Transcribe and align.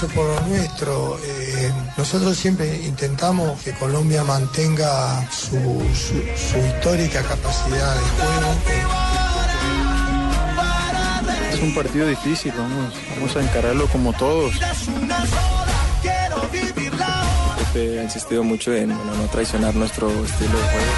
Por 0.00 0.24
lo 0.26 0.40
nuestro. 0.48 1.18
Eh, 1.22 1.70
nosotros 1.98 2.36
siempre 2.36 2.74
intentamos 2.86 3.60
que 3.62 3.72
Colombia 3.74 4.24
mantenga 4.24 5.28
su, 5.30 5.56
su- 5.94 6.24
su 6.36 6.58
histórica 6.58 7.22
capacidad 7.22 7.94
de 7.94 8.00
juego. 8.00 8.54
Es 11.52 11.60
un 11.60 11.74
partido 11.74 12.06
difícil, 12.06 12.52
vamos, 12.56 12.94
vamos 13.14 13.36
a 13.36 13.40
encararlo 13.42 13.86
como 13.88 14.12
todos. 14.14 14.54
Pepe 17.72 18.00
ha 18.00 18.02
insistido 18.02 18.42
mucho 18.42 18.72
en 18.74 18.96
bueno, 18.96 19.14
no 19.14 19.24
traicionar 19.28 19.74
nuestro 19.74 20.08
estilo 20.24 20.56
de 20.58 20.64
juego. 20.64 20.92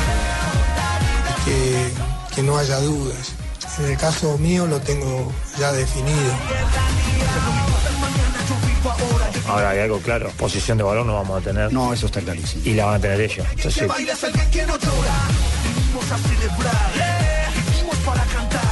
que, 1.44 1.90
que 2.36 2.42
no 2.42 2.56
haya 2.56 2.78
dudas. 2.78 3.32
En 3.80 3.86
el 3.86 3.96
caso 3.96 4.38
mío 4.38 4.66
lo 4.66 4.80
tengo 4.80 5.32
ya 5.58 5.72
definido. 5.72 6.32
Ahora 9.52 9.68
hay 9.68 9.80
algo 9.80 9.98
claro, 10.00 10.30
posición 10.38 10.78
de 10.78 10.84
balón 10.84 11.06
no 11.06 11.12
vamos 11.12 11.42
a 11.42 11.44
tener. 11.44 11.70
No, 11.74 11.92
eso 11.92 12.06
está 12.06 12.22
clarísimo. 12.22 12.62
Y 12.64 12.72
la 12.72 12.86
van 12.86 12.94
a 12.94 12.98
tener 13.00 13.20
ellos. 13.20 13.46
Entonces, 13.50 13.82
que 14.50 14.62
no 14.64 14.78
llora. 14.78 15.16
Vinimos 15.62 16.10
a 16.10 16.16
celebrar. 16.16 16.90
Vinimos 17.70 17.96
para 17.98 18.24
cantar. 18.24 18.62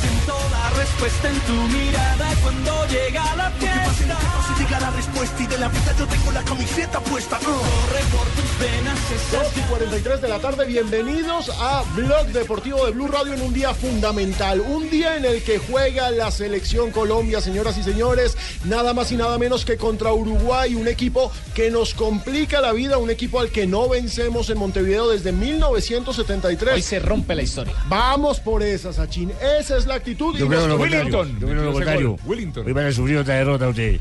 Siento 0.00 0.36
la 0.50 0.70
respuesta 0.70 1.28
en 1.28 1.40
tu 1.40 1.52
mirada 1.52 2.34
cuando 2.42 2.86
llega 2.86 3.36
la 3.36 3.50
fiesta. 3.50 4.43
Llega 4.74 4.90
la 4.90 4.96
respuesta 4.96 5.42
y 5.42 5.46
de 5.46 5.58
la 5.58 5.68
vida 5.68 5.94
yo 5.96 6.06
tengo 6.06 6.32
la 6.32 6.42
camiseta 6.42 6.98
puesta. 7.00 7.38
Corre 7.38 8.02
por 8.10 8.26
tus 8.30 8.58
venas 8.58 8.98
esa 9.12 9.42
2 9.44 9.52
y 9.56 9.60
43 9.60 10.20
de 10.20 10.28
la 10.28 10.38
tarde, 10.40 10.66
bienvenidos 10.66 11.50
a 11.60 11.84
Blog 11.94 12.26
Deportivo 12.28 12.84
de 12.84 12.90
Blue 12.90 13.06
Radio 13.06 13.34
en 13.34 13.42
un 13.42 13.52
día 13.52 13.72
fundamental, 13.72 14.60
un 14.60 14.90
día 14.90 15.16
en 15.16 15.26
el 15.26 15.42
que 15.44 15.58
juega 15.58 16.10
la 16.10 16.32
selección 16.32 16.90
Colombia, 16.90 17.40
señoras 17.40 17.78
y 17.78 17.84
señores, 17.84 18.36
nada 18.64 18.94
más 18.94 19.12
y 19.12 19.16
nada 19.16 19.38
menos 19.38 19.64
que 19.64 19.76
contra 19.76 20.12
Uruguay, 20.12 20.74
un 20.74 20.88
equipo 20.88 21.30
que 21.54 21.70
nos 21.70 21.94
complica 21.94 22.60
la 22.60 22.72
vida, 22.72 22.98
un 22.98 23.10
equipo 23.10 23.38
al 23.38 23.50
que 23.50 23.68
no 23.68 23.88
vencemos 23.88 24.50
en 24.50 24.58
Montevideo 24.58 25.08
desde 25.08 25.30
1973. 25.30 26.74
Hoy 26.74 26.82
se 26.82 26.98
rompe 26.98 27.36
la 27.36 27.42
historia. 27.42 27.74
Vamos 27.88 28.40
por 28.40 28.62
esa, 28.62 28.92
Sachin, 28.92 29.30
esa 29.60 29.76
es 29.76 29.86
la 29.86 29.94
actitud. 29.94 30.36
yo 30.36 30.46
y 30.46 30.48
creo 30.48 30.66
lo 30.66 30.78
contrario. 30.78 31.24
Yo 31.38 31.46
creo 31.46 31.62
lo 31.62 31.72
contrario. 31.72 32.16
Hoy 32.26 32.72
van 32.72 32.86
a 32.86 32.92
sufrir 32.92 33.18
otra 33.18 33.34
derrota 33.34 33.68
ustedes. 33.68 34.00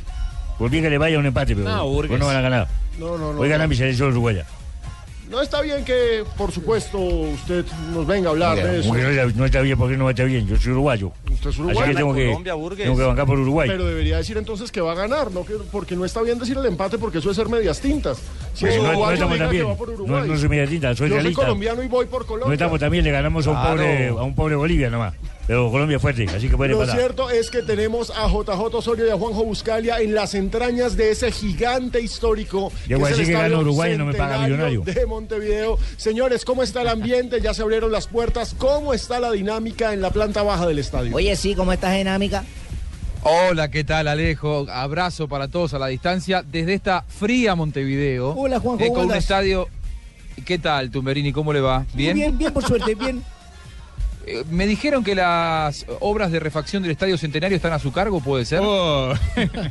Por 0.63 0.71
bien 0.71 0.81
que 0.81 0.89
le 0.89 0.97
vaya 0.97 1.19
un 1.19 1.25
empate, 1.25 1.57
pero 1.57 1.67
No, 1.67 1.89
Burgues. 1.89 2.11
hoy 2.13 2.19
no 2.19 2.25
van 2.27 2.37
a 2.37 2.41
ganar. 2.41 2.67
No, 2.97 3.17
no, 3.17 3.33
no. 3.33 3.39
Hoy 3.41 3.49
gana 3.49 3.67
mi 3.67 3.75
selección 3.75 4.11
uruguaya. 4.11 4.45
No 5.29 5.41
está 5.41 5.59
bien 5.59 5.83
que, 5.83 6.23
por 6.37 6.53
supuesto, 6.53 6.97
usted 6.99 7.65
nos 7.93 8.07
venga 8.07 8.29
a 8.29 8.31
hablar 8.31 8.55
de 8.55 8.79
eso. 8.79 8.93
No, 8.93 8.97
está- 9.09 9.37
no 9.37 9.45
está 9.45 9.59
bien, 9.59 9.77
porque 9.77 9.97
no 9.97 10.09
está 10.09 10.23
bien. 10.23 10.47
Yo 10.47 10.55
soy 10.55 10.71
uruguayo. 10.71 11.11
Usted 11.29 11.49
es 11.49 11.55
Así 11.55 11.61
uruguayo. 11.61 11.89
que 11.91 11.95
tengo 11.97 12.13
que, 12.15 12.81
tengo 12.81 12.95
que 12.95 13.03
bancar 13.03 13.25
por 13.25 13.39
Uruguay. 13.39 13.67
Pero 13.69 13.85
debería 13.85 14.15
decir 14.15 14.37
entonces 14.37 14.71
que 14.71 14.79
va 14.79 14.93
a 14.93 14.95
ganar, 14.95 15.31
no 15.31 15.43
que, 15.45 15.55
porque 15.69 15.97
no 15.97 16.05
está 16.05 16.21
bien 16.21 16.39
decir 16.39 16.55
el 16.57 16.65
empate 16.65 16.97
porque 16.97 17.17
eso 17.17 17.29
es 17.29 17.35
ser 17.35 17.49
medias 17.49 17.81
tintas. 17.81 18.19
Si 18.53 18.61
Pues 18.61 18.75
es 18.75 18.77
no, 18.77 18.83
no 18.83 18.89
uruguayo, 18.91 19.13
estamos 19.15 19.49
bien. 19.51 19.67
va 19.67 19.75
por 19.75 19.89
No, 19.89 19.93
Uruguay. 19.95 20.29
no 20.29 20.37
soy 20.37 20.47
media 20.47 20.65
tinta, 20.67 20.95
soy 20.95 21.09
Yo 21.09 21.19
soy 21.21 21.33
colombiano 21.33 21.83
y 21.83 21.87
voy 21.89 22.05
por 22.05 22.25
Colombia. 22.25 22.47
No 22.47 22.53
estamos 22.53 22.79
también, 22.79 23.03
le 23.03 23.11
ganamos 23.11 23.45
a 23.47 23.49
un, 23.49 23.55
Claro. 23.57 23.71
pobre, 23.75 24.07
a 24.07 24.13
un 24.23 24.33
pobre 24.33 24.55
Bolivia 24.55 24.89
nomás. 24.89 25.13
Pero 25.45 25.69
Colombia 25.69 25.99
fuerte, 25.99 26.25
así 26.33 26.47
que 26.47 26.55
puede 26.55 26.71
Lo 26.71 26.79
pasar. 26.79 26.97
cierto 26.97 27.29
es 27.29 27.49
que 27.49 27.61
tenemos 27.61 28.11
a 28.11 28.27
JJ 28.29 28.73
Osorio 28.75 29.07
y 29.07 29.09
a 29.09 29.17
Juanjo 29.17 29.43
Buscalia 29.43 29.99
en 29.99 30.13
las 30.13 30.35
entrañas 30.35 30.95
de 30.95 31.11
ese 31.11 31.31
gigante 31.31 31.99
histórico. 31.99 32.71
Ya 32.87 32.95
voy 32.95 33.07
a 33.07 33.09
decir 33.09 33.25
que 33.25 33.33
gana 33.33 33.57
Uruguay 33.59 33.93
y 33.93 33.97
no 33.97 34.05
me 34.05 34.13
paga 34.13 34.39
millonario. 34.39 34.81
De 34.81 35.05
Montevideo. 35.05 35.77
Señores, 35.97 36.45
¿cómo 36.45 36.63
está 36.63 36.81
el 36.83 36.87
ambiente? 36.87 37.41
Ya 37.41 37.53
se 37.53 37.61
abrieron 37.61 37.91
las 37.91 38.07
puertas. 38.07 38.55
¿Cómo 38.57 38.93
está 38.93 39.19
la 39.19 39.31
dinámica 39.31 39.93
en 39.93 40.01
la 40.01 40.11
planta 40.11 40.43
baja 40.43 40.65
del 40.65 40.79
estadio? 40.79 41.13
Oye, 41.13 41.35
sí, 41.35 41.55
¿cómo 41.55 41.73
estás 41.73 41.93
dinámica? 41.97 42.45
Hola, 43.23 43.69
¿qué 43.69 43.83
tal 43.83 44.07
Alejo? 44.07 44.65
Abrazo 44.69 45.27
para 45.27 45.49
todos 45.49 45.73
a 45.73 45.79
la 45.79 45.87
distancia 45.87 46.43
desde 46.43 46.73
esta 46.73 47.03
fría 47.07 47.55
Montevideo. 47.55 48.31
Hola, 48.31 48.59
Juanjo, 48.59 48.83
eh, 48.83 48.89
con 48.93 49.05
un 49.07 49.15
estadio. 49.15 49.67
¿Qué 50.45 50.57
tal, 50.57 50.89
Tumberini? 50.89 51.31
¿Cómo 51.31 51.53
le 51.53 51.61
va? 51.61 51.85
¿Bien? 51.93 52.15
Bien, 52.15 52.37
bien, 52.37 52.53
por 52.53 52.65
suerte, 52.65 52.95
bien. 52.95 53.23
Eh, 54.25 54.43
me 54.49 54.65
dijeron 54.67 55.03
que 55.03 55.15
las 55.15 55.85
obras 55.99 56.31
de 56.31 56.39
refacción 56.39 56.81
del 56.81 56.91
Estadio 56.91 57.17
Centenario 57.17 57.57
están 57.57 57.73
a 57.73 57.79
su 57.79 57.91
cargo, 57.91 58.21
¿puede 58.21 58.45
ser? 58.45 58.61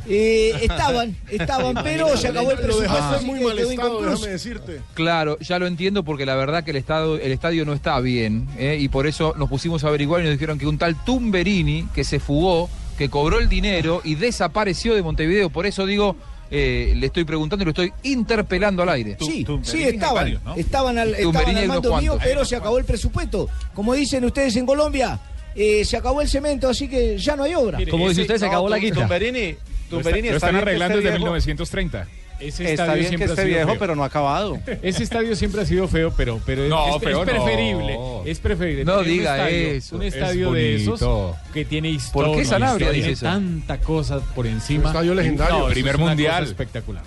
Eh, 0.07 0.53
estaban, 0.61 1.15
estaban, 1.29 1.75
pero 1.83 2.15
se 2.17 2.27
acabó 2.27 2.51
el 2.51 2.57
Lo 2.57 2.63
presupuesto. 2.63 2.93
dejaste 2.93 3.15
así 3.15 3.25
muy 3.25 3.39
mal 3.39 3.57
estado, 3.57 4.01
déjame 4.01 4.27
decirte. 4.27 4.81
Claro, 4.93 5.37
ya 5.39 5.59
lo 5.59 5.67
entiendo 5.67 6.03
porque 6.03 6.25
la 6.25 6.35
verdad 6.35 6.63
que 6.63 6.71
el, 6.71 6.77
estado, 6.77 7.17
el 7.17 7.31
estadio 7.31 7.65
no 7.65 7.73
está 7.73 7.99
bien 7.99 8.47
eh, 8.57 8.77
y 8.79 8.89
por 8.89 9.07
eso 9.07 9.33
nos 9.37 9.49
pusimos 9.49 9.83
a 9.83 9.87
averiguar 9.87 10.21
y 10.21 10.25
nos 10.25 10.33
dijeron 10.33 10.59
que 10.59 10.67
un 10.67 10.77
tal 10.77 10.95
Tumberini 11.03 11.87
que 11.93 12.03
se 12.03 12.19
fugó, 12.19 12.69
que 12.97 13.09
cobró 13.09 13.39
el 13.39 13.49
dinero 13.49 14.01
y 14.03 14.15
desapareció 14.15 14.93
de 14.95 15.01
Montevideo. 15.01 15.49
Por 15.49 15.65
eso 15.65 15.85
digo, 15.85 16.15
eh, 16.55 16.93
le 16.95 17.07
estoy 17.07 17.23
preguntando 17.23 17.63
y 17.63 17.65
lo 17.65 17.71
estoy 17.71 17.91
interpelando 18.03 18.83
al 18.83 18.89
aire. 18.89 19.17
Sí, 19.19 19.43
sí, 19.63 19.83
estaban, 19.85 20.39
estaban 20.55 20.99
al, 20.99 21.15
estaban 21.15 21.57
al 21.57 21.67
mando 21.67 21.97
mío, 21.97 22.19
pero 22.21 22.45
se 22.45 22.55
acabó 22.55 22.77
el 22.77 22.85
presupuesto. 22.85 23.49
Como 23.73 23.95
dicen 23.95 24.23
ustedes 24.23 24.55
en 24.55 24.67
Colombia, 24.67 25.19
eh, 25.55 25.83
se 25.83 25.97
acabó 25.97 26.21
el 26.21 26.29
cemento, 26.29 26.69
así 26.69 26.87
que 26.87 27.17
ya 27.17 27.35
no 27.35 27.43
hay 27.43 27.55
obra. 27.55 27.79
Como 27.89 28.07
dice 28.07 28.21
usted, 28.21 28.37
se 28.37 28.45
acabó 28.45 28.69
la 28.69 28.77
guita. 28.77 28.99
Tumberini, 28.99 29.55
Tumberini 29.89 30.29
lo 30.29 30.35
está 30.35 30.47
están 30.49 30.61
arreglando 30.61 30.97
desde 30.97 31.09
viejo. 31.09 31.25
1930. 31.25 32.07
Ese 32.47 32.63
Está 32.71 32.83
estadio 32.83 32.93
bien 32.93 33.03
que 33.03 33.07
siempre 33.09 33.25
ha 33.25 33.29
esté 33.33 33.41
sido 33.43 33.55
viejo, 33.55 33.69
feo. 33.71 33.79
pero 33.79 33.95
no 33.95 34.03
ha 34.03 34.07
acabado. 34.07 34.59
Ese 34.81 35.03
estadio 35.03 35.35
siempre 35.35 35.61
ha 35.61 35.65
sido 35.65 35.87
feo, 35.87 36.13
pero, 36.15 36.39
pero 36.45 36.63
No, 36.67 36.95
es, 36.97 37.01
feo 37.03 37.23
es 37.23 37.27
no. 37.27 37.33
preferible. 37.33 37.99
Es 38.25 38.39
preferible. 38.39 38.85
No 38.85 38.97
tener 38.97 39.11
un 39.11 39.17
diga 39.17 39.37
estadio- 39.37 39.71
eso, 39.71 39.95
Un 39.95 40.03
es 40.03 40.13
estadio 40.13 40.51
de 40.51 40.75
esos 40.75 40.99
bonito. 40.99 41.35
que 41.53 41.65
tiene 41.65 41.89
¿Por 41.89 41.95
historia. 41.95 42.35
qué 42.37 42.45
Sanabria 42.45 42.87
tiene 42.91 43.07
dice 43.07 43.11
eso? 43.11 43.25
tanta 43.25 43.77
cosa 43.79 44.19
por 44.19 44.47
encima. 44.47 44.81
Un 44.81 44.87
estadio 44.87 45.15
legendario. 45.15 45.57
No, 45.57 45.65
eso 45.65 45.73
Primer 45.73 45.95
es 45.95 45.99
una 46.01 46.07
mundial. 46.09 46.43
espectacular. 46.43 47.03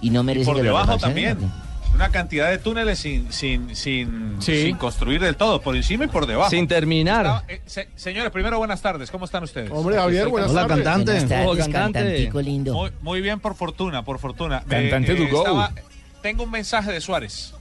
Y 0.00 0.10
no 0.10 0.20
Y 0.20 0.24
merece 0.24 0.46
por 0.46 0.56
que 0.56 0.62
lo 0.62 0.66
debajo 0.66 0.86
repasen, 0.92 1.00
también. 1.08 1.38
¿no? 1.40 1.67
Una 1.98 2.10
cantidad 2.10 2.48
de 2.48 2.58
túneles 2.58 2.96
sin, 3.00 3.32
sin, 3.32 3.74
sin, 3.74 4.36
Sí. 4.38 4.62
sin 4.62 4.76
construir 4.76 5.20
del 5.20 5.34
todo, 5.34 5.60
por 5.60 5.74
encima 5.74 6.04
y 6.04 6.06
por 6.06 6.26
debajo. 6.28 6.48
Sin 6.48 6.68
terminar. 6.68 7.26
Estaba- 7.26 7.44
eh, 7.48 7.60
se- 7.66 7.88
señores, 7.96 8.30
primero 8.30 8.56
buenas 8.56 8.80
tardes, 8.80 9.10
¿cómo 9.10 9.24
están 9.24 9.42
ustedes? 9.42 9.68
Hombre, 9.72 9.96
Javier, 9.96 10.28
buenas 10.28 10.54
tardes. 10.54 10.68
Buenas 10.84 10.94
tardes, 11.28 11.44
Oh, 11.44 11.56
cantante. 11.56 11.72
cantantico 11.98 12.40
lindo. 12.40 12.72
Muy, 12.74 12.92
muy 13.02 13.20
bien, 13.20 13.40
por 13.40 13.56
fortuna, 13.56 14.04
por 14.04 14.20
fortuna. 14.20 14.62
Cantante 14.68 15.12
Eh, 15.12 15.26
go. 15.28 15.38
estaba- 15.40 15.72
tengo 16.22 16.44
un 16.44 16.52
mensaje 16.52 16.92
de 16.92 17.00
Suárez. 17.00 17.52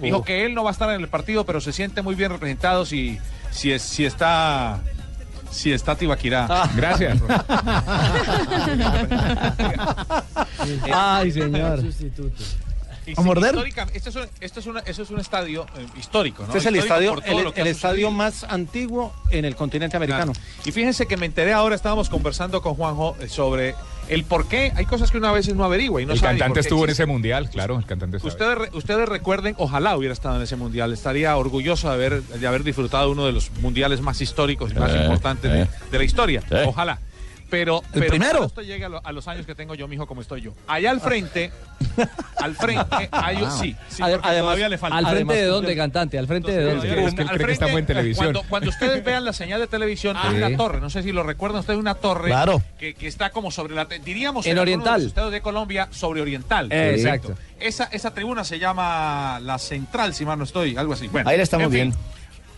Dijo 0.00 0.16
Oh. 0.16 0.24
que 0.24 0.46
él 0.46 0.54
no 0.54 0.64
va 0.64 0.70
a 0.70 0.72
estar 0.72 0.88
en 0.88 0.98
el 1.02 1.08
partido, 1.08 1.44
pero 1.44 1.60
se 1.60 1.74
siente 1.74 2.00
muy 2.00 2.14
bien 2.14 2.30
representado 2.30 2.86
si, 2.86 3.18
si, 3.50 3.72
es, 3.72 3.82
si 3.82 4.06
está... 4.06 4.80
Si 5.50 5.70
está 5.70 5.94
Tibaquirá. 5.96 6.48
Gracias. 6.76 7.18
Ay, 10.90 11.30
señor. 11.30 11.82
¿A 13.16 13.22
morder? 13.22 13.54
Este 13.94 14.10
es 14.10 14.16
un, 14.16 14.26
este 14.40 14.60
es 14.60 14.66
una- 14.66 14.80
eso 14.80 15.02
es 15.02 15.10
un 15.10 15.18
estadio 15.20 15.66
eh, 15.76 15.86
histórico, 15.98 16.42
¿no? 16.42 16.48
Este 16.48 16.58
es 16.58 16.66
el 16.66 16.76
Histórico 16.76 16.94
estadio, 16.94 17.14
por 17.14 17.24
todo 17.24 17.38
el, 17.38 17.44
lo 17.44 17.54
que 17.54 17.60
el 17.62 17.66
ha 17.66 17.70
estadio 17.70 18.10
más 18.10 18.44
antiguo 18.44 19.12
en 19.30 19.44
el 19.44 19.56
continente 19.56 19.96
americano. 19.96 20.32
Y 20.64 20.72
fíjense 20.72 21.06
que 21.06 21.16
me 21.16 21.26
enteré 21.26 21.52
ahora, 21.52 21.74
estábamos 21.74 22.08
conversando 22.08 22.62
con 22.62 22.74
Juanjo 22.74 23.16
eh, 23.20 23.28
sobre 23.28 23.74
el 24.08 24.24
por 24.24 24.46
qué. 24.46 24.72
Hay 24.76 24.84
cosas 24.86 25.10
que 25.10 25.18
una 25.18 25.32
veces 25.32 25.54
no 25.54 25.64
averigua 25.64 26.00
y 26.02 26.06
no 26.06 26.12
el 26.12 26.18
sabe 26.18 26.38
cantante 26.38 26.60
estuvo 26.60 26.84
en 26.84 26.90
ese 26.90 27.06
mundial, 27.06 27.50
claro, 27.50 27.78
el 27.78 27.84
cantante 27.86 28.18
sabe. 28.18 28.28
Ustedes, 28.30 28.58
re- 28.58 28.70
ustedes 28.76 29.08
recuerden, 29.08 29.54
ojalá 29.58 29.96
hubiera 29.96 30.12
estado 30.12 30.36
en 30.36 30.42
ese 30.42 30.56
mundial. 30.56 30.92
Estaría 30.92 31.36
orgulloso 31.36 31.88
de 31.88 31.94
haber, 31.94 32.22
de 32.22 32.46
haber 32.46 32.62
disfrutado 32.64 33.10
uno 33.10 33.26
de 33.26 33.32
los 33.32 33.50
mundiales 33.60 34.00
más 34.00 34.20
históricos 34.20 34.72
y 34.72 34.74
más 34.78 34.92
Eh, 34.92 35.02
importantes 35.02 35.50
de, 35.50 35.62
eh. 35.62 35.68
de 35.90 35.98
la 35.98 36.04
historia. 36.04 36.42
Eh. 36.50 36.64
Ojalá. 36.66 36.98
Pero, 37.52 37.82
¿El 37.92 38.00
pero 38.00 38.06
primero? 38.08 38.44
esto 38.46 38.62
llegue 38.62 38.86
a, 38.86 38.88
lo- 38.88 39.06
a 39.06 39.12
los 39.12 39.28
años 39.28 39.44
que 39.44 39.54
tengo 39.54 39.74
yo, 39.74 39.86
mijo, 39.86 40.06
como 40.06 40.22
estoy 40.22 40.40
yo. 40.40 40.54
Allá 40.66 40.90
al 40.90 41.02
frente, 41.02 41.52
al 42.38 42.54
frente, 42.56 43.08
hay 43.12 43.42
un- 43.42 43.50
sí, 43.52 43.76
sí, 43.90 43.98
porque 44.02 44.14
además- 44.22 44.40
todavía 44.40 44.68
le 44.70 44.78
falta. 44.78 44.96
¿Al 44.96 45.04
frente 45.04 45.16
Además, 45.18 45.36
de 45.36 45.44
dónde, 45.44 45.76
cantante? 45.76 46.18
¿Al 46.18 46.26
frente 46.26 46.50
de 46.50 46.64
dónde? 46.64 46.88
Es 47.04 47.14
que 47.14 47.20
él 47.20 47.28
cree 47.28 47.46
que 47.48 47.52
estamos 47.52 47.78
en 47.78 47.84
televisión. 47.84 48.24
Cuando, 48.32 48.42
cuando 48.48 48.70
ustedes 48.70 49.04
vean 49.04 49.26
la 49.26 49.34
señal 49.34 49.60
de 49.60 49.66
televisión, 49.66 50.16
hay 50.16 50.30
Sí. 50.30 50.36
una 50.38 50.56
torre, 50.56 50.80
no 50.80 50.88
sé 50.88 51.02
si 51.02 51.12
lo 51.12 51.24
recuerdan 51.24 51.60
ustedes, 51.60 51.78
una 51.78 51.94
torre 51.94 52.28
Claro. 52.28 52.62
que, 52.78 52.94
que 52.94 53.06
está 53.06 53.28
como 53.28 53.50
sobre 53.50 53.74
la, 53.74 53.84
diríamos 53.84 54.46
En 54.46 54.58
Oriental. 54.58 55.00
los 55.02 55.08
estados 55.08 55.30
de 55.30 55.42
Colombia, 55.42 55.88
sobre 55.90 56.22
Oriental. 56.22 56.72
Eh, 56.72 56.94
exacto. 56.96 57.34
Esa, 57.60 57.84
esa 57.92 58.14
tribuna 58.14 58.44
se 58.44 58.58
llama 58.58 59.38
la 59.42 59.58
Central, 59.58 60.14
si 60.14 60.24
mal 60.24 60.38
no 60.38 60.44
estoy, 60.44 60.74
algo 60.78 60.94
así. 60.94 61.08
Bueno, 61.08 61.28
Ahí 61.28 61.36
la 61.36 61.42
estamos 61.42 61.66
en 61.66 61.70
fin, 61.70 61.80
viendo. 61.90 61.98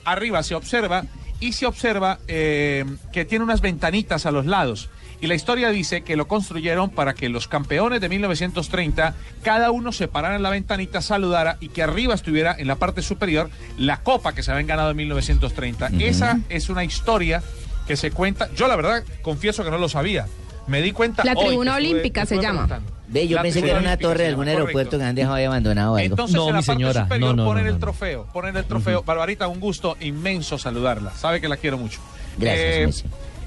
Arriba 0.04 0.40
se 0.44 0.54
observa 0.54 1.04
y 1.44 1.52
se 1.52 1.66
observa 1.66 2.20
eh, 2.26 2.86
que 3.12 3.26
tiene 3.26 3.44
unas 3.44 3.60
ventanitas 3.60 4.24
a 4.24 4.30
los 4.30 4.46
lados. 4.46 4.88
Y 5.20 5.26
la 5.26 5.34
historia 5.34 5.68
dice 5.68 6.00
que 6.00 6.16
lo 6.16 6.26
construyeron 6.26 6.88
para 6.88 7.14
que 7.14 7.28
los 7.28 7.48
campeones 7.48 8.00
de 8.00 8.08
1930, 8.08 9.14
cada 9.42 9.70
uno 9.70 9.92
se 9.92 10.08
parara 10.08 10.36
en 10.36 10.42
la 10.42 10.48
ventanita, 10.48 11.02
saludara 11.02 11.58
y 11.60 11.68
que 11.68 11.82
arriba 11.82 12.14
estuviera 12.14 12.56
en 12.58 12.66
la 12.66 12.76
parte 12.76 13.02
superior 13.02 13.50
la 13.76 14.02
copa 14.02 14.34
que 14.34 14.42
se 14.42 14.52
habían 14.52 14.66
ganado 14.66 14.90
en 14.90 14.96
1930. 14.96 15.90
Esa 16.00 16.40
es 16.48 16.70
una 16.70 16.82
historia 16.82 17.42
que 17.86 17.96
se 17.96 18.10
cuenta. 18.10 18.50
Yo 18.54 18.66
la 18.66 18.76
verdad 18.76 19.04
confieso 19.20 19.64
que 19.64 19.70
no 19.70 19.78
lo 19.78 19.90
sabía. 19.90 20.26
Me 20.66 20.80
di 20.82 20.92
cuenta. 20.92 21.24
La 21.24 21.34
tribuna 21.34 21.76
olímpica 21.76 22.24
se 22.26 22.38
llama. 22.40 22.80
Ve, 23.06 23.28
yo 23.28 23.36
La 23.36 23.42
pensé 23.42 23.62
que 23.62 23.70
era 23.70 23.78
una 23.80 23.96
torre 23.98 24.22
de 24.24 24.28
algún 24.30 24.48
aeropuerto 24.48 24.96
que 24.98 25.04
han 25.04 25.14
dejado 25.14 25.34
ahí 25.34 25.44
abandonado 25.44 25.96
algo. 25.96 26.06
Entonces 26.06 26.34
No, 26.36 26.48
en 26.48 26.54
la 26.54 26.60
mi 26.60 26.66
parte 26.66 26.82
señora, 26.82 27.02
superior 27.02 27.36
no, 27.36 27.42
no, 27.42 27.48
ponen 27.48 27.64
no, 27.66 27.70
el 27.70 27.78
trofeo, 27.78 28.26
ponen 28.32 28.56
el 28.56 28.64
trofeo. 28.64 29.02
Barbarita, 29.02 29.46
un 29.46 29.60
gusto 29.60 29.96
inmenso 30.00 30.58
saludarla. 30.58 31.10
Sabe 31.12 31.40
que 31.40 31.48
la 31.48 31.56
quiero 31.58 31.76
mucho. 31.78 32.00
Gracias, 32.38 32.86
Messi. 32.86 33.04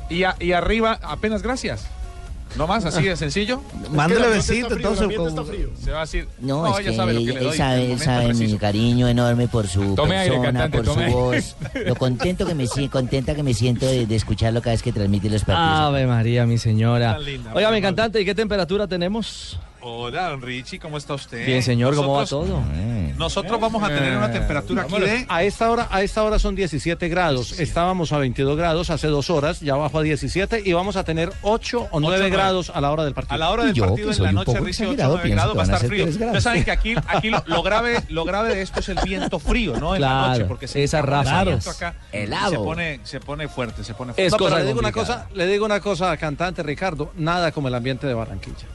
y, 0.10 0.24
a- 0.24 0.36
y 0.40 0.52
arriba, 0.54 1.00
apenas 1.02 1.42
gracias. 1.42 1.88
No 2.56 2.68
más, 2.68 2.86
así 2.86 3.04
de 3.04 3.16
sencillo. 3.16 3.62
Ambiente 3.98 4.28
besito, 4.30 4.74
entonces. 4.76 5.08
Se 5.84 5.92
va 5.92 5.98
a 5.98 6.02
decir. 6.02 6.28
No, 6.40 6.68
es 6.68 6.80
ella 6.80 6.90
que 6.90 6.96
sabe 6.96 7.14
lo 7.14 7.20
que 7.20 7.26
él, 7.26 7.34
le 7.34 7.40
él 7.40 7.46
doy. 7.46 7.92
en 7.92 8.00
sabe, 8.00 8.34
mi 8.34 8.58
cariño 8.58 9.08
enorme 9.08 9.48
por 9.48 9.68
su 9.68 9.96
Tome 9.96 10.18
aire, 10.18 10.36
persona, 10.36 10.60
cantante, 10.60 10.84
por 10.84 11.06
su 11.06 11.12
voz, 11.12 11.56
lo 11.86 11.96
contento 11.96 12.46
que 12.46 12.56
me 12.56 12.68
contenta 12.90 13.36
que 13.36 13.44
me 13.44 13.54
siento 13.54 13.86
de, 13.86 14.06
de 14.06 14.16
escucharlo 14.16 14.62
cada 14.62 14.74
vez 14.74 14.84
que 14.84 14.92
transmite 14.92 15.30
los 15.30 15.44
partidos. 15.44 15.80
Ave 15.80 16.08
María, 16.08 16.46
mi 16.46 16.58
señora. 16.58 17.18
Oiga, 17.54 17.72
mi 17.72 17.82
cantante, 17.82 18.22
¿y 18.22 18.26
qué 18.26 18.34
temperatura 18.34 18.88
tenemos? 18.88 19.60
Hola, 19.89 20.31
don 20.31 20.42
Richie, 20.42 20.80
¿cómo 20.80 20.98
está 20.98 21.13
usted? 21.13 21.45
Bien, 21.45 21.63
señor, 21.63 21.95
¿cómo 21.95 22.16
va 22.16 22.25
todo? 22.25 22.62
Nosotros 23.18 23.57
vamos 23.57 23.81
a 23.81 23.88
tener 23.88 24.18
una 24.18 24.30
temperatura 24.30 24.81
aquí 24.81 25.00
de. 25.00 25.25
A 25.30 25.44
esta 25.44 25.72
hora, 25.72 25.88
a 25.89 26.01
esta 26.01 26.24
hora 26.25 26.39
son 26.39 26.56
17 26.56 27.07
grados. 27.07 27.57
Estábamos 27.57 28.12
a 28.12 28.18
22 28.18 28.57
grados 28.57 28.89
hace 28.89 29.07
dos 29.07 29.30
horas, 29.30 29.62
ya 29.62 29.78
bajó 29.78 30.00
a 30.00 30.04
17 30.04 30.62
y 30.66 30.74
vamos 30.74 30.98
a 30.98 31.06
tener 31.06 31.31
8 31.42 31.88
o 31.89 32.00
9 32.01 32.18
nueve. 32.18 32.30
grados 32.30 32.69
a 32.69 32.81
la 32.81 32.92
hora 32.92 33.06
del 33.06 33.13
partido. 33.13 33.36
A 33.36 33.38
la 33.38 33.50
hora 33.50 33.63
del 33.63 33.74
yo, 33.75 33.86
partido 33.86 34.07
que 34.07 34.12
en 34.12 34.18
soy 34.18 34.24
la 34.25 34.30
un 34.31 34.36
noche, 34.36 34.51
poco 34.51 34.66
Richie, 34.66 34.86
8 34.88 34.92
exagerado, 34.92 35.13
9 35.16 35.24
pienso 35.24 35.36
grados 35.38 35.57
va 35.57 35.62
a 35.62 35.63
estar 35.75 35.88
frío. 35.88 36.06
Ustedes 36.06 36.44
saben 36.44 36.63
que 36.66 36.72
aquí, 36.72 36.95
aquí 37.07 37.30
lo, 37.30 37.44
lo 37.45 37.63
grave, 37.63 38.04
lo 38.10 38.25
grave 38.25 38.56
de 38.56 38.62
esto 38.63 38.81
es 38.81 38.90
el 38.90 39.00
viento 39.06 39.40
frío, 39.40 39.80
¿no? 39.80 39.95
En 39.95 40.01
la 40.01 40.07
Claro, 40.10 40.31
noche, 40.33 40.45
porque 40.45 40.68
se 40.68 40.83
ráfagas. 41.01 41.45
viento 41.45 41.69
acá 41.69 41.95
Helado. 42.12 42.51
Se 42.51 42.57
pone, 42.57 43.00
se 43.04 43.19
pone 43.22 43.48
fuerte, 43.48 43.86
se 43.86 43.94
pone 43.94 44.12
fuerte. 44.12 44.25
Es 44.25 44.33
No, 44.33 44.38
pero 44.38 44.50
cosa 44.50 44.60
le 44.60 44.66
digo 44.68 44.80
una 44.80 44.92
cosa, 44.92 45.30
le 45.33 45.48
digo 45.48 45.66
una 45.66 45.80
cosa, 45.80 46.18
cantante 46.18 46.62
Ricardo, 46.62 47.13
nada 47.16 47.54
como 47.54 47.69
el 47.69 47.74
ambiente 47.75 48.06
de 48.06 48.13
Barranquilla. 48.13 48.68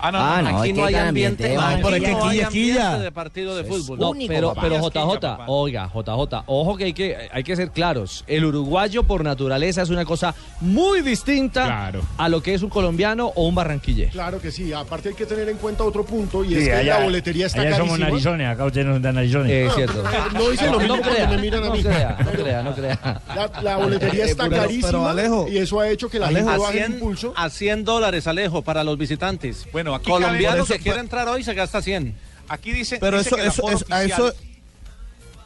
Ah, 0.00 0.12
no, 0.12 0.18
Ah, 0.18 0.42
no, 0.42 0.50
no, 0.52 0.58
Aquí 0.60 0.70
es 0.70 0.76
no 0.76 0.84
hay 0.84 0.94
ambiente, 0.94 1.56
ambiente 1.56 1.56
aquí 1.58 1.82
no 1.82 1.88
hay 1.88 2.00
Quilla, 2.00 2.46
ambiente 2.46 2.50
quilla. 2.52 2.98
de 2.98 3.12
partido 3.12 3.56
de 3.56 3.64
fútbol. 3.64 3.98
No, 3.98 4.10
único, 4.10 4.32
pero, 4.32 4.48
papá. 4.54 4.60
pero 4.62 4.80
JJ, 4.88 5.44
oiga, 5.48 5.90
JJ, 5.92 6.42
ojo 6.46 6.76
que 6.76 6.84
hay, 6.84 6.92
que 6.92 7.16
hay 7.32 7.42
que 7.44 7.56
ser 7.56 7.70
claros. 7.70 8.24
El 8.26 8.44
uruguayo 8.44 9.02
por 9.02 9.24
naturaleza 9.24 9.82
es 9.82 9.90
una 9.90 10.04
cosa 10.04 10.34
muy 10.60 11.00
distinta 11.02 11.64
Claro. 11.64 12.02
a 12.16 12.28
lo 12.28 12.42
que 12.42 12.54
es 12.54 12.62
un 12.62 12.70
colombiano 12.70 13.32
o 13.34 13.46
un 13.48 13.54
barranquillero. 13.54 14.10
Claro 14.12 14.40
que 14.40 14.50
sí, 14.50 14.72
aparte 14.72 15.10
hay 15.10 15.14
que 15.14 15.26
tener 15.26 15.48
en 15.48 15.56
cuenta 15.56 15.84
otro 15.84 16.04
punto 16.04 16.44
y 16.44 16.48
Sí, 16.48 16.54
es 16.56 16.64
que 16.68 16.74
allá- 16.74 16.98
la 16.98 17.04
boletería 17.04 17.46
está 17.46 17.62
allá 17.62 17.72
somos 17.76 17.90
carísima. 17.98 18.08
narizones, 18.10 18.48
acá 18.48 18.64
ustedes 18.64 18.86
no 18.86 18.96
están 18.96 19.14
narizones. 19.14 19.52
Eh, 19.52 19.68
cierto. 19.74 20.02
No 20.34 20.50
dice 20.50 20.70
lo 20.70 20.78
mismo 20.78 20.96
no 20.96 21.02
crea, 21.02 21.28
me 21.28 21.38
miran 21.38 21.64
a 21.64 21.66
no 21.68 21.72
mí. 21.74 21.82
crea, 21.82 22.16
no 22.24 22.30
crea, 22.30 22.62
no 22.62 22.74
crea. 22.74 23.20
La, 23.34 23.50
la 23.62 23.76
boletería 23.76 24.24
está 24.26 24.44
Pero- 24.44 24.50
pero, 24.50 24.62
carísima 24.62 25.10
Alejo, 25.10 25.46
y 25.50 25.58
eso 25.58 25.80
ha 25.80 25.88
hecho 25.88 26.08
que 26.08 26.18
la 26.18 26.28
Alejo, 26.28 26.48
gente 26.48 26.62
baje 26.62 26.78
el 26.78 26.84
100, 26.86 26.92
impulso. 26.94 27.32
a 27.36 27.50
100 27.50 27.84
dólares, 27.84 28.26
Alejo, 28.26 28.62
para 28.62 28.84
los 28.84 28.96
visitantes. 28.98 29.66
Bueno, 29.72 29.87
aquí 29.94 30.10
Colombiano 30.10 30.64
que 30.64 30.78
quiera 30.78 31.00
entrar 31.00 31.28
hoy 31.28 31.42
se 31.44 31.54
gasta 31.54 31.80
100. 31.82 32.14
Aquí 32.48 32.72
dice, 32.72 32.98
Pero 32.98 33.18
dice 33.18 33.28
eso- 33.28 33.36
que 33.36 33.46
eso- 33.46 33.70
eso- 33.70 33.86
a 33.90 34.04
eso- 34.04 34.34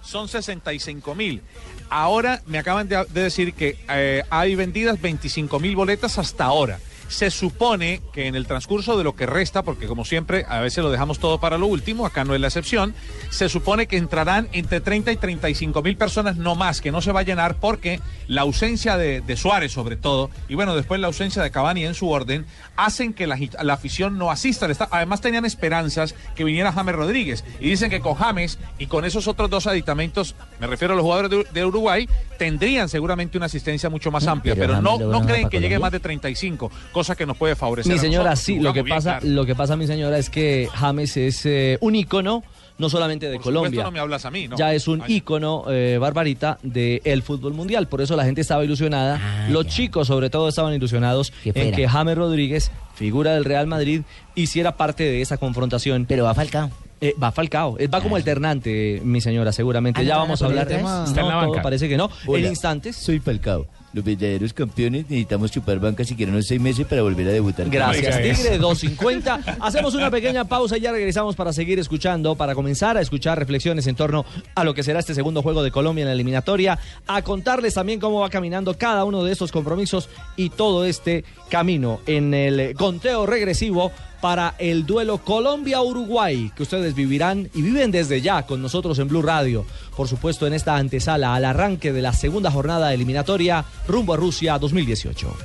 son 0.03 0.29
65 0.29 1.15
mil. 1.15 1.43
Ahora 1.91 2.43
me 2.47 2.59
acaban 2.59 2.89
de, 2.89 3.05
de 3.11 3.23
decir 3.23 3.55
que 3.55 3.79
eh, 3.89 4.23
hay 4.31 4.55
vendidas 4.55 5.01
25 5.01 5.61
mil 5.61 5.77
boletas 5.77 6.19
hasta 6.19 6.45
ahora. 6.45 6.79
Se 7.13 7.31
supone 7.31 8.01
que 8.13 8.27
en 8.27 8.35
el 8.35 8.47
transcurso 8.47 8.99
de 8.99 9.05
lo 9.05 9.15
que 9.15 9.27
resta, 9.27 9.63
porque 9.63 9.87
como 9.87 10.05
siempre 10.05 10.45
a 10.49 10.61
veces 10.61 10.83
lo 10.83 10.91
dejamos 10.91 11.19
todo 11.19 11.39
para 11.39 11.59
lo 11.59 11.67
último, 11.67 12.05
acá 12.05 12.25
no 12.25 12.35
es 12.35 12.41
la 12.41 12.49
excepción, 12.49 12.95
se 13.31 13.49
supone 13.49 13.87
que 13.87 13.97
entrarán 13.97 14.49
entre 14.53 14.81
30 14.81 15.13
y 15.13 15.17
35 15.17 15.83
mil 15.83 15.97
personas, 15.97 16.37
no 16.37 16.55
más, 16.55 16.81
que 16.81 16.91
no 16.91 17.01
se 17.01 17.13
va 17.13 17.21
a 17.21 17.23
llenar 17.23 17.57
porque 17.61 18.01
la 18.27 18.43
ausencia 18.43 18.97
de, 18.97 19.21
de 19.21 19.37
Suárez 19.37 19.73
sobre 19.73 19.97
todo, 19.97 20.31
y 20.49 20.55
bueno, 20.55 20.75
después 20.75 21.01
la 21.01 21.07
ausencia 21.07 21.43
de 21.43 21.51
Cavani 21.51 21.85
en 21.85 21.95
su 21.95 22.11
orden, 22.11 22.47
hacen 22.77 23.13
que 23.13 23.27
la, 23.27 23.39
la 23.63 23.75
afición 23.75 24.19
no 24.19 24.31
asista. 24.31 24.67
Además 24.91 25.21
tenían 25.21 25.45
esperanzas 25.45 26.15
que 26.35 26.45
viniera 26.45 26.73
James 26.73 26.95
Rodríguez, 26.95 27.45
y 27.61 27.69
dicen 27.69 27.91
que 27.91 28.01
con 28.01 28.15
James 28.15 28.59
y 28.79 28.87
con 28.87 29.05
esos 29.05 29.29
otros 29.29 29.49
dos 29.51 29.67
aditamentos, 29.67 30.35
me 30.59 30.67
refiero 30.67 30.95
a 30.95 30.97
los 30.97 31.05
jugadores 31.05 31.31
de, 31.31 31.47
de 31.53 31.65
Uruguay, 31.65 32.09
tendrían 32.39 32.89
seguramente 32.89 33.37
una 33.37 33.47
asistencia 33.47 33.89
mucho 33.89 34.11
más 34.11 34.27
amplia, 34.27 34.57
pero 34.57 34.73
pero, 34.73 34.83
no, 34.83 34.99
no 34.99 35.27
creen 35.27 35.49
que 35.49 35.61
llegue 35.61 35.79
más 35.79 35.93
de 35.93 36.01
35, 36.01 36.71
cosa 37.03 37.17
que 37.17 37.27
nos 37.27 37.37
puede 37.37 37.55
favorecer. 37.57 37.93
Mi 37.93 37.99
a 37.99 38.01
señora, 38.03 38.31
nosotros. 38.31 38.45
sí, 38.45 38.61
lo 38.61 38.73
que 38.73 38.85
pasa, 38.85 39.19
claro. 39.19 39.35
lo 39.35 39.47
que 39.47 39.55
pasa, 39.55 39.77
mi 39.77 39.87
señora, 39.87 40.19
es 40.19 40.31
que 40.31 40.69
James 40.73 41.17
es 41.17 41.45
eh, 41.47 41.79
un 41.81 41.95
ícono 41.95 42.43
no 42.79 42.89
solamente 42.89 43.27
de 43.27 43.37
Por 43.37 43.45
supuesto, 43.45 43.59
Colombia. 43.61 43.83
no 43.85 43.91
me 43.93 43.99
hablas 44.01 44.25
a 44.25 44.31
mí, 44.31 44.49
¿no? 44.49 44.57
Ya 44.57 44.73
es 44.75 44.89
un 44.89 45.03
ícono, 45.07 45.65
eh, 45.69 45.99
Barbarita, 46.01 46.59
del 46.63 47.23
fútbol 47.23 47.53
mundial. 47.53 47.87
Por 47.87 48.01
eso 48.01 48.17
la 48.17 48.25
gente 48.25 48.41
estaba 48.41 48.65
ilusionada. 48.65 49.21
Ah, 49.23 49.49
Los 49.51 49.67
chicos, 49.67 50.09
sobre 50.09 50.31
todo, 50.31 50.49
estaban 50.49 50.73
ilusionados 50.75 51.33
en 51.45 51.73
que 51.73 51.87
James 51.87 52.17
Rodríguez, 52.17 52.71
figura 52.95 53.35
del 53.35 53.45
Real 53.45 53.67
Madrid, 53.67 54.03
hiciera 54.35 54.77
parte 54.77 55.05
de 55.05 55.21
esa 55.21 55.37
confrontación. 55.37 56.07
Pero 56.09 56.25
va 56.25 56.35
Falcao. 56.35 56.71
Eh, 57.01 57.15
va 57.23 57.31
Falcao, 57.31 57.77
Eh, 57.79 57.89
va 57.89 58.01
como 58.01 58.17
alternante, 58.17 59.01
mi 59.05 59.21
señora, 59.21 59.53
seguramente. 59.53 60.01
Ah, 60.01 60.05
ya 60.05 60.15
¿no 60.15 60.21
vamos 60.21 60.43
a 60.43 60.47
hablar. 60.47 60.65
poner 60.67 60.79
atrás? 60.81 60.99
No, 61.01 61.05
Está 61.05 61.21
en 61.21 61.27
la 61.29 61.33
todo 61.35 61.49
banca. 61.51 61.63
parece 61.63 61.89
que 61.89 61.97
no. 61.97 62.11
Hola, 62.27 62.39
en 62.45 62.47
instantes. 62.51 62.97
Soy 62.97 63.19
Falcao. 63.21 63.67
Los 63.93 64.05
verdaderos 64.05 64.53
campeones 64.53 65.05
necesitamos 65.11 65.51
chupar 65.51 65.79
banca 65.79 66.05
siquiera 66.05 66.33
unos 66.33 66.47
seis 66.47 66.61
meses 66.61 66.87
para 66.87 67.03
volver 67.03 67.29
a 67.29 67.33
debutar. 67.33 67.69
Gracias, 67.69 68.17
Tigre, 68.17 68.59
250. 68.59 69.57
Hacemos 69.61 69.95
una 69.95 70.11
pequeña 70.11 70.45
pausa 70.45 70.79
y 70.79 70.81
ya 70.81 70.93
regresamos 70.93 71.37
para 71.37 71.53
seguir 71.53 71.79
escuchando, 71.79 72.35
para 72.35 72.55
comenzar 72.55 72.97
a 72.97 73.01
escuchar 73.01 73.39
reflexiones 73.39 73.87
en 73.87 73.95
torno 73.95 74.25
a 74.55 74.65
lo 74.65 74.73
que 74.73 74.83
será 74.83 75.01
este 75.01 75.15
segundo 75.15 75.43
juego 75.43 75.63
de 75.63 75.71
Colombia 75.71 76.03
en 76.03 76.09
la 76.09 76.15
eliminatoria, 76.15 76.79
a 77.07 77.23
contarles 77.23 77.75
también 77.75 78.01
cómo 78.01 78.21
va 78.21 78.31
caminando 78.31 78.77
cada 78.79 79.05
uno 79.05 79.25
de 79.25 79.33
estos 79.33 79.53
compromisos 79.53 80.09
y 80.37 80.51
todo 80.51 80.85
este 80.85 81.25
camino 81.51 82.01
en 82.07 82.33
el 82.33 82.75
conteo 82.75 83.27
regresivo 83.27 83.93
para 84.23 84.55
el 84.59 84.87
duelo 84.87 85.19
Colombia-Uruguay, 85.19 86.53
que 86.55 86.63
ustedes 86.63 86.95
vivirán 86.95 87.51
y 87.55 87.61
viven 87.61 87.91
desde 87.91 88.21
ya 88.21 88.47
con 88.47 88.63
nosotros 88.63 89.01
en 89.01 89.09
Blue 89.09 89.21
Radio. 89.21 89.67
Por 89.97 90.07
supuesto, 90.07 90.47
en 90.47 90.53
esta 90.53 90.77
antesala 90.77 91.35
al 91.35 91.45
arranque 91.45 91.93
de 91.93 92.03
la 92.03 92.13
segunda 92.13 92.49
jornada 92.53 92.95
eliminatoria 92.95 93.65
rumbo 93.87 94.13
a 94.13 94.17
Rusia 94.17 94.59
2018. 94.59 95.37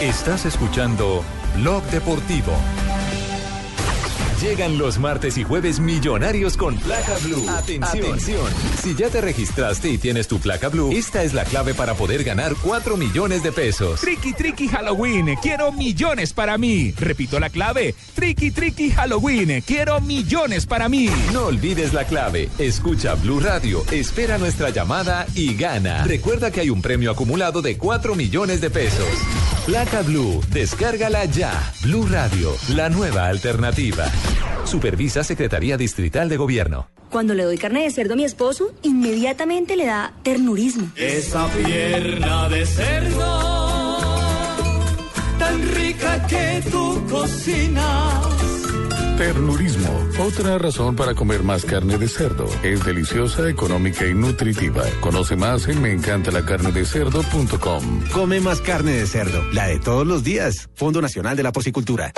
Estás 0.00 0.44
escuchando 0.44 1.24
Blog 1.56 1.82
Deportivo. 1.84 2.52
Llegan 4.40 4.78
los 4.78 4.98
martes 4.98 5.38
y 5.38 5.44
jueves 5.44 5.80
millonarios 5.80 6.56
con 6.56 6.76
placa 6.76 7.16
blue. 7.22 7.48
Atención. 7.48 8.04
Atención. 8.04 8.46
Si 8.82 8.94
ya 8.94 9.08
te 9.08 9.20
registraste 9.20 9.88
y 9.90 9.98
tienes 9.98 10.28
tu 10.28 10.38
placa 10.38 10.68
blue, 10.68 10.90
esta 10.92 11.22
es 11.22 11.34
la 11.34 11.44
clave 11.44 11.72
para 11.74 11.94
poder 11.94 12.24
ganar 12.24 12.54
4 12.62 12.96
millones 12.96 13.42
de 13.42 13.52
pesos. 13.52 14.00
Tricky 14.00 14.32
Tricky 14.32 14.68
Halloween, 14.68 15.36
quiero 15.40 15.72
millones 15.72 16.32
para 16.32 16.58
mí. 16.58 16.92
Repito 16.98 17.38
la 17.38 17.48
clave. 17.48 17.94
Tricky 18.14 18.50
Tricky 18.50 18.90
Halloween, 18.90 19.62
quiero 19.62 20.00
millones 20.00 20.66
para 20.66 20.88
mí. 20.88 21.08
No 21.32 21.46
olvides 21.46 21.92
la 21.94 22.04
clave. 22.04 22.48
Escucha 22.58 23.14
Blue 23.14 23.40
Radio, 23.40 23.82
espera 23.92 24.36
nuestra 24.38 24.70
llamada 24.70 25.26
y 25.34 25.54
gana. 25.54 26.04
Recuerda 26.04 26.50
que 26.50 26.60
hay 26.60 26.70
un 26.70 26.82
premio 26.82 27.10
acumulado 27.10 27.62
de 27.62 27.78
4 27.78 28.14
millones 28.14 28.60
de 28.60 28.70
pesos. 28.70 29.06
Placa 29.66 30.02
Blue, 30.02 30.42
descárgala 30.50 31.24
ya. 31.24 31.72
Blue 31.82 32.06
Radio, 32.06 32.54
la 32.68 32.90
nueva 32.90 33.28
alternativa. 33.28 34.10
Supervisa 34.64 35.22
Secretaría 35.24 35.76
Distrital 35.76 36.28
de 36.28 36.36
Gobierno. 36.36 36.88
Cuando 37.10 37.34
le 37.34 37.42
doy 37.44 37.58
carne 37.58 37.82
de 37.84 37.90
cerdo 37.90 38.14
a 38.14 38.16
mi 38.16 38.24
esposo, 38.24 38.72
inmediatamente 38.82 39.76
le 39.76 39.86
da 39.86 40.14
ternurismo. 40.22 40.90
Esa 40.96 41.46
pierna 41.48 42.48
de 42.48 42.64
cerdo, 42.66 43.98
tan 45.38 45.74
rica 45.74 46.26
que 46.26 46.62
tú 46.70 47.04
cocinas. 47.08 48.24
Ternurismo, 49.16 49.88
otra 50.18 50.58
razón 50.58 50.96
para 50.96 51.14
comer 51.14 51.44
más 51.44 51.64
carne 51.64 51.96
de 51.98 52.08
cerdo. 52.08 52.46
Es 52.64 52.84
deliciosa, 52.84 53.48
económica 53.48 54.04
y 54.06 54.14
nutritiva. 54.14 54.82
Conoce 55.00 55.36
más 55.36 55.68
en 55.68 55.80
meencantalacarnedecerdo.com. 55.80 58.02
Come 58.12 58.40
más 58.40 58.60
carne 58.60 58.90
de 58.90 59.06
cerdo, 59.06 59.40
la 59.52 59.68
de 59.68 59.78
todos 59.78 60.04
los 60.04 60.24
días. 60.24 60.68
Fondo 60.74 61.00
Nacional 61.00 61.36
de 61.36 61.44
la 61.44 61.52
Porcicultura. 61.52 62.12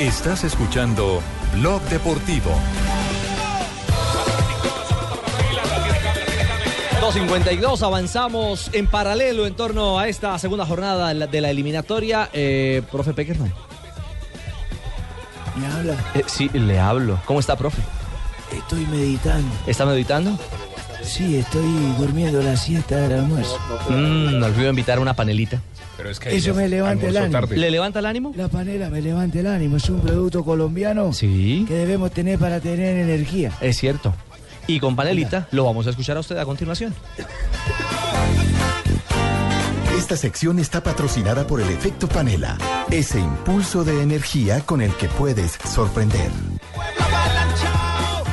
Estás 0.00 0.44
escuchando 0.44 1.20
Blog 1.56 1.82
Deportivo. 1.82 2.50
2.52, 7.02 7.82
avanzamos 7.82 8.70
en 8.72 8.86
paralelo 8.86 9.46
en 9.46 9.54
torno 9.54 9.98
a 9.98 10.08
esta 10.08 10.38
segunda 10.38 10.64
jornada 10.66 11.12
de 11.14 11.40
la- 11.40 11.50
eliminatoria. 11.50 12.30
Eh, 12.32 12.82
profe 12.90 13.12
Peckerman. 13.12 13.52
¿Me 15.56 15.66
habla? 15.66 15.94
Eh, 16.14 16.22
sí, 16.26 16.48
le 16.54 16.78
hablo. 16.78 17.18
¿Cómo 17.26 17.40
está, 17.40 17.56
profe? 17.56 17.82
Estoy 18.56 18.86
meditando. 18.86 19.54
¿Está 19.66 19.84
meditando? 19.86 20.38
Sí, 21.02 21.36
estoy 21.36 21.94
durmiendo 21.98 22.42
la 22.42 22.56
siesta 22.56 22.96
del 22.96 23.20
almuerzo. 23.20 23.58
Mm, 23.88 24.38
no 24.38 24.46
olvido 24.46 24.70
invitar 24.70 24.98
una 24.98 25.14
panelita. 25.14 25.60
Pero 26.00 26.10
es 26.10 26.20
Eso 26.24 26.54
me 26.54 26.66
levanta 26.66 27.08
el 27.08 27.16
ánimo. 27.18 27.40
¿Le 27.50 27.70
levanta 27.70 27.98
el 27.98 28.06
ánimo? 28.06 28.32
La 28.34 28.48
panela 28.48 28.88
me 28.88 29.02
levanta 29.02 29.38
el 29.38 29.46
ánimo. 29.46 29.76
Es 29.76 29.90
un 29.90 30.00
producto 30.00 30.42
colombiano 30.42 31.12
Sí. 31.12 31.66
que 31.68 31.74
debemos 31.74 32.10
tener 32.10 32.38
para 32.38 32.58
tener 32.58 32.96
energía. 32.96 33.52
Es 33.60 33.76
cierto. 33.76 34.14
Y 34.66 34.80
con 34.80 34.96
panelita 34.96 35.46
lo 35.50 35.64
vamos 35.64 35.86
a 35.86 35.90
escuchar 35.90 36.16
a 36.16 36.20
usted 36.20 36.38
a 36.38 36.46
continuación. 36.46 36.94
Esta 39.98 40.16
sección 40.16 40.58
está 40.58 40.82
patrocinada 40.82 41.46
por 41.46 41.60
el 41.60 41.68
efecto 41.68 42.08
panela, 42.08 42.56
ese 42.90 43.20
impulso 43.20 43.84
de 43.84 44.02
energía 44.02 44.60
con 44.60 44.80
el 44.80 44.94
que 44.94 45.06
puedes 45.08 45.58
sorprender. 45.72 46.30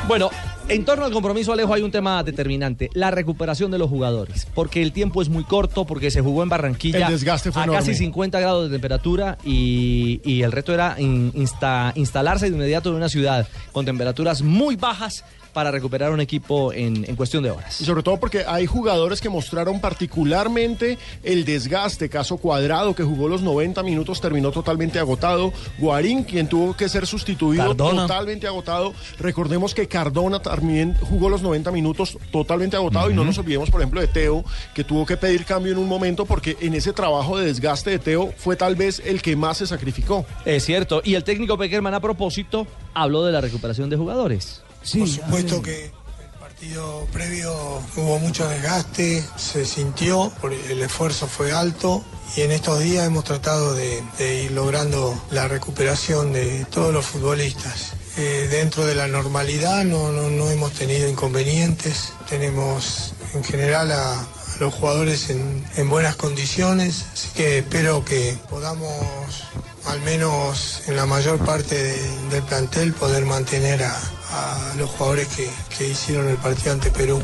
Bueno, 0.06 0.30
en 0.68 0.84
torno 0.84 1.04
al 1.06 1.12
compromiso, 1.12 1.52
Alejo, 1.52 1.72
hay 1.72 1.82
un 1.82 1.90
tema 1.90 2.22
determinante, 2.22 2.90
la 2.92 3.10
recuperación 3.10 3.70
de 3.70 3.78
los 3.78 3.88
jugadores, 3.88 4.46
porque 4.54 4.82
el 4.82 4.92
tiempo 4.92 5.22
es 5.22 5.28
muy 5.28 5.44
corto, 5.44 5.86
porque 5.86 6.10
se 6.10 6.20
jugó 6.20 6.42
en 6.42 6.48
Barranquilla 6.50 7.06
El 7.06 7.12
desgaste 7.12 7.50
fue 7.52 7.62
a 7.62 7.64
enorme. 7.64 7.80
casi 7.80 7.94
50 7.94 8.38
grados 8.40 8.64
de 8.68 8.74
temperatura 8.74 9.38
y, 9.44 10.20
y 10.24 10.42
el 10.42 10.52
reto 10.52 10.74
era 10.74 10.96
in- 10.98 11.32
insta- 11.34 11.92
instalarse 11.94 12.50
de 12.50 12.56
inmediato 12.56 12.90
en 12.90 12.96
una 12.96 13.08
ciudad 13.08 13.48
con 13.72 13.86
temperaturas 13.86 14.42
muy 14.42 14.76
bajas 14.76 15.24
para 15.58 15.72
recuperar 15.72 16.12
un 16.12 16.20
equipo 16.20 16.72
en, 16.72 17.04
en 17.08 17.16
cuestión 17.16 17.42
de 17.42 17.50
horas. 17.50 17.80
Y 17.80 17.84
sobre 17.84 18.04
todo 18.04 18.20
porque 18.20 18.44
hay 18.46 18.64
jugadores 18.66 19.20
que 19.20 19.28
mostraron 19.28 19.80
particularmente 19.80 20.98
el 21.24 21.44
desgaste. 21.44 22.08
Caso 22.08 22.36
Cuadrado, 22.36 22.94
que 22.94 23.02
jugó 23.02 23.26
los 23.26 23.42
90 23.42 23.82
minutos, 23.82 24.20
terminó 24.20 24.52
totalmente 24.52 25.00
agotado. 25.00 25.52
Guarín, 25.78 26.22
quien 26.22 26.46
tuvo 26.46 26.76
que 26.76 26.88
ser 26.88 27.08
sustituido, 27.08 27.74
Cardona. 27.74 28.02
totalmente 28.02 28.46
agotado. 28.46 28.94
Recordemos 29.18 29.74
que 29.74 29.88
Cardona 29.88 30.40
también 30.40 30.94
jugó 31.00 31.28
los 31.28 31.42
90 31.42 31.72
minutos 31.72 32.16
totalmente 32.30 32.76
agotado. 32.76 33.10
Y 33.10 33.14
no 33.14 33.24
nos 33.24 33.36
olvidemos, 33.38 33.68
por 33.68 33.80
ejemplo, 33.80 34.00
de 34.00 34.06
Teo, 34.06 34.44
que 34.76 34.84
tuvo 34.84 35.04
que 35.04 35.16
pedir 35.16 35.44
cambio 35.44 35.72
en 35.72 35.78
un 35.78 35.88
momento 35.88 36.24
porque 36.24 36.56
en 36.60 36.74
ese 36.74 36.92
trabajo 36.92 37.36
de 37.36 37.46
desgaste 37.46 37.90
de 37.90 37.98
Teo 37.98 38.32
fue 38.36 38.54
tal 38.54 38.76
vez 38.76 39.02
el 39.04 39.20
que 39.20 39.34
más 39.34 39.56
se 39.56 39.66
sacrificó. 39.66 40.24
Es 40.44 40.64
cierto, 40.64 41.02
y 41.02 41.14
el 41.14 41.24
técnico 41.24 41.58
Peckerman 41.58 41.94
a 41.94 42.00
propósito 42.00 42.64
habló 42.94 43.24
de 43.24 43.32
la 43.32 43.40
recuperación 43.40 43.90
de 43.90 43.96
jugadores. 43.96 44.62
Por 45.00 45.08
supuesto 45.08 45.62
que 45.62 45.84
el 45.86 46.38
partido 46.40 47.06
previo 47.12 47.52
hubo 47.96 48.18
mucho 48.18 48.48
desgaste, 48.48 49.24
se 49.36 49.64
sintió, 49.64 50.32
el 50.68 50.82
esfuerzo 50.82 51.26
fue 51.26 51.52
alto 51.52 52.04
y 52.36 52.42
en 52.42 52.50
estos 52.52 52.80
días 52.80 53.06
hemos 53.06 53.24
tratado 53.24 53.74
de, 53.74 54.02
de 54.18 54.42
ir 54.44 54.50
logrando 54.52 55.20
la 55.30 55.48
recuperación 55.48 56.32
de 56.32 56.64
todos 56.70 56.92
los 56.92 57.06
futbolistas. 57.06 57.92
Eh, 58.16 58.48
dentro 58.50 58.84
de 58.86 58.94
la 58.96 59.06
normalidad 59.06 59.84
no, 59.84 60.10
no, 60.10 60.28
no 60.30 60.50
hemos 60.50 60.72
tenido 60.72 61.08
inconvenientes, 61.08 62.12
tenemos 62.28 63.14
en 63.34 63.44
general 63.44 63.92
a, 63.92 64.20
a 64.20 64.26
los 64.58 64.74
jugadores 64.74 65.30
en, 65.30 65.64
en 65.76 65.88
buenas 65.88 66.16
condiciones, 66.16 67.04
así 67.12 67.28
que 67.34 67.58
espero 67.58 68.04
que 68.04 68.36
podamos 68.50 69.44
al 69.86 70.00
menos 70.02 70.82
en 70.88 70.96
la 70.96 71.06
mayor 71.06 71.38
parte 71.44 71.74
de- 71.80 72.28
del 72.30 72.42
plantel 72.42 72.92
poder 72.92 73.24
mantener 73.24 73.84
a, 73.84 73.96
a 74.30 74.74
los 74.78 74.90
jugadores 74.90 75.28
que, 75.28 75.48
que 75.76 75.88
hicieron 75.88 76.28
el 76.28 76.36
partido 76.36 76.72
ante 76.72 76.90
Perú. 76.90 77.20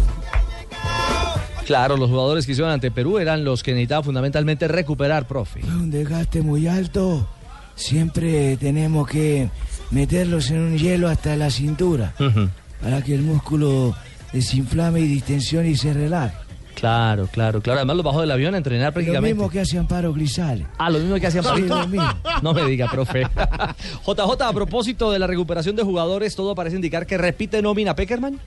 Claro, 1.66 1.96
los 1.96 2.10
jugadores 2.10 2.44
que 2.44 2.52
hicieron 2.52 2.72
ante 2.72 2.90
Perú 2.90 3.18
eran 3.18 3.44
los 3.44 3.62
que 3.62 3.72
necesitaban 3.72 4.04
fundamentalmente 4.04 4.68
recuperar, 4.68 5.26
profe. 5.26 5.60
Fue 5.60 5.74
un 5.74 5.90
desgaste 5.90 6.42
muy 6.42 6.66
alto. 6.66 7.26
Siempre 7.74 8.56
tenemos 8.58 9.08
que 9.08 9.48
meterlos 9.90 10.50
en 10.50 10.60
un 10.60 10.78
hielo 10.78 11.08
hasta 11.08 11.36
la 11.36 11.50
cintura 11.50 12.14
para 12.82 13.02
que 13.02 13.14
el 13.14 13.22
músculo 13.22 13.96
desinflame 14.32 15.00
y 15.00 15.06
distensione 15.06 15.70
y 15.70 15.76
se 15.76 15.92
relaje. 15.92 16.36
Claro, 16.74 17.28
claro, 17.30 17.60
claro. 17.60 17.78
Además 17.80 17.96
los 17.96 18.04
bajó 18.04 18.20
del 18.20 18.30
avión 18.30 18.54
a 18.54 18.58
entrenar 18.58 18.88
Lo 18.88 18.94
prácticamente. 18.94 19.34
mismo 19.34 19.50
que 19.50 19.60
hace 19.60 19.78
Amparo 19.78 20.12
Grisales. 20.12 20.66
Ah, 20.78 20.90
lo 20.90 20.98
mismo 20.98 21.14
que 21.16 21.26
hacían 21.26 21.44
Sí, 21.44 21.62
lo 21.62 21.86
mismo. 21.88 22.08
No 22.42 22.52
me 22.52 22.64
diga, 22.66 22.90
profe. 22.90 23.22
JJ, 24.06 24.42
a 24.42 24.52
propósito 24.52 25.10
de 25.12 25.18
la 25.18 25.26
recuperación 25.26 25.76
de 25.76 25.82
jugadores, 25.82 26.34
todo 26.36 26.54
parece 26.54 26.76
indicar 26.76 27.06
que 27.06 27.16
repite 27.18 27.62
nómina 27.62 27.94
Peckerman. 27.94 28.38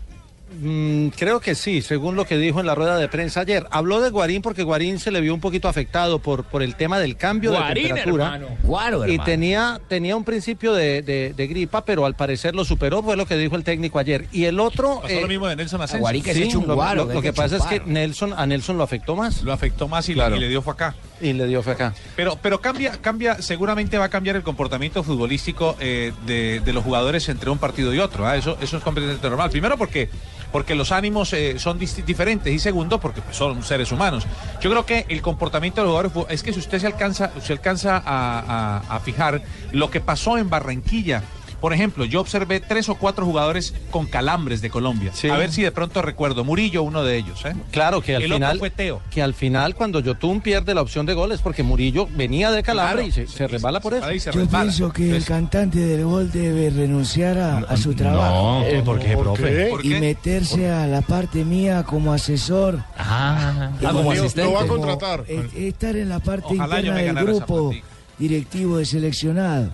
Mm, 0.59 1.09
creo 1.09 1.39
que 1.39 1.55
sí, 1.55 1.81
según 1.81 2.15
lo 2.15 2.25
que 2.25 2.37
dijo 2.37 2.59
en 2.59 2.65
la 2.65 2.75
rueda 2.75 2.97
de 2.97 3.07
prensa 3.07 3.41
ayer. 3.41 3.65
Habló 3.71 4.01
de 4.01 4.09
Guarín 4.09 4.41
porque 4.41 4.63
Guarín 4.63 4.99
se 4.99 5.11
le 5.11 5.21
vio 5.21 5.33
un 5.33 5.39
poquito 5.39 5.67
afectado 5.67 6.19
por, 6.19 6.43
por 6.45 6.63
el 6.63 6.75
tema 6.75 6.99
del 6.99 7.15
cambio 7.17 7.51
Guarín, 7.51 7.83
de 7.83 7.89
temperatura. 7.89 8.25
hermano. 8.35 8.47
Guaro, 8.63 9.05
y 9.07 9.11
hermano. 9.11 9.23
tenía, 9.25 9.81
tenía 9.87 10.15
un 10.15 10.23
principio 10.23 10.73
de, 10.73 11.01
de- 11.01 11.33
de 11.35 11.47
gripa, 11.47 11.85
pero 11.85 12.05
al 12.05 12.15
parecer 12.15 12.55
lo 12.55 12.65
superó, 12.65 13.03
fue 13.03 13.15
lo 13.15 13.25
que 13.25 13.37
dijo 13.37 13.55
el 13.55 13.63
técnico 13.63 13.99
ayer. 13.99 14.25
Y 14.31 14.45
el 14.45 14.59
otro... 14.59 15.01
Pasó 15.01 15.21
lo 15.21 15.27
mismo 15.27 15.47
de 15.47 15.55
Nelson 15.55 15.81
Asensio. 15.81 16.01
Guarín 16.01 16.23
que 16.23 16.33
se 16.33 16.39
sí, 16.41 16.45
echa 16.47 16.57
un 16.57 16.67
lo, 16.67 16.75
guaro, 16.75 17.05
lo- 17.05 17.21
que 17.21 17.27
lo 17.29 17.33
pasa 17.33 17.57
es 17.57 17.63
que. 17.63 17.81
Nelson, 17.85 18.33
a 18.35 18.45
Nelson 18.45 18.77
lo 18.77 18.83
afectó 18.83 19.15
más. 19.15 19.43
Lo 19.43 19.53
afectó 19.53 19.87
más 19.87 20.09
y, 20.09 20.15
le- 20.15 20.35
y 20.35 20.39
le 20.39 20.49
dio 20.49 20.61
fue 20.61 20.73
acá. 20.73 20.95
Y 21.19 21.33
le 21.33 21.47
dio 21.47 21.63
fue 21.63 21.74
acá. 21.74 21.93
Pero, 22.15 22.38
pero 22.41 22.62
cambia, 22.62 22.91
cambia, 23.01 23.41
seguramente 23.41 23.97
va 23.97 24.05
a 24.05 24.09
cambiar 24.09 24.36
el 24.36 24.43
comportamiento 24.43 25.01
futbolístico 25.03 25.75
eh, 25.79 26.13
de, 26.27 26.59
de 26.59 26.74
los 26.74 26.83
jugadores 26.83 27.27
entre 27.29 27.50
un 27.50 27.57
partido 27.57 27.93
y 27.93 28.00
otro. 28.00 28.27
¿ah? 28.27 28.38
Eso, 28.38 28.55
eso 28.62 28.77
es 28.77 28.83
completamente 28.83 29.27
normal. 29.27 29.50
Primero 29.50 29.77
porque, 29.77 30.09
porque 30.51 30.75
los 30.75 30.91
ánimos 30.91 31.33
eh, 31.33 31.57
son 31.57 31.79
diferentes 31.79 32.53
y 32.53 32.59
segundo 32.59 33.00
porque 33.00 33.21
pues, 33.21 33.36
son 33.36 33.63
seres 33.63 33.91
humanos. 33.91 34.25
Yo 34.62 34.69
creo 34.69 34.86
que 34.86 35.05
el 35.09 35.21
comportamiento 35.24 35.81
de 35.81 35.88
los 35.88 36.12
jugadores 36.12 36.36
es 36.39 36.43
que 36.43 36.53
si 36.53 36.59
usted 36.59 36.79
se 36.79 36.86
alcanza, 36.88 37.31
se 37.41 37.51
alcanza 37.53 38.01
a- 38.05 38.83
a 38.88 39.00
fijar 39.00 39.41
lo 39.71 39.89
que 39.89 40.00
pasó 40.01 40.38
en 40.38 40.50
Barranquilla. 40.51 41.24
Por 41.61 41.73
ejemplo, 41.73 42.05
yo 42.05 42.21
observé 42.21 42.59
tres 42.59 42.87
o 42.89 42.95
cuatro 42.95 43.25
jugadores 43.25 43.73
con 43.89 44.05
calambres 44.05 44.61
de 44.61 44.69
Colombia. 44.69 45.11
A 45.31 45.37
ver 45.37 45.51
si 45.51 45.63
de 45.63 45.71
pronto 45.71 46.01
recuerdo. 46.01 46.43
Murillo, 46.43 46.83
uno 46.83 47.03
de 47.03 47.17
ellos. 47.17 47.43
¿eh? 47.45 47.55
Claro 47.71 48.01
que 48.01 48.15
al 48.15 48.21
El 48.23 48.33
final 48.33 48.59
fue 48.59 48.69
Teo. 48.69 49.01
que 49.09 49.21
al 49.23 49.33
final 49.33 49.73
cuando 49.75 49.99
Yotun 49.99 50.41
pierde 50.41 50.75
la 50.75 50.81
opción 50.81 51.05
de 51.07 51.13
goles 51.15 51.41
porque 51.41 51.63
Murillo 51.63 52.07
venía 52.15 52.51
de 52.51 52.61
calambre 52.63 53.05
Claro. 53.05 53.07
y 53.07 53.11
se, 53.11 53.27
se 53.27 53.47
resbala 53.47 53.79
por 53.79 53.93
eso. 53.95 54.05
Se 54.07 54.31
Yo 54.31 54.41
resbala. 54.41 54.63
pienso 54.65 54.93
que 54.93 55.15
el 55.15 55.25
cantante 55.25 55.79
del 55.79 56.05
gol 56.05 56.31
debe 56.31 56.69
renunciar 56.69 57.37
a, 57.39 57.57
a 57.59 57.75
su 57.77 57.93
trabajo. 57.95 58.61
Eh, 58.65 58.81
¿Por 58.85 58.99
qué, 58.99 59.17
profe? 59.17 59.67
¿Por 59.71 59.85
y 59.85 59.89
meterse 59.99 60.69
a 60.69 60.85
la 60.85 61.01
parte 61.01 61.43
mía 61.43 61.83
como 61.83 62.13
asesor. 62.13 62.79
Ah, 62.97 63.71
ah, 63.83 63.91
como 63.91 64.11
asistente. 64.11 64.43
lo 64.43 64.53
va 64.53 64.61
a 64.63 64.67
como, 64.67 64.81
contratar. 64.85 65.23
eh, 65.27 65.47
estar 65.55 65.95
en 65.95 66.09
la 66.09 66.19
parte 66.19 66.53
Ojalá 66.53 66.79
interna 66.81 67.01
del 67.01 67.15
grupo 67.25 67.73
directivo 68.19 68.77
de 68.77 68.85
seleccionado. 68.85 69.69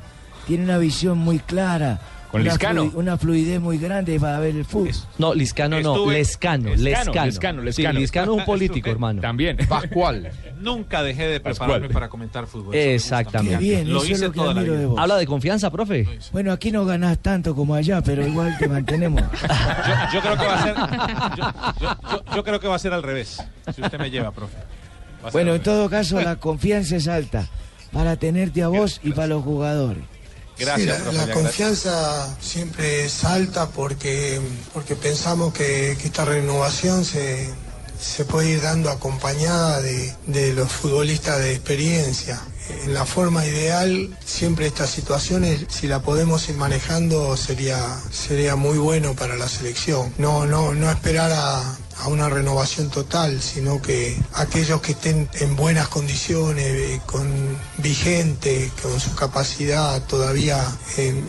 Tiene 0.48 0.64
una 0.66 0.78
visión 0.78 1.18
muy 1.18 1.40
clara. 1.40 2.00
Con 2.32 2.42
una, 2.42 2.50
Liscano. 2.50 2.92
una 2.96 3.16
fluidez 3.16 3.62
muy 3.62 3.78
grande 3.78 4.20
para 4.20 4.40
ver 4.40 4.56
el 4.56 4.66
fútbol. 4.66 4.90
No, 5.20 5.36
Liscano 5.36 5.80
no, 5.82 6.10
Lescano, 6.12 6.70
Lescano, 6.74 6.82
Lescano. 7.14 7.26
Lescano, 7.28 7.62
Sí, 7.62 7.66
Lescano. 7.84 8.00
Liscano 8.00 8.34
es 8.34 8.40
un 8.40 8.46
político, 8.46 8.90
hermano. 8.90 9.22
También. 9.22 9.56
Pascual. 9.70 10.32
Nunca 10.60 11.04
dejé 11.04 11.28
de 11.28 11.40
Pascual. 11.40 11.68
prepararme 11.70 11.94
para 11.94 12.10
comentar 12.10 12.48
fútbol. 12.48 12.74
Exactamente. 12.74 13.58
Bien, 13.58 13.88
Lo 13.94 14.04
hice 14.04 14.14
es 14.14 14.22
lo 14.22 14.32
que 14.32 14.38
toda 14.40 14.48
la 14.56 14.62
admiro 14.62 14.74
vida. 14.74 14.82
de 14.82 14.86
vos. 14.88 15.00
Habla 15.00 15.18
de 15.18 15.28
confianza, 15.28 15.70
profe. 15.70 16.08
Bueno, 16.32 16.52
aquí 16.52 16.72
no 16.72 16.86
ganás 16.86 17.20
tanto 17.20 17.54
como 17.54 17.76
allá, 17.76 18.02
pero 18.02 18.26
igual 18.26 18.58
te 18.58 18.68
mantenemos. 18.68 19.22
Yo, 19.22 20.14
yo 20.16 20.22
creo 20.22 20.38
que 20.38 20.46
va 20.46 20.56
a 20.56 20.64
ser. 20.64 20.76
Yo, 21.38 21.46
yo- 21.82 21.98
yo- 22.10 22.36
yo 22.36 22.44
creo 22.44 22.60
que 22.60 22.68
va 22.68 22.76
a 22.76 22.80
ser 22.80 22.94
al 22.94 23.04
revés. 23.04 23.44
Si 23.76 23.80
usted 23.80 24.00
me 24.00 24.10
lleva, 24.10 24.32
profe. 24.32 24.56
Va 24.58 25.28
a 25.28 25.32
ser 25.32 25.32
Bueno, 25.34 25.54
en 25.54 25.62
todo 25.62 25.88
caso, 25.88 26.20
la 26.20 26.38
confianza 26.38 26.96
es 26.96 27.08
alta 27.08 27.48
para 27.92 28.16
tenerte 28.16 28.64
a 28.64 28.70
vos 28.70 29.00
y 29.04 29.12
para 29.12 29.28
los 29.28 29.44
jugadores. 29.44 30.04
Gracias, 30.58 30.98
Sí, 30.98 31.04
la, 31.16 31.26
profe, 31.26 31.32
confianza 31.34 32.38
siempre 32.40 33.06
es 33.06 33.24
alta 33.24 33.70
porque, 33.70 34.40
porque 34.74 34.96
pensamos 34.96 35.54
que, 35.54 35.98
que 36.00 36.08
esta 36.08 36.26
renovación 36.26 37.04
se, 37.06 37.50
se 38.00 38.26
puede 38.26 38.52
ir 38.52 38.62
dando 38.62 38.90
acompañada 38.90 39.82
de, 39.82 40.14
de 40.28 40.54
los 40.54 40.72
futbolistas 40.72 41.40
de 41.40 41.54
experiencia. 41.54 42.42
En 42.86 42.94
la 42.94 43.06
forma 43.06 43.46
ideal, 43.46 44.18
siempre 44.24 44.68
estas 44.68 44.90
situaciones, 44.90 45.66
si 45.70 45.88
la 45.88 46.02
podemos 46.02 46.48
ir 46.48 46.56
manejando, 46.56 47.36
sería, 47.36 47.78
sería 48.12 48.56
muy 48.56 48.78
bueno 48.78 49.16
para 49.16 49.36
la 49.36 49.50
selección. 49.50 50.14
No, 50.18 50.46
no, 50.46 50.74
no 50.74 50.90
esperar 50.90 51.32
a, 51.34 51.78
a 52.00 52.08
una 52.08 52.30
renovación 52.30 52.90
total, 52.90 53.42
sino 53.42 53.82
que 53.82 54.18
aquellos 54.34 54.82
que 54.82 54.94
estén 54.94 55.30
en 55.34 55.56
buenas 55.56 55.88
condiciones, 55.88 56.66
eh, 56.66 57.02
con 57.06 57.28
vigente, 57.78 58.72
con 58.82 59.00
su 59.00 59.14
capacidad 59.16 60.02
todavía 60.04 60.64
en, 60.98 61.24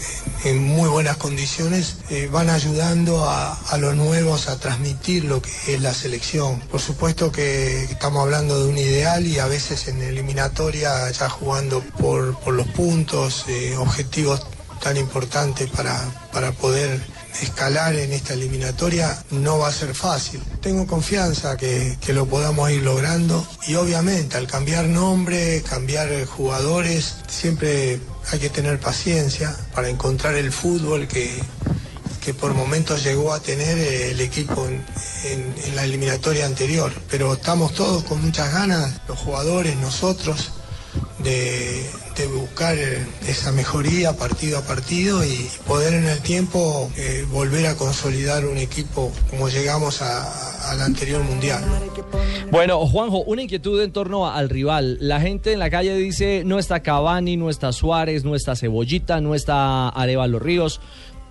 muy 0.59 0.89
buenas 0.89 1.17
condiciones, 1.17 1.97
eh, 2.11 2.29
van 2.31 2.51
ayudando 2.51 3.29
a, 3.29 3.59
los 3.79 3.97
nuevos 3.97 4.49
a 4.49 4.59
transmitir 4.59 5.25
lo 5.25 5.43
que 5.43 5.51
es 5.75 5.81
la 5.81 5.93
selección. 5.93 6.61
Por 6.71 6.81
supuesto 6.81 7.33
que 7.33 7.85
estamos 7.85 8.23
hablando 8.23 8.63
de 8.63 8.69
un 8.69 8.79
ideal 8.79 9.27
y 9.27 9.39
a 9.39 9.47
veces 9.47 9.89
en 9.89 10.01
eliminatoria 10.01 11.11
ya 11.11 11.29
jugando 11.29 11.81
por, 11.99 12.39
por 12.41 12.55
los 12.55 12.67
puntos, 12.69 13.45
eh, 13.49 13.77
objetivos 13.77 14.47
tan 14.83 14.97
importantes 14.97 15.71
para, 15.71 15.99
para 16.33 16.53
poder 16.53 17.01
escalar 17.41 17.95
en 17.95 18.13
esta 18.13 18.35
eliminatoria 18.35 19.25
no 19.31 19.59
va 19.59 19.69
a 19.69 19.73
ser 19.73 19.95
fácil. 19.95 20.41
Tengo 20.61 20.87
confianza 20.87 21.57
que, 21.57 21.97
que 22.01 22.13
lo 22.13 22.27
podamos 22.27 22.71
ir 22.71 22.83
logrando 22.83 23.47
y 23.67 23.75
obviamente 23.75 24.37
al 24.37 24.47
cambiar 24.47 24.87
nombre, 24.87 25.63
cambiar 25.63 26.25
jugadores, 26.27 27.17
siempre 27.27 28.01
hay 28.31 28.39
que 28.39 28.51
tener 28.51 28.81
paciencia 28.81 29.57
para 29.75 29.89
encontrar 29.89 30.35
el 30.35 30.53
fútbol 30.53 31.09
que, 31.09 31.43
que 32.25 32.35
por 32.35 32.55
momentos 32.55 33.05
llegó 33.05 33.33
a 33.33 33.41
tener 33.41 33.79
el 33.79 34.21
equipo 34.21 34.67
en 34.67 35.75
la 35.75 35.85
eliminatoria 35.85 36.47
anterior. 36.47 36.93
Pero 37.11 37.35
estamos 37.35 37.75
todos 37.75 38.05
con 38.05 38.23
muchas 38.23 38.53
ganas, 38.53 39.01
los 39.09 39.19
jugadores, 39.19 39.77
nosotros, 39.77 40.53
de, 41.19 41.91
de 42.23 42.29
buscar 42.29 42.77
eh, 42.79 43.05
esa 43.29 43.51
mejoría 43.53 44.13
partido 44.17 44.59
a 44.59 44.63
partido 44.63 45.25
y 45.25 45.49
poder 45.67 45.95
en 45.95 46.07
el 46.07 46.21
tiempo 46.21 46.91
eh, 46.97 47.27
volver 47.33 47.67
a 47.67 47.77
consolidar 47.77 48.45
un 48.47 48.57
equipo 48.59 49.13
como 49.31 49.49
llegamos 49.49 50.01
a- 50.03 50.71
al 50.71 50.81
anterior 50.81 51.23
mundial. 51.23 51.63
Bueno, 52.51 52.87
Juanjo, 52.87 53.23
una 53.25 53.43
inquietud 53.43 53.83
en 53.83 53.93
torno 53.93 54.31
al 54.31 54.49
rival. 54.49 54.97
La 55.01 55.21
gente 55.21 55.53
en 55.53 55.59
la 55.59 55.69
calle 55.71 55.95
dice, 55.97 56.43
no 56.47 56.59
está 56.59 56.81
Cavani, 56.81 57.37
no 57.37 57.51
está 57.51 57.73
Suárez, 57.73 58.25
no 58.25 58.35
está 58.35 58.57
Cebollita, 58.57 59.21
no 59.21 59.35
está 59.35 59.89
Arevalo 59.91 60.39
Ríos, 60.39 60.81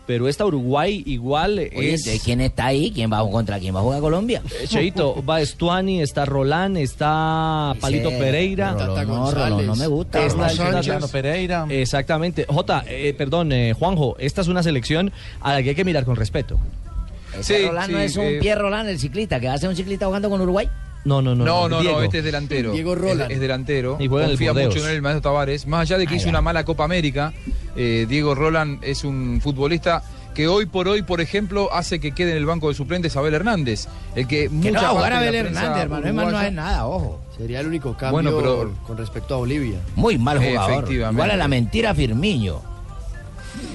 pero 0.05 0.27
esta 0.27 0.45
Uruguay 0.45 1.03
igual 1.05 1.69
Oye, 1.75 1.93
es... 1.93 2.03
¿de 2.03 2.19
¿quién 2.19 2.41
está 2.41 2.67
ahí? 2.67 2.91
¿Quién 2.91 3.11
va 3.11 3.27
contra 3.29 3.59
quién 3.59 3.73
va 3.75 3.79
a 3.79 3.83
jugar 3.83 4.01
Colombia? 4.01 4.41
Eh, 4.61 4.67
Cheito, 4.67 5.23
va 5.29 5.41
Estuani, 5.41 6.01
está 6.01 6.25
Rolán, 6.25 6.77
está 6.77 7.75
Palito 7.79 8.09
Pereira. 8.09 8.73
Rolón, 8.73 9.07
no, 9.07 9.31
Rolón 9.31 9.65
no 9.65 9.75
me 9.75 9.87
gusta. 9.87 10.25
Está 10.25 10.49
Sánchez. 10.49 11.11
Pereira. 11.11 11.65
Exactamente. 11.69 12.45
Jota, 12.47 12.83
eh, 12.87 13.13
perdón, 13.17 13.51
eh, 13.51 13.73
Juanjo, 13.73 14.15
esta 14.19 14.41
es 14.41 14.47
una 14.47 14.63
selección 14.63 15.11
a 15.41 15.53
la 15.53 15.63
que 15.63 15.69
hay 15.69 15.75
que 15.75 15.85
mirar 15.85 16.05
con 16.05 16.15
respeto. 16.15 16.59
Ese 17.37 17.67
Rolán 17.67 17.91
no 17.91 17.99
es 17.99 18.15
un 18.15 18.25
eh, 18.25 18.37
Pierre 18.39 18.61
Rolán, 18.61 18.87
el 18.87 18.99
ciclista, 18.99 19.39
que 19.39 19.47
va 19.47 19.53
a 19.53 19.57
ser 19.57 19.69
un 19.69 19.75
ciclista 19.75 20.05
jugando 20.05 20.29
con 20.29 20.41
Uruguay. 20.41 20.69
No, 21.05 21.21
no, 21.21 21.35
no. 21.35 21.43
No, 21.43 21.69
no, 21.69 21.81
Diego. 21.81 21.97
no, 21.99 22.03
este 22.03 22.19
es 22.19 22.23
delantero. 22.23 22.71
Diego 22.71 22.95
Roland. 22.95 23.31
Es, 23.31 23.39
delantero. 23.39 23.97
Y 23.99 24.07
juega 24.07 24.25
en 24.25 24.31
el 24.31 24.37
Confía 24.37 24.53
mucho 24.53 24.79
en 24.79 24.85
él 24.89 24.95
el 24.95 25.01
maestro 25.01 25.21
Tavares. 25.21 25.67
Más 25.67 25.81
allá 25.81 25.97
de 25.97 26.07
que 26.07 26.15
hizo 26.15 26.29
una 26.29 26.41
mala 26.41 26.63
Copa 26.63 26.85
América, 26.85 27.33
eh, 27.75 28.05
Diego 28.07 28.35
Roland 28.35 28.83
es 28.83 29.03
un 29.03 29.41
futbolista 29.41 30.03
que 30.33 30.47
hoy 30.47 30.65
por 30.65 30.87
hoy, 30.87 31.03
por 31.03 31.21
ejemplo, 31.21 31.69
hace 31.73 31.99
que 31.99 32.11
quede 32.11 32.31
en 32.31 32.37
el 32.37 32.45
banco 32.45 32.69
de 32.69 32.75
suplentes 32.75 33.15
Abel 33.15 33.33
Hernández. 33.33 33.87
El 34.15 34.27
que 34.27 34.43
Que 34.43 34.49
no 34.49 34.55
mucha 34.55 34.89
a 34.89 34.89
jugar 34.89 35.11
de 35.11 35.17
Abel 35.17 35.35
Hernández, 35.35 35.83
hermano. 35.83 36.07
Es 36.07 36.13
más, 36.13 36.31
no 36.31 36.41
es 36.41 36.53
nada, 36.53 36.87
ojo. 36.87 37.21
Sería 37.37 37.59
el 37.59 37.67
único 37.67 37.93
cambio 37.95 38.31
Bueno, 38.31 38.37
pero- 38.37 38.73
con 38.85 38.97
respecto 38.97 39.35
a 39.35 39.37
Bolivia. 39.37 39.79
Muy 39.95 40.17
mal 40.17 40.39
jugador. 40.39 40.71
Efectivamente. 40.71 41.15
Igual 41.21 41.31
a 41.31 41.37
la 41.37 41.47
mentira 41.47 41.93
Firmiño. 41.93 42.72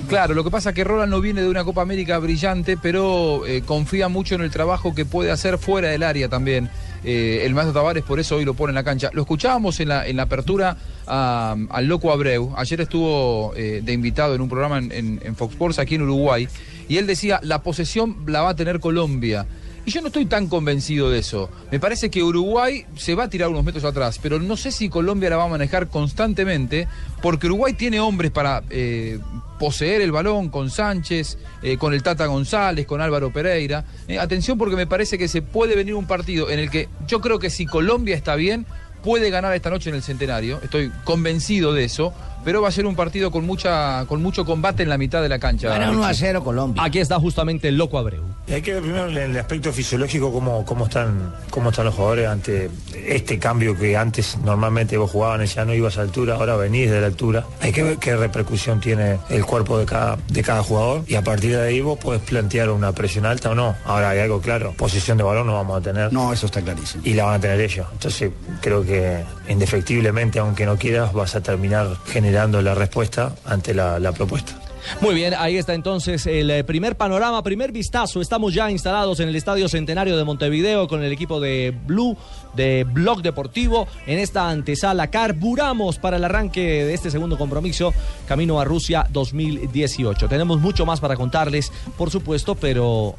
Claro, 0.09 0.33
lo 0.35 0.43
que 0.43 0.51
pasa 0.51 0.71
es 0.71 0.75
que 0.75 0.85
Roland 0.85 1.11
no 1.11 1.21
viene 1.21 1.43
de 1.43 1.49
una 1.49 1.65
Copa 1.65 1.83
América 1.83 2.19
brillante, 2.19 2.77
pero 2.79 3.45
eh, 3.47 3.63
confía 3.67 4.09
mucho 4.09 4.35
en 4.35 4.41
el 4.41 4.51
trabajo 4.51 4.95
que 4.95 5.05
puede 5.05 5.31
hacer 5.31 5.59
fuera 5.59 5.89
del 5.89 6.03
área 6.03 6.29
también. 6.29 6.71
eh, 7.05 7.43
el 7.45 7.55
maestro 7.55 7.75
Tavares 7.75 8.03
por 8.03 8.19
eso 8.19 8.37
hoy 8.37 8.45
lo 8.45 8.55
pone 8.55 8.71
en 8.71 8.75
la 8.77 8.85
cancha. 8.85 9.11
Lo 9.13 9.23
escuchábamos 9.23 9.79
en 9.81 9.89
la, 9.89 10.05
apertura 10.23 10.77
al 11.07 11.87
Loco 11.87 12.11
Abreu. 12.11 12.53
Ayer 12.57 12.81
estuvo 12.81 13.53
eh, 13.55 13.83
de 13.85 13.93
invitado 13.93 14.35
en 14.35 14.41
un 14.41 14.49
programa 14.49 14.79
en- 14.79 15.21
en 15.23 15.37
Fox 15.37 15.53
Sports 15.53 15.79
aquí 15.79 15.95
en 15.97 16.03
Uruguay. 16.03 16.49
Y 16.89 16.97
él 16.97 17.07
decía, 17.07 17.39
la 17.43 17.63
posesión 17.63 18.17
la 18.27 18.41
va 18.43 18.51
a 18.51 18.57
tener 18.57 18.81
Colombia. 18.81 19.47
Y 19.89 19.91
yo 19.91 20.03
no 20.03 20.09
estoy 20.09 20.27
tan 20.27 20.49
convencido 20.49 21.09
de 21.09 21.21
eso. 21.21 21.49
Me 21.71 21.81
parece 21.81 22.11
que 22.11 22.23
Uruguay 22.23 22.85
se 22.95 23.15
va 23.15 23.25
a 23.25 23.31
tirar 23.31 23.49
unos 23.49 23.65
metros 23.65 23.85
atrás, 23.85 24.21
pero 24.23 24.39
no 24.39 24.55
sé 24.55 24.71
si 24.71 24.91
Colombia 24.91 25.31
la 25.31 25.39
va 25.39 25.45
a 25.45 25.49
manejar 25.49 25.89
constantemente, 25.89 26.87
porque 27.23 27.47
Uruguay 27.47 27.73
tiene 27.73 27.99
hombres 27.99 28.31
para 28.31 28.63
eh, 28.69 29.19
poseer 29.59 30.03
el 30.03 30.13
balón 30.13 30.51
con 30.51 30.69
Sánchez, 30.69 31.39
eh, 31.63 31.79
con 31.79 31.95
el 31.95 32.03
Tata 32.03 32.27
González, 32.27 32.85
con 32.85 33.01
Álvaro 33.01 33.33
Pereira. 33.33 33.87
Eh, 34.09 34.19
atención 34.19 34.59
porque 34.59 34.77
me 34.77 34.87
parece 34.87 35.17
que 35.17 35.27
se 35.27 35.41
puede 35.41 35.75
venir 35.75 35.95
un 35.95 36.07
partido 36.07 36.51
en 36.51 36.59
el 36.59 36.69
que 36.69 36.91
yo 37.07 37.23
creo 37.23 37.39
que 37.39 37.49
si 37.49 37.65
Colombia 37.65 38.15
está 38.15 38.35
bien, 38.35 38.67
puede 39.03 39.31
ganar 39.31 39.55
esta 39.55 39.71
noche 39.71 39.89
en 39.89 39.97
el 39.97 40.03
centenario. 40.03 40.61
Estoy 40.63 40.93
convencido 41.05 41.73
de 41.73 41.85
eso, 41.85 42.13
pero 42.45 42.61
va 42.61 42.69
a 42.69 42.73
ser 42.73 42.85
un 42.85 42.95
partido 42.95 43.31
con 43.31 43.47
mucha, 43.47 44.05
con 44.05 44.23
mucho 44.23 44.45
combate 44.45 44.83
en 44.83 44.91
la 44.91 44.99
mitad 44.99 45.23
de 45.23 45.31
la 45.31 45.39
cancha. 45.39 45.71
Gana 45.71 45.91
1 45.93 46.05
a 46.05 46.09
Richie. 46.11 46.27
0 46.27 46.45
Colombia. 46.45 46.83
Aquí 46.85 46.99
está 46.99 47.19
justamente 47.19 47.69
el 47.69 47.79
Loco 47.79 47.97
Abreu. 47.97 48.25
Hay 48.51 48.63
que 48.63 48.73
ver 48.73 48.83
primero 48.83 49.09
en 49.09 49.17
el 49.17 49.37
aspecto 49.37 49.73
fisiológico 49.73 50.33
cómo, 50.33 50.65
cómo, 50.65 50.87
están, 50.87 51.35
cómo 51.51 51.71
están 51.71 51.85
los 51.85 51.95
jugadores 51.95 52.29
ante 52.29 52.71
este 53.07 53.39
cambio 53.39 53.77
que 53.77 53.97
antes 53.97 54.39
normalmente 54.39 54.97
vos 54.97 55.11
jugabas 55.11 55.55
ya 55.55 55.65
no 55.65 55.75
ibas 55.75 55.99
a 55.99 56.03
altura, 56.03 56.35
ahora 56.35 56.57
venís 56.57 56.91
de 56.91 57.01
la 57.01 57.09
altura. 57.09 57.45
Hay 57.61 57.73
que 57.73 57.83
ver 57.83 57.99
qué 57.99 58.17
repercusión 58.17 58.81
tiene 58.81 59.19
el 59.29 59.45
cuerpo 59.45 59.79
de 59.79 59.85
cada, 59.85 60.17
de 60.29 60.43
cada 60.43 60.63
jugador 60.63 61.05
y 61.07 61.15
a 61.15 61.23
partir 61.23 61.57
de 61.57 61.63
ahí 61.63 61.81
vos 61.81 61.99
podés 61.99 62.23
plantear 62.23 62.71
una 62.71 62.93
presión 62.93 63.27
alta 63.27 63.51
o 63.51 63.55
no. 63.55 63.77
Ahora 63.85 64.11
hay 64.11 64.21
algo 64.21 64.41
claro, 64.41 64.73
posición 64.73 65.19
de 65.19 65.25
balón 65.25 65.47
no 65.47 65.55
vamos 65.55 65.79
a 65.79 65.81
tener. 65.83 66.13
No, 66.13 66.33
eso 66.33 66.47
está 66.47 66.63
clarísimo. 66.63 67.03
Y 67.05 67.15
la 67.15 67.25
van 67.25 67.35
a 67.35 67.41
tener 67.41 67.61
ellos. 67.61 67.87
Entonces 67.93 68.31
creo 68.63 68.85
que 68.85 69.23
indefectiblemente, 69.49 70.39
aunque 70.39 70.65
no 70.65 70.77
quieras, 70.77 71.13
vas 71.13 71.35
a 71.35 71.43
terminar 71.43 71.97
generando 72.07 72.63
la 72.63 72.75
respuesta 72.75 73.35
ante 73.45 73.75
la, 73.75 73.99
la 73.99 74.13
propuesta. 74.13 74.59
Muy 75.01 75.15
bien, 75.15 75.35
ahí 75.39 75.57
está 75.57 75.75
entonces 75.75 76.27
el 76.27 76.51
eh, 76.51 76.65
primer 76.65 76.97
panorama, 76.97 77.43
primer 77.43 77.73
vistazo. 77.73 78.21
Estamos 78.21 78.53
ya 78.53 78.71
instalados 78.71 79.21
en 79.21 79.29
el 79.29 79.37
Estadio 79.37 79.69
Centenario 79.69 80.17
de 80.17 80.25
Montevideo 80.25 80.89
con 80.89 81.03
el 81.03 81.13
equipo 81.13 81.41
de 81.41 81.75
Blue, 81.87 82.17
de 82.55 82.85
Blog 82.85 83.23
Deportivo. 83.23 83.87
En 84.07 84.19
esta 84.19 84.49
antesala 84.49 85.09
carburamos 85.09 85.99
para 85.99 86.17
el 86.17 86.25
arranque 86.25 86.85
de 86.85 86.95
este 86.95 87.11
segundo 87.11 87.39
compromiso, 87.39 87.93
camino 88.27 88.61
a 88.61 88.65
Rusia 88.65 89.07
2018. 89.11 90.29
Tenemos 90.29 90.61
mucho 90.61 90.85
más 90.85 91.01
para 91.01 91.17
contarles, 91.17 91.73
por 91.97 92.11
supuesto, 92.11 92.55
pero... 92.55 93.15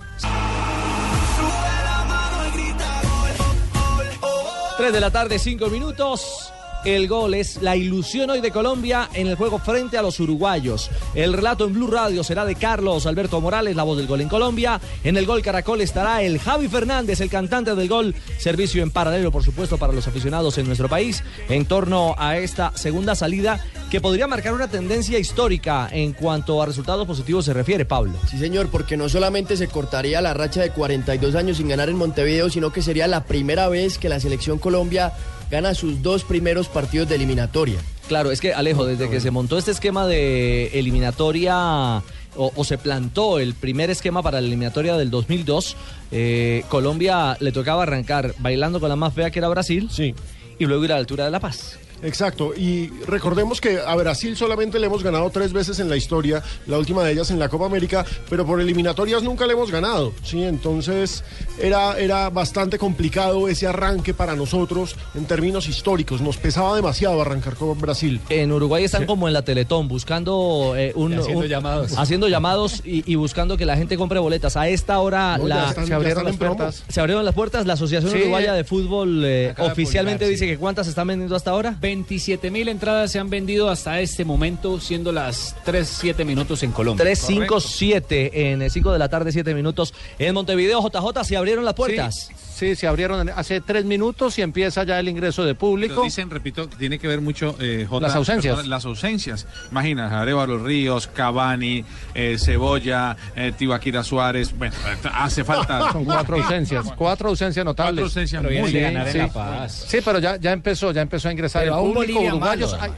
3 4.77 4.93
de 4.93 4.99
la 5.01 5.12
tarde, 5.12 5.39
5 5.39 5.67
minutos. 5.67 6.53
El 6.85 7.09
gol 7.09 7.33
es 7.33 7.61
la 7.61 7.75
ilusión 7.75 8.29
hoy 8.29 8.39
de 8.39 8.51
Colombia 8.51 9.09
en 9.13 9.27
el 9.27 9.35
juego 9.35 9.59
frente 9.59 9.97
a 9.97 10.01
los 10.01 10.19
uruguayos. 10.21 10.89
El 11.13 11.33
relato 11.33 11.65
en 11.65 11.73
Blue 11.73 11.87
Radio 11.87 12.23
será 12.23 12.45
de 12.45 12.55
Carlos 12.55 13.05
Alberto 13.05 13.41
Morales, 13.41 13.75
la 13.75 13.83
voz 13.83 13.97
del 13.97 14.07
gol 14.07 14.21
en 14.21 14.29
Colombia. 14.29 14.79
En 15.03 15.17
el 15.17 15.25
gol 15.25 15.41
Caracol 15.41 15.81
estará 15.81 16.23
el 16.23 16.39
Javi 16.39 16.69
Fernández, 16.69 17.19
el 17.19 17.29
cantante 17.29 17.75
del 17.75 17.89
gol. 17.89 18.15
Servicio 18.37 18.81
en 18.81 18.91
paralelo, 18.91 19.29
por 19.29 19.43
supuesto, 19.43 19.77
para 19.77 19.91
los 19.91 20.07
aficionados 20.07 20.57
en 20.57 20.67
nuestro 20.67 20.87
país 20.87 21.21
en 21.49 21.65
torno 21.65 22.15
a 22.17 22.37
esta 22.37 22.71
segunda 22.75 23.13
salida 23.13 23.59
que 23.91 23.99
podría 23.99 24.27
marcar 24.27 24.53
una 24.53 24.69
tendencia 24.69 25.19
histórica 25.19 25.89
en 25.91 26.13
cuanto 26.13 26.61
a 26.61 26.65
resultados 26.65 27.05
positivos 27.05 27.43
se 27.43 27.53
refiere, 27.53 27.85
Pablo. 27.85 28.13
Sí, 28.29 28.37
señor, 28.37 28.69
porque 28.69 28.95
no 28.95 29.09
solamente 29.09 29.57
se 29.57 29.67
cortaría 29.67 30.21
la 30.21 30.33
racha 30.33 30.61
de 30.61 30.71
42 30.71 31.35
años 31.35 31.57
sin 31.57 31.67
ganar 31.67 31.89
en 31.89 31.97
Montevideo, 31.97 32.49
sino 32.49 32.71
que 32.71 32.81
sería 32.81 33.07
la 33.07 33.25
primera 33.25 33.67
vez 33.67 33.97
que 33.97 34.07
la 34.07 34.19
selección 34.19 34.59
Colombia 34.59 35.13
gana 35.49 35.73
sus 35.73 36.01
dos 36.01 36.23
primeros 36.23 36.67
partidos 36.67 37.09
de 37.09 37.15
eliminatoria. 37.15 37.79
Claro, 38.07 38.31
es 38.31 38.41
que 38.41 38.53
Alejo, 38.53 38.85
desde 38.85 39.09
que 39.09 39.19
se 39.19 39.31
montó 39.31 39.57
este 39.57 39.71
esquema 39.71 40.07
de 40.07 40.67
eliminatoria 40.79 42.01
o, 42.35 42.51
o 42.55 42.63
se 42.63 42.77
plantó 42.77 43.39
el 43.39 43.53
primer 43.53 43.89
esquema 43.89 44.23
para 44.23 44.41
la 44.41 44.47
eliminatoria 44.47 44.97
del 44.97 45.12
2002, 45.12 45.75
eh, 46.12 46.63
Colombia 46.69 47.38
le 47.39 47.51
tocaba 47.51 47.83
arrancar 47.83 48.33
bailando 48.39 48.79
con 48.79 48.89
la 48.89 48.95
más 48.95 49.13
fea 49.13 49.29
que 49.29 49.39
era 49.39 49.47
Brasil 49.47 49.89
sí. 49.91 50.15
y 50.57 50.65
luego 50.65 50.85
ir 50.85 50.91
a 50.91 50.95
la 50.95 51.01
altura 51.01 51.25
de 51.25 51.31
La 51.31 51.39
Paz. 51.39 51.77
Exacto, 52.03 52.53
y 52.55 52.88
recordemos 53.07 53.59
que 53.62 53.79
a 53.79 53.95
Brasil 53.95 54.35
solamente 54.38 54.79
le 54.79 54.88
hemos 54.88 55.03
ganado 55.03 55.29
tres 55.29 55.53
veces 55.53 55.79
en 55.79 55.89
la 55.89 55.97
historia, 55.97 56.41
la 56.67 56.77
última 56.77 57.03
de 57.03 57.12
ellas 57.12 57.29
en 57.31 57.39
la 57.39 57.49
Copa 57.49 57.65
América, 57.65 58.05
pero 58.29 58.45
por 58.45 58.62
eliminatorias 58.62 59.21
nunca 59.23 59.45
le 59.45 59.53
hemos 59.53 59.71
ganado, 59.71 60.13
¿sí? 60.23 60.43
Entonces 60.43 61.23
era, 61.62 61.97
era 61.99 62.29
bastante 62.29 62.77
complicado 62.77 63.47
ese 63.47 63.67
arranque 63.67 64.13
para 64.13 64.35
nosotros 64.35 64.95
en 65.15 65.25
términos 65.25 65.67
históricos, 65.67 66.21
nos 66.21 66.38
pesaba 66.38 66.75
demasiado 66.75 67.21
arrancar 67.21 67.55
con 67.55 67.79
Brasil. 67.79 68.19
En 68.29 68.51
Uruguay 68.51 68.83
están 68.83 69.05
como 69.05 69.27
en 69.27 69.33
la 69.33 69.41
Teletón, 69.43 69.88
buscando 69.88 70.73
eh, 70.77 70.93
un, 70.95 71.13
Y 71.13 71.15
haciendo 71.17 71.41
un- 71.43 71.47
llamados. 71.47 71.97
haciendo 71.97 72.27
llamados 72.27 72.81
y, 72.85 73.03
y 73.12 73.15
buscando 73.15 73.57
que 73.57 73.65
la 73.65 73.75
gente 73.75 73.97
compre 73.97 74.19
boletas. 74.19 74.55
A 74.57 74.67
esta 74.69 74.99
hora 74.99 75.38
No, 75.38 75.47
ya 75.47 75.55
la, 75.55 75.69
están- 75.69 75.88
Se 75.88 75.93
abrieron 75.93 76.23
las 76.23 76.38
promo. 76.38 76.55
puertas. 76.57 76.83
Se 76.88 76.99
abrieron 76.99 77.25
las 77.25 77.35
puertas. 77.35 77.65
La 77.65 77.73
Asociación 77.73 78.12
Sí, 78.12 78.19
Uruguaya 78.19 78.53
de 78.53 78.63
Fútbol 78.63 79.23
eh, 79.25 79.53
de 79.57 79.63
oficialmente 79.63 80.25
publicar, 80.25 80.29
dice 80.29 80.45
sí. 80.45 80.51
que 80.51 80.57
cuántas 80.57 80.85
se 80.85 80.91
están 80.91 81.07
vendiendo 81.07 81.35
hasta 81.35 81.51
ahora. 81.51 81.75
27 81.89 82.52
mil 82.52 82.67
entradas 82.67 83.12
se 83.12 83.17
han 83.17 83.32
vendido 83.32 83.67
hasta 83.67 83.99
este 83.99 84.23
momento, 84.23 84.80
siendo 84.80 85.12
las 85.12 85.56
3, 85.65 85.88
7 85.88 86.23
minutos 86.23 86.62
en 86.62 86.71
Colombia. 86.71 87.04
3, 87.04 87.17
5, 87.19 87.60
7 87.60 88.52
en 88.52 88.69
5 88.69 88.91
de 88.91 88.99
la 88.99 89.10
tarde, 89.10 89.32
7 89.32 89.56
minutos. 89.56 89.95
En 90.19 90.36
Montevideo, 90.36 90.88
JJ, 90.88 91.23
se 91.23 91.36
abrieron 91.36 91.65
las 91.65 91.73
puertas. 91.73 92.28
Sí, 92.28 92.48
se 92.75 92.87
abrieron 92.87 93.29
hace 93.29 93.61
tres 93.61 93.85
minutos 93.85 94.37
y 94.37 94.41
empieza 94.41 94.83
ya 94.83 94.99
el 94.99 95.07
ingreso 95.09 95.45
de 95.45 95.55
público. 95.55 95.93
Pero 95.95 96.03
dicen, 96.03 96.29
repito, 96.29 96.69
que 96.69 96.75
tiene 96.75 96.99
que 96.99 97.07
ver 97.07 97.21
mucho 97.21 97.55
eh, 97.59 97.85
Jota, 97.89 98.07
Las 98.07 98.15
ausencias. 98.15 98.55
perdón, 98.55 98.69
las 98.69 98.85
ausencias. 98.85 99.47
Imagina, 99.71 100.21
Arevalo 100.21 100.57
Ríos, 100.63 101.07
Cavani, 101.07 101.83
eh, 102.13 102.37
Cebolla, 102.39 103.15
eh, 103.35 103.53
Tibaquira 103.57 104.03
Suárez. 104.03 104.55
Bueno, 104.57 104.75
hace 105.13 105.43
falta. 105.43 105.91
Son 105.93 106.05
cuatro 106.05 106.37
ausencias, 106.37 106.85
cuatro 106.95 107.29
ausencias 107.29 107.65
notables. 107.65 108.03
Cuatro 108.03 108.05
ausencias 108.21 108.43
Pero 108.43 108.61
muy 108.61 108.71
bien, 108.71 108.93
ganar 108.93 109.07
en 109.07 109.13
sí. 109.13 109.17
La 109.19 109.27
Paz. 109.29 109.85
Sí, 109.87 109.99
pero 110.03 110.19
ya, 110.19 110.35
ya 110.37 110.51
empezó, 110.51 110.91
ya 110.91 111.01
empezó 111.01 111.29
a 111.29 111.31
ingresar 111.31 111.63
Pero 111.63 111.75
el 111.85 111.93
público 111.93 112.19
uruguayos. 112.19 112.71
malo, 112.73 112.83
hay, 112.83 112.91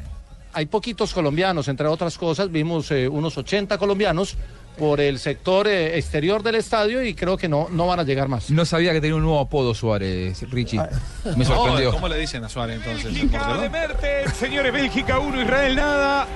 hay 0.53 0.65
poquitos 0.65 1.13
colombianos, 1.13 1.67
entre 1.67 1.87
otras 1.87 2.17
cosas, 2.17 2.51
vimos 2.51 2.91
eh, 2.91 3.07
unos 3.07 3.37
80 3.37 3.77
colombianos 3.77 4.35
por 4.77 4.99
el 5.01 5.19
sector 5.19 5.67
eh, 5.67 5.97
exterior 5.97 6.43
del 6.43 6.55
estadio 6.55 7.03
y 7.03 7.13
creo 7.13 7.37
que 7.37 7.47
no, 7.47 7.67
no 7.71 7.87
van 7.87 7.99
a 7.99 8.03
llegar 8.03 8.27
más. 8.27 8.49
No 8.49 8.65
sabía 8.65 8.93
que 8.93 9.01
tenía 9.01 9.15
un 9.15 9.23
nuevo 9.23 9.39
apodo 9.39 9.73
Suárez, 9.73 10.49
Richie. 10.49 10.81
Me 11.35 11.45
sorprendió. 11.45 11.91
¿Cómo 11.91 12.07
le 12.07 12.17
dicen 12.17 12.43
a 12.43 12.49
Suárez 12.49 12.77
entonces? 12.77 13.05
Bélgica 13.05 13.57
de 13.57 13.69
Mertens, 13.69 14.33
señores, 14.33 14.73
Bélgica 14.73 15.19
1, 15.19 15.41
Israel 15.43 15.75
nada. 15.75 16.27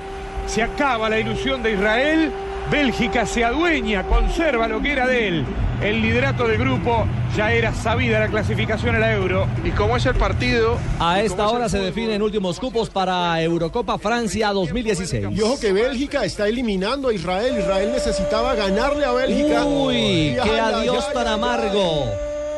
Se 0.48 0.62
acaba 0.62 1.10
la 1.10 1.19
ilusión 1.19 1.63
de 1.63 1.74
Israel. 1.74 2.32
Bélgica 2.71 3.25
se 3.25 3.43
adueña, 3.43 4.04
conserva 4.04 4.67
lo 4.67 4.82
que 4.82 4.91
era 4.91 5.08
de 5.08 5.28
él. 5.28 5.45
El 5.82 6.01
liderato 6.01 6.47
del 6.47 6.58
grupo 6.58 7.06
ya 7.36 7.51
era 7.51 7.73
sabida 7.73 8.19
la 8.19 8.28
clasificación 8.28 8.95
a 8.95 8.99
la 8.99 9.13
Euro. 9.13 9.45
Y 9.63 9.69
cómo 9.71 9.97
es 9.97 10.06
el 10.06 10.15
partido. 10.15 10.78
A 10.99 11.21
esta 11.21 11.47
hora 11.47 11.69
se 11.69 11.78
definen 11.78 12.21
últimos 12.21 12.60
cupos 12.60 12.89
para 12.89 13.41
Eurocopa 13.41 13.97
Francia 13.97 14.51
2016. 14.51 15.28
Y 15.32 15.41
ojo 15.41 15.60
que 15.60 15.73
Bélgica 15.73 16.23
está 16.25 16.47
eliminando 16.47 17.10
a 17.10 17.13
Israel. 17.13 17.60
Israel 17.60 17.91
necesitaba 17.91 18.56
ganarle 18.56 19.06
a 19.06 19.12
Bélgica. 19.12 19.65
Uy, 19.65 20.38
qué 20.41 20.60
adiós 20.60 21.12
tan 21.13 21.28
amargo. 21.28 22.06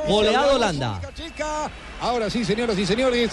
Goleado 0.08 0.56
Holanda. 0.56 1.02
Ahora 2.00 2.30
sí, 2.30 2.46
señoras 2.46 2.78
y 2.78 2.86
señores, 2.86 3.32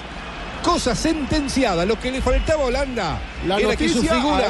cosa 0.65 0.95
sentenciada. 0.95 1.85
Lo 1.85 2.01
que 2.01 2.11
le 2.11 2.23
faltaba 2.23 2.63
a 2.65 2.67
Holanda 2.67 3.21
La 3.47 3.59
era 3.59 3.77
que 3.77 3.89
su 3.89 3.97
noticia 3.97 4.17
figura, 4.17 4.49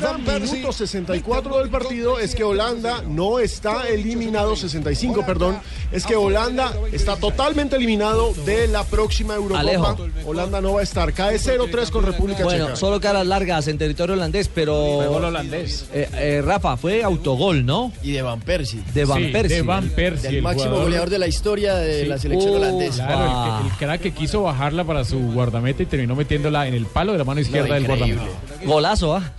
Van 0.00 0.20
Persie, 0.24 0.54
minuto 0.54 0.72
64 0.72 1.58
del 1.58 1.68
partido, 1.68 2.18
es 2.18 2.34
que 2.34 2.42
Holanda 2.44 3.02
no 3.06 3.38
está 3.38 3.86
eliminado, 3.88 4.56
65, 4.56 5.24
perdón, 5.26 5.58
es 5.92 6.06
que 6.06 6.16
Holanda 6.16 6.72
está 6.92 7.16
totalmente 7.16 7.76
eliminado 7.76 8.32
de 8.46 8.66
la 8.68 8.84
próxima 8.84 9.34
Eurocopa. 9.34 9.60
Alejo. 9.60 9.96
Holanda 10.24 10.60
no 10.60 10.72
va 10.74 10.80
a 10.80 10.82
estar, 10.82 11.12
cae 11.12 11.36
0-3 11.38 11.90
con 11.90 12.04
República 12.04 12.42
Bueno, 12.44 12.64
Checa. 12.66 12.76
solo 12.76 13.00
caras 13.00 13.26
largas 13.26 13.68
en 13.68 13.76
territorio 13.78 14.14
holandés, 14.14 14.48
pero. 14.52 14.74
Fue 14.96 15.06
gol 15.08 15.24
holandés. 15.24 15.86
Eh, 15.92 16.08
eh, 16.14 16.42
Rafa, 16.44 16.76
fue 16.78 17.02
autogol, 17.04 17.66
¿no? 17.66 17.92
Y 18.02 18.12
de 18.12 18.22
Van 18.22 18.40
Persie. 18.40 18.80
De 18.94 19.04
Van 19.04 19.18
Sí, 19.18 19.26
Persie. 19.30 19.56
de 19.56 19.62
Van 19.62 19.88
Persie, 19.90 20.28
Del 20.28 20.36
el 20.36 20.42
máximo 20.42 20.64
jugador- 20.70 20.84
goleador 20.84 21.10
de 21.10 21.18
la 21.18 21.26
historia 21.28 21.74
de 21.74 22.02
Sí. 22.02 22.06
la 22.08 22.18
selección 22.18 22.52
Uh, 22.52 22.56
holandesa. 22.56 23.06
Claro, 23.06 23.24
Ah. 23.28 23.62
el 23.64 23.70
crack 23.76 24.00
que 24.00 24.12
quiso 24.12 24.42
bajarla 24.42 24.84
para 24.84 25.04
su 25.04 25.33
guardameta 25.34 25.82
y 25.82 25.86
terminó 25.86 26.14
metiéndola 26.16 26.66
en 26.66 26.74
el 26.74 26.86
palo 26.86 27.12
de 27.12 27.18
la 27.18 27.24
mano 27.24 27.40
izquierda 27.40 27.74
del 27.74 27.86
guardameta. 27.86 28.22
Golazo, 28.64 29.14
¿ah? 29.16 29.32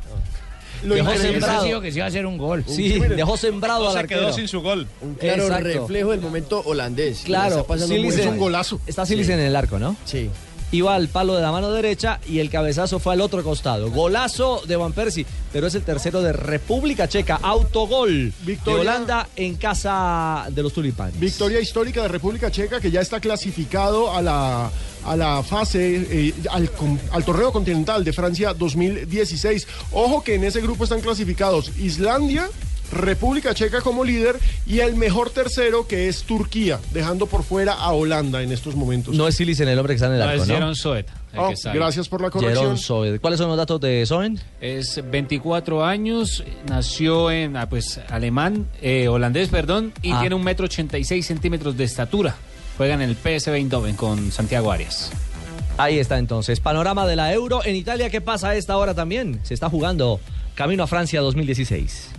Lo 0.84 0.94
Dejó 0.94 1.16
sembrado. 1.18 1.82
que 1.82 1.92
se 1.92 1.98
iba 1.98 2.06
a 2.06 2.10
hacer 2.10 2.26
un 2.28 2.38
gol. 2.38 2.64
Sí, 2.68 3.00
dejó 3.00 3.38
sembrado 3.38 3.90
al 3.90 4.02
se 4.02 4.08
quedó 4.08 4.20
arquero. 4.28 4.34
sin 4.34 4.48
su 4.48 4.62
gol. 4.62 4.88
Un 5.02 5.16
claro 5.16 5.44
Exacto. 5.44 5.64
reflejo 5.68 6.12
del 6.12 6.22
momento 6.22 6.62
holandés. 6.64 7.22
Claro, 7.26 7.66
Es 7.74 8.26
un 8.28 8.38
golazo. 8.38 8.80
Está 8.86 9.06
Silicen 9.06 9.40
en 9.40 9.48
el 9.48 9.56
arco, 9.56 9.80
¿no? 9.80 9.96
Sí. 10.06 10.30
Iba 10.72 10.94
al 10.96 11.08
palo 11.08 11.36
de 11.36 11.42
la 11.42 11.52
mano 11.52 11.72
derecha 11.72 12.20
y 12.28 12.40
el 12.40 12.50
cabezazo 12.50 13.00
fue 13.00 13.14
al 13.14 13.22
otro 13.22 13.42
costado. 13.44 13.90
Golazo 13.92 14.62
de 14.68 14.76
Van 14.76 14.94
Persie, 14.94 15.26
pero 15.54 15.68
es 15.68 15.76
el 15.76 15.84
tercero 15.84 16.22
de 16.22 16.34
República 16.34 17.08
Checa. 17.08 17.40
Autogol 17.42 18.34
Victoria- 18.42 18.76
de 18.76 18.82
Holanda 18.82 19.28
en 19.36 19.56
casa 19.56 20.46
de 20.52 20.62
los 20.64 20.74
tulipanes. 20.74 21.20
Victoria 21.20 21.60
histórica 21.62 22.02
de 22.02 22.10
República 22.10 22.52
Checa 22.52 22.80
que 22.82 22.92
ya 22.92 23.02
está 23.02 23.20
clasificado 23.20 24.12
a 24.14 24.22
la, 24.22 24.70
a 25.06 25.16
la 25.16 25.44
fase, 25.44 26.28
eh, 26.30 26.34
al, 26.50 26.70
al 27.12 27.24
torneo 27.26 27.52
continental 27.52 28.04
de 28.04 28.12
Francia 28.14 28.54
2016. 28.54 29.68
Ojo 29.92 30.24
que 30.24 30.36
en 30.36 30.44
ese 30.44 30.62
grupo 30.62 30.84
están 30.84 31.02
clasificados 31.02 31.72
Islandia, 31.78 32.48
República 32.92 33.54
Checa 33.56 33.82
como 33.82 34.04
líder 34.04 34.38
y 34.68 34.80
el 34.80 34.96
mejor 34.96 35.32
tercero 35.32 35.88
que 35.88 36.08
es 36.08 36.24
Turquía, 36.24 36.80
dejando 36.92 37.26
por 37.26 37.44
fuera 37.44 37.74
a 37.74 37.92
Holanda 37.92 38.42
en 38.44 38.52
estos 38.52 38.76
momentos. 38.76 39.16
No 39.16 39.28
es 39.28 39.36
Silicen 39.36 39.68
el 39.68 39.78
hombre 39.80 39.94
que 39.94 39.96
está 39.96 40.08
en 40.08 40.14
el 40.14 40.20
No, 40.20 40.26
arco, 40.26 40.42
es 40.44 40.48
¿no? 40.48 40.54
Jeroen 40.54 40.76
Zoet, 40.76 41.08
el 41.34 41.40
Oh, 41.40 41.50
que 41.50 41.56
gracias 41.74 42.08
por 42.08 42.22
la 42.22 42.30
corrección. 42.30 42.78
¿Cuáles 43.20 43.40
son 43.40 43.50
los 43.50 43.58
datos 43.58 43.82
de 43.82 44.06
Soen? 44.06 44.40
Es 44.62 45.02
24 45.04 45.84
años, 45.84 46.44
nació 46.70 47.32
en 47.32 47.58
ah, 47.58 47.68
pues 47.68 48.00
alemán, 48.10 48.68
eh, 48.82 49.08
holandés, 49.08 49.50
perdón, 49.50 49.92
y 50.02 50.12
Ah. 50.12 50.20
tiene 50.22 50.36
un 50.36 50.44
metro 50.44 50.66
86 50.66 51.26
centímetros 51.26 51.76
de 51.76 51.84
estatura. 51.84 52.36
Juega 52.78 52.94
en 52.94 53.02
el 53.02 53.16
PSV 53.16 53.54
Eindhoven 53.54 53.96
con 53.96 54.32
Santiago 54.32 54.72
Arias. 54.72 55.12
Ahí 55.78 56.00
está 56.00 56.18
entonces. 56.18 56.60
Panorama 56.60 57.06
de 57.06 57.16
la 57.16 57.34
Euro. 57.34 57.64
En 57.66 57.76
Italia, 57.76 58.10
¿qué 58.10 58.22
pasa 58.22 58.50
a 58.50 58.56
esta 58.56 58.78
hora 58.78 58.94
también? 58.94 59.40
Se 59.44 59.54
está 59.54 59.70
jugando 59.70 60.20
Camino 60.56 60.84
a 60.84 60.88
Francia 60.88 61.22
2016. 61.22 62.10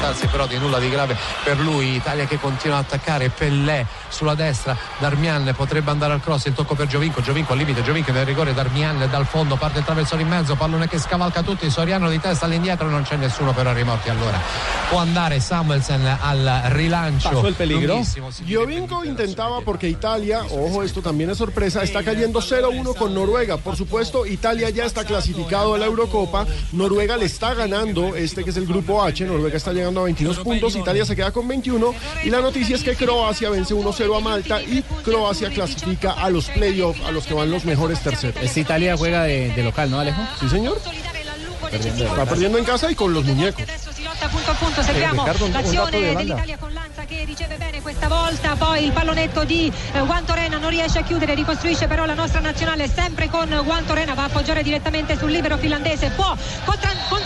Aspettarsi 0.00 0.26
però 0.28 0.46
di 0.46 0.56
nulla 0.56 0.78
di 0.78 0.88
grave 0.88 1.16
per 1.44 1.58
lui. 1.60 1.94
Italia 1.94 2.24
che 2.24 2.38
continua 2.38 2.78
ad 2.78 2.84
attaccare, 2.84 3.28
Pellè 3.28 3.84
sulla 4.08 4.34
destra, 4.34 4.76
Darmian 4.98 5.52
potrebbe 5.54 5.90
andare 5.90 6.14
al 6.14 6.20
cross, 6.20 6.46
il 6.46 6.54
tocco 6.54 6.74
per 6.74 6.86
Giovinco, 6.86 7.20
Giovinco 7.20 7.52
al 7.52 7.58
limite, 7.58 7.82
Giovinco 7.82 8.10
nel 8.10 8.24
rigore, 8.24 8.54
Darmian 8.54 9.08
dal 9.10 9.26
fondo, 9.26 9.56
parte 9.56 9.78
il 9.78 9.84
traversone 9.84 10.22
in 10.22 10.28
mezzo, 10.28 10.56
pallone 10.56 10.88
che 10.88 10.98
scavalca 10.98 11.42
tutti, 11.42 11.70
Soriano 11.70 12.08
di 12.08 12.18
testa 12.18 12.46
all'indietro, 12.46 12.88
non 12.88 13.02
c'è 13.02 13.16
nessuno 13.16 13.52
però 13.52 13.72
rimorti 13.72 14.08
allora. 14.08 14.38
Può 14.88 14.98
andare 14.98 15.38
Samuelsen 15.38 16.18
al 16.20 16.62
rilancio. 16.68 17.42
lunghissimo, 17.58 18.30
si 18.30 18.44
Giovinco 18.44 19.04
intentaba 19.04 19.60
porque 19.60 19.86
Italia, 19.86 20.42
ojo, 20.50 20.82
esto 20.82 21.00
también 21.00 21.30
es 21.30 21.36
sorpresa, 21.36 21.82
está 21.82 22.02
cayendo 22.02 22.40
0-1 22.40 22.96
con 22.96 23.14
Noruega. 23.14 23.58
Por 23.58 23.76
supuesto, 23.76 24.26
Italia 24.26 24.70
ya 24.70 24.84
está 24.84 25.04
clasificado 25.04 25.74
a 25.74 25.78
la 25.78 25.86
Eurocopa. 25.86 26.46
Noruega 26.72 27.16
le 27.16 27.26
está 27.26 27.54
ganando 27.54 28.16
este 28.16 28.42
que 28.42 28.50
es 28.50 28.56
el 28.56 28.66
grupo 28.66 29.02
H. 29.02 29.24
Noruega 29.24 29.56
está 29.56 29.72
llegando 29.72 29.89
a 29.98 30.02
22 30.04 30.38
puntos. 30.38 30.76
Italia 30.76 31.04
se 31.04 31.16
queda 31.16 31.32
con 31.32 31.48
21. 31.48 31.94
Y 32.24 32.30
la 32.30 32.40
noticia 32.40 32.76
es 32.76 32.84
que 32.84 32.94
Croacia 32.94 33.50
vence 33.50 33.74
1-0 33.74 34.16
a 34.16 34.20
Malta 34.20 34.62
y 34.62 34.82
Croacia 35.04 35.50
clasifica 35.50 36.12
a 36.12 36.30
los 36.30 36.48
playoffs, 36.50 37.00
a 37.04 37.10
los 37.10 37.26
que 37.26 37.34
van 37.34 37.50
los 37.50 37.64
mejores 37.64 38.00
terceros. 38.00 38.42
Esta 38.42 38.60
Italia 38.60 38.96
juega 38.96 39.24
de, 39.24 39.50
de 39.50 39.62
local, 39.62 39.90
¿no, 39.90 39.98
Alejo? 39.98 40.20
Sí, 40.38 40.48
señor. 40.48 40.80
Está 41.72 42.26
perdiendo 42.26 42.58
en 42.58 42.64
casa 42.64 42.90
y 42.90 42.94
con 42.94 43.12
los 43.12 43.24
muñecos. 43.24 43.62
punto 44.30 44.50
a 44.50 44.54
punto, 44.54 44.82
seguiamo 44.82 45.24
dato 45.24 45.46
di 45.46 45.52
l'azione 45.52 46.14
dell'Italia 46.14 46.56
con 46.58 46.72
Lanza 46.72 47.04
che 47.04 47.24
riceve 47.24 47.56
bene 47.56 47.80
questa 47.80 48.08
volta, 48.08 48.56
poi 48.56 48.84
il 48.84 48.92
pallonetto 48.92 49.44
di 49.44 49.72
eh, 49.92 50.00
Guantorena 50.00 50.58
non 50.58 50.70
riesce 50.70 50.98
a 50.98 51.02
chiudere, 51.02 51.34
ricostruisce 51.34 51.86
però 51.86 52.04
la 52.04 52.14
nostra 52.14 52.40
nazionale 52.40 52.88
sempre 52.88 53.28
con 53.28 53.48
Guantorena, 53.64 54.14
va 54.14 54.22
a 54.22 54.26
appoggiare 54.26 54.62
direttamente 54.62 55.16
sul 55.16 55.30
libero 55.30 55.56
finlandese, 55.58 56.10
può 56.10 56.36
contra- 56.64 56.90
contrattaccare 57.08 57.19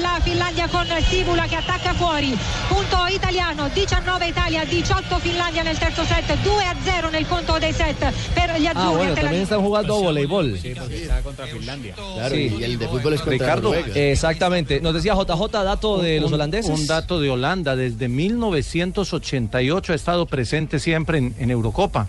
la 0.00 0.18
Finlandia 0.22 0.68
con 0.68 0.86
Sivula 1.08 1.46
che 1.46 1.56
attacca 1.56 1.92
fuori, 1.94 2.36
punto 2.68 3.06
italiano, 3.12 3.68
19 3.72 4.26
Italia, 4.26 4.64
18 4.64 5.18
Finlandia 5.18 5.62
nel 5.62 5.78
terzo 5.78 6.04
set, 6.04 6.36
2 6.42 6.64
a 6.64 6.74
0 6.82 7.08
nel 7.10 7.26
conto 7.26 7.58
dei 7.58 7.72
set 7.72 7.98
per 8.32 8.54
gli 8.58 8.66
Ah, 8.66 8.70
azzurri. 8.70 8.86
bueno, 8.94 9.02
ante 9.10 9.14
la 9.14 9.20
también 9.22 9.42
están 9.42 9.60
jugando 9.60 9.94
voleibol. 10.00 10.58
Sí, 10.60 10.72
porque 10.78 11.02
está 11.02 11.20
contra 11.22 11.46
Finlandia. 11.46 11.94
Claro, 11.94 12.34
y 12.36 12.62
el 12.62 12.78
de 12.78 12.88
fútbol 12.88 13.12
es 13.14 13.20
contra 13.20 13.32
Ricardo, 13.46 13.74
Noruega. 13.74 13.94
exactamente. 14.00 14.80
Nos 14.80 14.94
decía 14.94 15.14
JJ, 15.14 15.62
dato 15.64 15.98
de 15.98 16.20
los 16.20 16.28
Un- 16.28 16.34
holandeses. 16.34 16.70
Un 16.78 16.86
dato 16.86 17.20
de 17.20 17.30
Holanda, 17.30 17.76
desde 17.76 18.08
1988 18.08 19.92
ha 19.92 19.96
estado 19.96 20.26
presente 20.26 20.78
siempre 20.78 21.18
en, 21.18 21.34
en 21.38 21.50
Eurocopa. 21.50 22.06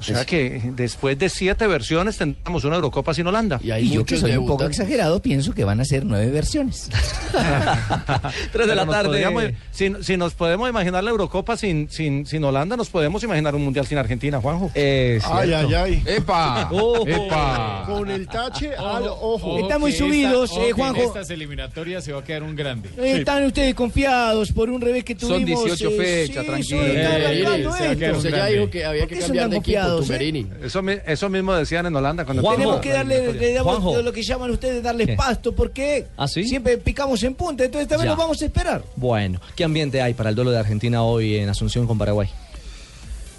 O 0.00 0.02
sea 0.02 0.20
Es- 0.22 0.26
que 0.26 0.60
después 0.74 1.18
de 1.18 1.28
siete 1.28 1.66
versiones 1.66 2.16
tendremos 2.16 2.64
una 2.64 2.76
Eurocopa 2.76 3.14
sin 3.14 3.26
Holanda. 3.26 3.60
Y 3.62 3.90
yo 3.90 4.04
que 4.04 4.16
soy 4.16 4.36
un 4.36 4.46
poco 4.46 4.64
exagerado, 4.64 5.20
pienso 5.22 5.52
que 5.54 5.62
van 5.64 5.78
a 5.80 5.84
ser 5.84 6.04
nueve 6.04 6.30
versiones. 6.30 6.88
Tres 8.52 8.66
de 8.66 8.74
la 8.74 8.82
Pero 8.82 8.92
tarde. 8.92 9.08
podríamos- 9.08 9.44
si, 9.70 9.92
si 10.02 10.16
nos 10.16 10.34
podemos 10.34 10.68
imaginar 10.68 11.04
la 11.04 11.10
Eurocopa 11.10 11.56
sin, 11.56 11.88
sin, 11.90 12.26
sin 12.26 12.42
Holanda, 12.44 12.76
nos 12.76 12.88
podemos 12.88 13.22
imaginar 13.22 13.54
un 13.54 13.62
Mundial 13.64 13.86
sin 13.86 13.98
Argentina, 13.98 14.40
Juanjo. 14.40 14.70
Ay, 14.74 15.20
ay, 15.52 15.74
ay. 15.74 16.02
¡Epa! 16.06 16.68
Ojo. 16.72 17.06
¡Epa! 17.06 17.84
Con 17.86 18.10
el 18.10 18.26
tache 18.26 18.74
al 18.74 19.04
ojo. 19.08 19.58
Están 19.60 19.80
muy 19.80 19.92
subidos, 19.92 20.50
esta- 20.50 20.60
eh, 20.60 20.64
que 20.64 20.70
en 20.70 20.76
Juanjo. 20.76 21.02
estas 21.02 21.30
eliminatorias 21.30 22.04
se 22.04 22.12
va 22.12 22.20
a 22.20 22.24
quedar 22.24 22.42
un 22.42 22.56
grande. 22.56 22.88
Eh, 22.98 23.18
Están 23.18 23.44
ustedes 23.44 23.74
confiados 23.74 24.52
por 24.52 24.70
un 24.70 24.80
revés 24.80 25.04
que 25.04 25.18
Son 25.18 25.42
tuvimos. 25.42 25.64
18 25.64 25.90
eh, 25.90 25.96
fechas, 26.26 26.42
sí, 26.44 26.50
tranquilo. 26.50 26.80
sí, 26.82 26.86
está 26.90 27.18
Eh, 27.18 27.44
arrancando 27.44 27.72
se 27.72 27.84
va 27.86 27.90
a 27.90 27.96
quedar 27.96 28.10
esto. 28.14 28.28
un 28.28 28.32
grande. 28.34 28.52
dijo 28.54 28.70
que 28.70 28.84
había 28.84 29.00
¿Por 29.02 29.08
que 29.08 29.14
son 29.16 29.24
cambiar 29.26 29.50
de 29.50 29.56
equipo, 29.56 29.78
eh? 29.98 30.46
Eso, 30.64 30.82
mi- 30.82 30.94
eso 31.06 31.28
mismo 31.28 31.54
decían 31.54 31.86
en 31.86 31.94
Holanda 31.96 32.24
cuando 32.24 32.42
Tenemos 32.42 32.62
empezó 32.64 32.80
que 32.80 32.90
darle, 32.90 33.14
eliminatoria. 33.16 33.48
le 33.48 33.54
damos 33.54 33.74
Juanjo. 33.78 34.02
lo 34.02 34.12
que 34.12 34.22
llaman 34.22 34.50
ustedes 34.50 34.82
darles 34.82 35.06
¿Qué? 35.08 35.16
pasto, 35.16 35.54
porque 35.54 36.06
¿Ah, 36.16 36.28
sí? 36.28 36.44
siempre 36.44 36.78
picamos 36.78 37.22
en 37.22 37.34
punta, 37.34 37.64
entonces 37.64 37.82
esta 37.86 37.96
vez 37.96 38.04
Ya. 38.04 38.10
nos 38.10 38.18
vamos 38.18 38.40
a 38.42 38.44
esperar. 38.46 38.82
Bueno, 38.96 39.40
¿qué 39.56 39.64
ambiente 39.64 40.00
hay 40.02 40.14
para 40.14 40.30
el 40.30 40.34
duelo 40.36 40.50
de 40.50 40.58
Argentina 40.58 41.02
hoy 41.02 41.36
en 41.36 41.48
Asunción 41.48 41.86
con 41.86 41.98
Paraguay? 41.98 42.28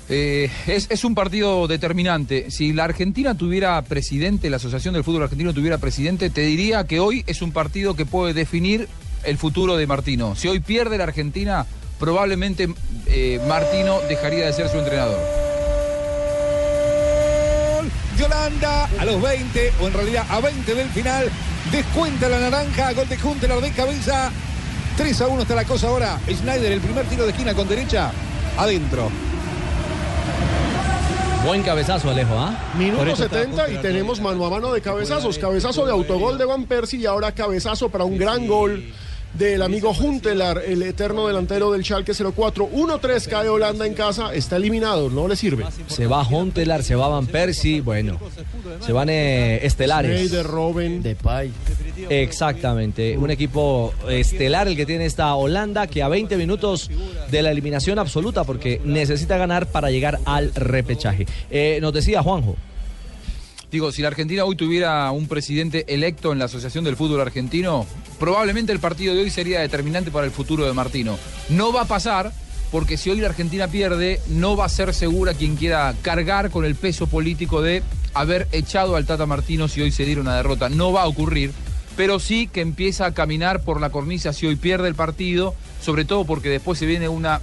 Eh, 0.10 0.50
es, 0.68 0.88
es 0.90 1.06
un 1.06 1.16
partido 1.16 1.68
determinante. 1.68 2.52
Si 2.52 2.74
la 2.74 2.84
Argentina 2.84 3.36
tuviera 3.38 3.82
presidente, 3.84 4.50
la 4.50 4.58
Asociación 4.58 4.94
del 4.94 5.04
Fútbol 5.06 5.24
Argentino 5.24 5.54
tuviera 5.54 5.78
presidente, 5.78 6.30
te 6.30 6.42
diría 6.42 6.84
que 6.86 7.00
hoy 7.00 7.24
es 7.28 7.42
un 7.42 7.52
partido 7.54 7.96
que 7.96 8.06
puede 8.06 8.34
definir 8.34 8.90
el 9.24 9.38
futuro 9.38 9.78
de 9.78 9.88
Martino. 9.88 10.36
Si 10.36 10.48
hoy 10.50 10.60
pierde 10.60 10.98
la 10.98 11.06
Argentina, 11.06 11.66
probablemente 11.98 12.68
eh, 13.06 13.40
Martino 13.48 14.00
dejaría 14.10 14.46
de 14.48 14.52
ser 14.54 14.68
su 14.68 14.80
entrenador. 14.80 15.20
De 18.22 18.26
Holanda 18.26 18.88
a 19.00 19.06
los 19.06 19.22
20, 19.22 19.74
o 19.82 19.88
en 19.88 19.94
realidad 19.94 20.26
a 20.30 20.40
20 20.40 20.76
del 20.76 20.90
final. 20.90 21.30
Descuenta 21.72 22.30
la 22.30 22.40
naranja, 22.40 22.94
gol 22.94 23.08
de 23.10 23.18
Huntelaar 23.18 23.62
de 23.62 23.72
cabeza. 23.72 24.32
3 24.98 25.22
a 25.22 25.28
1 25.28 25.42
está 25.42 25.56
la 25.56 25.66
cosa 25.66 25.88
ahora. 25.88 26.20
Schneider, 26.30 26.72
el 26.72 26.82
primer 26.82 27.06
tiro 27.06 27.24
de 27.24 27.32
esquina 27.32 27.54
con 27.54 27.68
derecha, 27.68 28.12
adentro. 28.58 29.10
Buen 31.46 31.64
cabezazo, 31.64 32.12
Alejo, 32.12 32.38
¿ah? 32.38 32.56
Minuto 32.78 33.04
eso 33.04 33.26
está 33.26 33.40
70 33.40 33.72
y 33.72 33.78
tenemos 33.78 34.22
mano 34.22 34.46
a 34.46 34.50
mano 34.52 34.72
de 34.72 34.82
cabezazos. 34.82 35.40
Cabezazo 35.40 35.86
de 35.86 35.92
autogol 35.92 36.38
de 36.38 36.46
Van 36.46 36.66
Persie 36.66 37.00
y 37.00 37.06
ahora 37.08 37.32
cabezazo 37.32 37.90
para 37.90 38.04
un 38.04 38.20
gran 38.20 38.46
gol 38.46 38.84
del 39.34 39.62
amigo 39.62 39.94
Juntelar, 39.94 40.62
el 40.66 40.82
eterno 40.84 41.28
delantero 41.28 41.72
del 41.72 41.84
Schalke 41.84 42.14
04. 42.14 42.70
1-3 42.70 43.28
cae 43.28 43.50
Holanda 43.50 43.86
en 43.86 43.94
casa, 43.94 44.34
está 44.34 44.58
eliminado, 44.58 45.10
no 45.10 45.28
le 45.28 45.36
sirve. 45.36 45.66
Se 45.88 46.08
va 46.08 46.22
Hontelar, 46.22 46.84
se 46.84 46.96
va 46.96 47.08
Van 47.08 47.28
Persie, 47.28 47.82
bueno, 47.82 48.20
se 48.86 48.92
van 48.92 49.10
eh, 49.10 49.66
estelares. 49.66 50.32
Robben. 50.44 51.02
Depay. 51.02 51.52
Exactamente, 52.10 53.18
un 53.18 53.32
equipo 53.32 53.94
estelar 54.10 54.68
el 54.68 54.76
que 54.76 54.86
tiene 54.86 55.06
esta 55.06 55.34
Holanda 55.36 55.88
que 55.88 56.04
a 56.04 56.08
20 56.08 56.38
minutos 56.38 56.90
de 57.30 57.42
la 57.42 57.52
eliminación 57.52 58.00
absoluta 58.00 58.44
porque 58.44 58.82
necesita 58.84 59.38
ganar 59.38 59.68
para 59.68 59.92
llegar 59.92 60.20
al 60.26 60.54
repechaje. 60.54 61.26
Eh, 61.50 61.80
nos 61.82 61.94
decía 61.94 62.22
Juanjo. 62.22 62.56
Digo, 63.72 63.94
si 63.94 64.02
la 64.02 64.10
Argentina 64.10 64.44
hoy 64.44 64.58
tuviera 64.58 65.10
un 65.12 65.28
presidente 65.28 65.86
electo 65.88 66.34
en 66.34 66.40
la 66.40 66.46
Asociación 66.46 66.84
del 66.84 66.98
Fútbol 66.98 67.22
Argentino, 67.22 67.88
probablemente 68.20 68.74
el 68.74 68.80
partido 68.80 69.16
de 69.16 69.22
hoy 69.22 69.30
sería 69.30 69.62
determinante 69.62 70.12
para 70.12 70.26
el 70.26 70.34
futuro 70.34 70.66
de 70.66 70.74
Martino. 70.74 71.18
No 71.48 71.72
va 71.72 71.84
a 71.84 71.88
pasar 71.88 72.34
porque 72.70 72.98
si 72.98 73.10
hoy 73.10 73.22
la 73.22 73.30
Argentina 73.30 73.70
pierde, 73.70 74.20
no 74.28 74.58
va 74.58 74.66
a 74.66 74.70
ser 74.70 74.94
segura 74.94 75.34
quien 75.34 75.56
quiera 75.56 75.96
cargar 76.02 76.52
con 76.52 76.66
el 76.66 76.76
peso 76.76 77.08
político 77.08 77.62
de 77.62 77.82
haber 78.14 78.50
echado 78.52 78.98
al 78.98 79.06
Tata 79.06 79.26
Martino 79.26 79.70
si 79.70 79.80
hoy 79.80 79.92
se 79.94 80.04
diera 80.04 80.20
una 80.20 80.36
derrota. 80.36 80.68
No 80.68 80.92
va 80.92 81.04
a 81.04 81.08
ocurrir, 81.08 81.54
pero 81.96 82.20
sí 82.20 82.48
que 82.48 82.60
empieza 82.60 83.06
a 83.06 83.14
caminar 83.14 83.64
por 83.64 83.80
la 83.80 83.90
cornisa 83.90 84.34
si 84.34 84.48
hoy 84.48 84.58
pierde 84.58 84.90
el 84.90 84.96
partido, 84.96 85.56
sobre 85.82 86.04
todo 86.04 86.26
porque 86.26 86.50
después 86.50 86.78
se 86.78 86.86
viene 86.86 87.08
una 87.08 87.40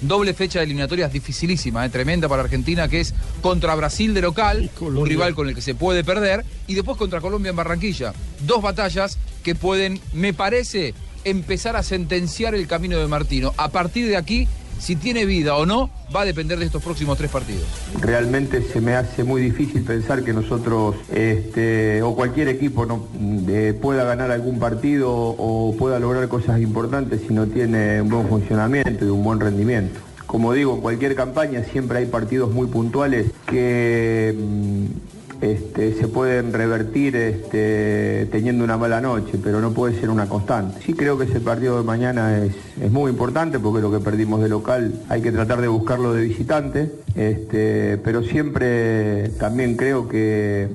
Doble 0.00 0.34
fecha 0.34 0.58
de 0.58 0.66
eliminatorias 0.66 1.12
dificilísima, 1.12 1.84
eh, 1.84 1.88
tremenda 1.88 2.28
para 2.28 2.42
Argentina, 2.42 2.88
que 2.88 3.00
es 3.00 3.14
contra 3.40 3.74
Brasil 3.74 4.12
de 4.14 4.20
local, 4.20 4.70
un 4.80 5.06
rival 5.06 5.34
con 5.34 5.48
el 5.48 5.54
que 5.54 5.62
se 5.62 5.74
puede 5.74 6.04
perder, 6.04 6.44
y 6.66 6.74
después 6.74 6.98
contra 6.98 7.20
Colombia 7.20 7.50
en 7.50 7.56
Barranquilla. 7.56 8.12
Dos 8.40 8.62
batallas 8.62 9.18
que 9.42 9.54
pueden, 9.54 10.00
me 10.12 10.34
parece, 10.34 10.94
empezar 11.24 11.76
a 11.76 11.82
sentenciar 11.82 12.54
el 12.54 12.66
camino 12.66 12.98
de 12.98 13.06
Martino. 13.06 13.54
A 13.56 13.70
partir 13.70 14.06
de 14.06 14.16
aquí, 14.16 14.46
si 14.78 14.96
tiene 14.96 15.26
vida 15.26 15.56
o 15.56 15.66
no, 15.66 15.90
va 16.14 16.22
a 16.22 16.24
depender 16.24 16.58
de 16.58 16.66
estos 16.66 16.82
próximos 16.82 17.18
tres 17.18 17.30
partidos. 17.30 17.64
Realmente 18.00 18.62
se 18.62 18.80
me 18.80 18.94
hace 18.94 19.24
muy 19.24 19.42
difícil 19.42 19.82
pensar 19.82 20.22
que 20.22 20.32
nosotros 20.32 20.96
este, 21.12 22.02
o 22.02 22.14
cualquier 22.14 22.48
equipo 22.48 22.86
no, 22.86 23.06
eh, 23.48 23.76
pueda 23.80 24.04
ganar 24.04 24.30
algún 24.30 24.58
partido 24.58 25.12
o 25.12 25.74
pueda 25.76 25.98
lograr 25.98 26.28
cosas 26.28 26.60
importantes 26.60 27.22
si 27.26 27.34
no 27.34 27.46
tiene 27.46 28.00
un 28.00 28.08
buen 28.08 28.28
funcionamiento 28.28 29.04
y 29.04 29.08
un 29.08 29.22
buen 29.24 29.40
rendimiento. 29.40 30.00
Como 30.26 30.52
digo, 30.52 30.74
en 30.74 30.80
cualquier 30.80 31.14
campaña 31.14 31.62
siempre 31.64 31.98
hay 31.98 32.06
partidos 32.06 32.52
muy 32.52 32.66
puntuales 32.66 33.30
que 33.46 34.34
mm, 34.36 35.15
este, 35.40 35.94
se 35.94 36.08
pueden 36.08 36.52
revertir 36.52 37.16
este, 37.16 38.26
teniendo 38.30 38.64
una 38.64 38.76
mala 38.76 39.00
noche, 39.00 39.38
pero 39.42 39.60
no 39.60 39.72
puede 39.72 39.98
ser 39.98 40.10
una 40.10 40.28
constante. 40.28 40.80
Sí 40.82 40.94
creo 40.94 41.18
que 41.18 41.24
ese 41.24 41.40
partido 41.40 41.78
de 41.78 41.84
mañana 41.84 42.38
es, 42.38 42.54
es 42.80 42.90
muy 42.90 43.10
importante 43.10 43.58
porque 43.58 43.80
lo 43.80 43.90
que 43.90 43.98
perdimos 43.98 44.40
de 44.40 44.48
local 44.48 44.94
hay 45.08 45.22
que 45.22 45.32
tratar 45.32 45.60
de 45.60 45.68
buscarlo 45.68 46.14
de 46.14 46.22
visitante, 46.22 46.90
este, 47.14 47.98
pero 47.98 48.22
siempre 48.22 49.30
también 49.38 49.76
creo 49.76 50.08
que 50.08 50.68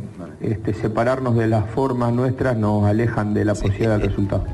separarnos 0.81 1.35
de 1.35 1.47
las 1.47 1.69
formas 1.69 2.13
nuestras 2.13 2.57
nos 2.57 2.85
alejan 2.85 3.33
de 3.33 3.45
la 3.45 3.53
posibilidad 3.53 3.97
del 3.97 4.09
resultado. 4.09 4.45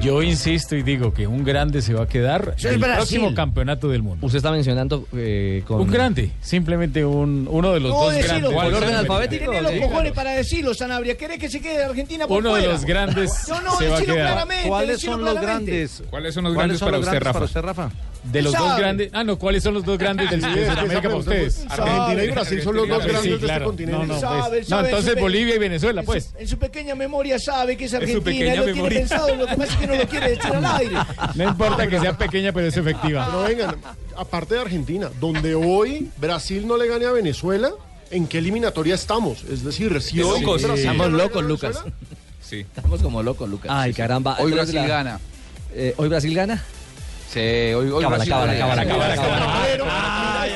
Yo 0.00 0.22
insisto 0.22 0.74
y 0.76 0.82
digo 0.82 1.12
que 1.14 1.26
un 1.26 1.44
grande 1.44 1.80
se 1.82 1.94
va 1.94 2.04
a 2.04 2.08
quedar 2.08 2.54
es 2.56 2.64
el 2.64 2.78
Brasil. 2.78 2.96
próximo 2.96 3.34
campeonato 3.34 3.88
del 3.88 4.02
mundo. 4.02 4.24
Usted 4.26 4.38
está 4.38 4.50
mencionando 4.50 5.06
eh, 5.14 5.62
con... 5.66 5.80
Un 5.80 5.90
grande, 5.90 6.30
simplemente 6.40 7.04
un, 7.04 7.46
uno 7.50 7.72
de 7.72 7.80
los 7.80 7.90
No, 7.92 8.04
dos 8.04 8.14
decilo, 8.14 8.50
grandes. 8.50 8.52
por 8.72 8.82
orden 8.82 8.94
alfabético, 8.96 9.44
Tenés 9.46 9.62
los 9.62 9.72
sí, 9.72 9.80
cojones 9.80 10.12
para 10.12 10.30
decirlo, 10.32 10.74
Sanabria. 10.74 11.16
¿Querés 11.16 11.38
que 11.38 11.48
se 11.48 11.60
quede 11.60 11.84
Argentina 11.84 12.26
por 12.26 12.38
Uno 12.38 12.54
de 12.54 12.60
fuera? 12.62 12.72
los 12.72 12.84
grandes 12.84 13.48
No, 13.48 13.60
no, 13.60 13.76
se 13.76 13.88
va 13.88 13.98
a 13.98 14.00
quedar. 14.02 14.16
claramente. 14.16 14.68
¿Cuáles 14.68 15.00
son 15.00 15.20
los 15.24 15.30
claramente. 15.34 15.70
grandes? 15.70 16.02
¿Cuáles 16.10 16.34
son 16.34 16.44
los 16.44 16.54
¿Cuáles 16.54 16.56
grandes 16.56 16.78
son 16.80 16.86
para 16.86 16.96
los 16.98 17.06
usted, 17.06 17.20
grandes 17.20 17.32
para 17.32 17.44
usted, 17.44 17.60
Rafa? 17.62 17.90
De 18.24 18.40
los 18.42 18.52
dos 18.54 18.76
grandes. 18.78 19.10
Ah, 19.12 19.22
no, 19.22 19.38
¿cuáles 19.38 19.62
son 19.62 19.74
los 19.74 19.84
dos 19.84 19.98
grandes 19.98 20.30
del 20.30 20.40
Sí, 20.42 20.48
de 20.50 20.66
Sudamérica 20.70 21.02
para 21.02 21.16
ustedes? 21.16 21.64
Argentina 21.68 22.24
y 22.24 22.30
Brasil 22.30 22.62
son 22.62 22.76
los 22.76 22.88
dos 22.88 23.02
Sí, 23.02 23.08
grandes 23.10 23.40
de 23.40 23.46
este 23.46 23.62
continente. 23.64 24.06
No, 24.06 24.06
no, 24.14 24.20
Sabe, 24.20 24.48
pues, 24.48 24.68
sabe, 24.68 24.82
no, 24.82 24.88
entonces. 24.88 25.20
Bolivia 25.20 25.54
y 25.54 25.58
Venezuela, 25.58 26.00
En 26.00 26.06
pues. 26.06 26.24
su- 26.24 26.38
En 26.38 26.48
su 26.48 26.58
pequeña 26.58 26.94
memoria 26.94 27.38
sabe 27.38 27.76
que 27.76 27.84
es 27.84 27.92
En 27.92 27.98
su 28.00 28.02
Argentina, 28.04 28.24
pequeña 28.24 28.54
lo 28.56 28.64
tiene 28.72 28.88
pensado, 28.88 29.34
lo 29.36 29.46
que 29.46 29.56
pasa 29.56 29.72
es 29.72 29.78
que 29.78 29.86
no 29.86 29.94
lo 29.96 30.08
quiere 30.08 30.30
decir 30.30 30.46
al 30.52 30.64
aire. 30.64 30.96
No 31.34 31.44
importa 31.48 31.86
que 31.86 32.00
sea 32.00 32.16
pequeña, 32.16 32.52
pero 32.52 32.66
es 32.66 32.76
efectiva. 32.76 33.26
Pero 33.26 33.42
vengan, 33.42 33.76
aparte 34.16 34.54
de 34.54 34.60
Argentina, 34.62 35.10
donde 35.20 35.54
hoy 35.54 36.08
Brasil 36.16 36.66
no 36.66 36.76
le 36.78 36.88
gane 36.88 37.04
a 37.04 37.12
Venezuela, 37.12 37.70
¿en 38.10 38.26
qué 38.26 38.38
eliminatoria 38.38 38.94
estamos? 38.94 39.44
Es 39.44 39.62
decir, 39.64 40.00
si 40.00 40.22
hoy 40.22 40.40
locos. 40.40 40.62
Estamos 40.64 41.10
locos, 41.12 41.44
Lucas. 41.44 41.82
Sí. 42.40 42.60
Estamos 42.60 43.02
como 43.02 43.22
locos, 43.22 43.48
Lucas. 43.48 43.70
Ay, 43.72 43.92
caramba. 43.92 44.36
Hoy 44.38 44.52
Entonces, 44.52 44.74
Brasil 44.74 44.88
gana. 44.88 45.20
Eh, 45.74 45.92
¿Hoy 45.96 46.08
Brasil 46.08 46.34
gana? 46.34 46.62
Sí, 47.34 47.40
hoy, 47.40 47.90
hoy 47.90 48.00
Cábala, 48.00 48.08
Brasil 48.08 48.32
cábala, 48.32 48.54
gana. 48.54 48.86
cábala, 48.86 49.16
cábala, 49.16 50.54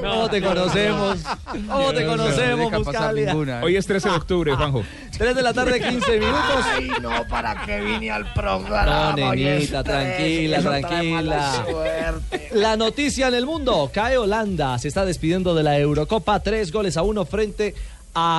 ¿Cómo 0.00 0.30
te 0.30 0.40
conocemos? 0.40 1.18
¿Cómo 1.68 1.92
te 1.92 2.06
conocemos, 2.06 2.72
Buscalia? 2.72 3.36
Hoy 3.62 3.76
es 3.76 3.86
13 3.86 4.08
de 4.08 4.14
octubre, 4.16 4.54
Juanjo. 4.54 4.84
3 5.18 5.36
de 5.36 5.42
la 5.42 5.52
tarde, 5.52 5.78
15 5.88 6.18
minutos. 6.18 6.64
Ay, 6.64 6.90
no, 7.02 7.28
¿para 7.28 7.62
qué 7.66 7.80
vine 7.82 8.10
al 8.10 8.32
programa? 8.32 9.14
No, 9.18 9.34
nenita, 9.34 9.84
tranquila, 9.84 10.60
tranquila. 10.62 11.64
La 12.52 12.78
noticia 12.78 13.28
en 13.28 13.34
el 13.34 13.44
mundo. 13.44 13.90
Cae 13.92 14.16
Holanda. 14.16 14.78
Se 14.78 14.88
está 14.88 15.04
despidiendo 15.04 15.54
de 15.54 15.62
la 15.62 15.78
Eurocopa. 15.78 16.40
Tres 16.40 16.72
goles 16.72 16.96
a 16.96 17.02
uno 17.02 17.26
frente 17.26 17.74
a 17.74 17.97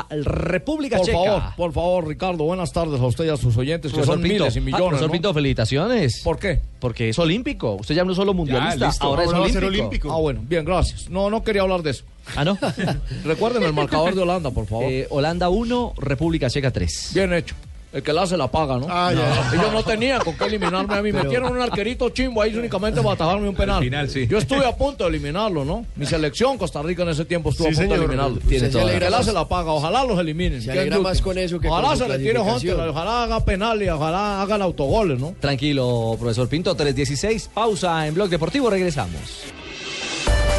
República 0.10 0.98
Por 0.98 1.06
Checa. 1.06 1.18
favor, 1.18 1.44
por 1.56 1.74
favor, 1.74 2.08
Ricardo, 2.08 2.44
buenas 2.44 2.72
tardes 2.72 3.00
a 3.00 3.06
usted 3.06 3.26
y 3.26 3.30
a 3.30 3.38
sus 3.38 3.56
oyentes, 3.58 3.92
que 3.94 4.04
son 4.04 4.22
Pinto. 4.22 4.44
miles 4.46 4.56
y 4.56 4.60
Ah, 4.60 4.62
millones. 4.62 4.88
profesor 4.88 5.08
¿no? 5.08 5.12
Pinto, 5.14 5.34
felicitaciones. 5.34 6.22
¿Por 6.24 6.40
qué? 6.40 6.60
Porque 6.80 7.10
es 7.10 7.20
olímpico. 7.20 7.74
Usted 7.80 7.96
ya 7.96 8.04
no 8.04 8.12
es 8.12 8.18
solo 8.18 8.34
mundialista, 8.34 8.88
listo. 8.88 9.06
ahora, 9.06 9.24
a 9.24 9.46
es 9.46 9.54
ser 9.54 9.64
olímpico. 9.64 10.12
Ah, 10.12 10.18
bueno, 10.20 10.42
bien, 10.44 10.66
gracias. 10.66 11.10
No, 11.10 11.30
no 11.30 11.44
quería 11.44 11.62
hablar 11.62 11.82
de 11.84 11.92
eso. 11.92 12.04
Ah, 12.36 12.44
¿no? 12.46 12.58
Recuerden 13.24 13.64
el 13.64 13.74
marcador 13.74 14.14
de 14.16 14.22
Holanda, 14.22 14.52
por 14.52 14.66
favor. 14.68 14.86
Eh, 14.86 15.08
Holanda 15.10 15.50
1, 15.50 15.94
República 15.98 16.50
Checa 16.50 16.72
3. 16.72 17.12
Bien 17.14 17.34
hecho. 17.34 17.56
El 17.92 18.04
que 18.04 18.14
la 18.14 18.22
hace 18.22 18.38
la 18.38 18.48
paga, 18.52 18.78
¿no? 18.78 18.86
Ah, 18.88 19.12
ya. 19.12 19.52
Ellos 19.52 19.74
no 19.74 19.82
tenían 19.82 20.22
con 20.22 20.38
qué 20.38 20.44
eliminarme 20.46 20.94
a 20.94 21.02
mí. 21.02 21.12
Pero- 21.12 21.24
Metieron 21.24 21.52
un 21.54 21.60
arquerito 21.62 22.10
chimbo 22.10 22.44
ahí 22.44 22.56
únicamente 22.56 23.02
para 23.02 23.14
atajarme 23.16 23.50
un 23.50 23.56
penal. 23.56 23.78
Al 23.78 23.84
final, 23.84 24.10
sí. 24.10 24.28
Yo 24.28 24.38
estuve 24.38 24.64
a 24.64 24.76
punto 24.76 25.06
de 25.06 25.10
eliminarlo, 25.10 25.66
¿no? 25.66 25.88
Mi 25.96 26.06
selección, 26.06 26.60
Costa 26.60 26.84
Rica, 26.84 27.02
en 27.02 27.10
ese 27.10 27.26
tiempo 27.26 27.50
estuvo 27.50 27.68
Sí, 27.70 27.74
a 27.74 27.78
punto 27.78 27.96
señor. 27.96 27.98
de 28.00 28.06
eliminarlo. 28.06 28.38
Tiene 28.48 28.68
El 28.68 28.72
toda 28.72 28.86
la 28.86 29.00
que 29.00 29.10
la 29.10 29.18
hace 29.18 29.34
la 29.34 29.48
paga. 29.48 29.72
Ojalá 29.72 30.04
los 30.06 30.20
eliminen. 30.20 30.62
Se 30.62 30.72
alegra 30.72 31.00
más 31.00 31.20
con 31.20 31.36
eso 31.40 31.60
que 31.60 31.68
con 31.68 31.80
Ojalá 31.80 31.96
su 31.98 32.04
se 32.04 32.10
le 32.10 32.18
tire 32.20 32.34
clasificación. 32.34 32.74
Hunter, 32.76 32.90
ojalá 32.90 33.24
haga 33.24 33.44
penal 33.44 33.82
y 33.82 33.90
ojalá 33.90 34.42
hagan 34.44 34.62
autogoles, 34.62 35.20
¿no? 35.20 35.34
Tranquilo, 35.40 36.16
profesor 36.20 36.48
Pinto. 36.48 36.78
3.16. 36.78 37.50
Pausa 37.52 38.06
en 38.06 38.14
Blog 38.14 38.30
Deportivo. 38.30 38.70
Regresamos. 38.70 39.20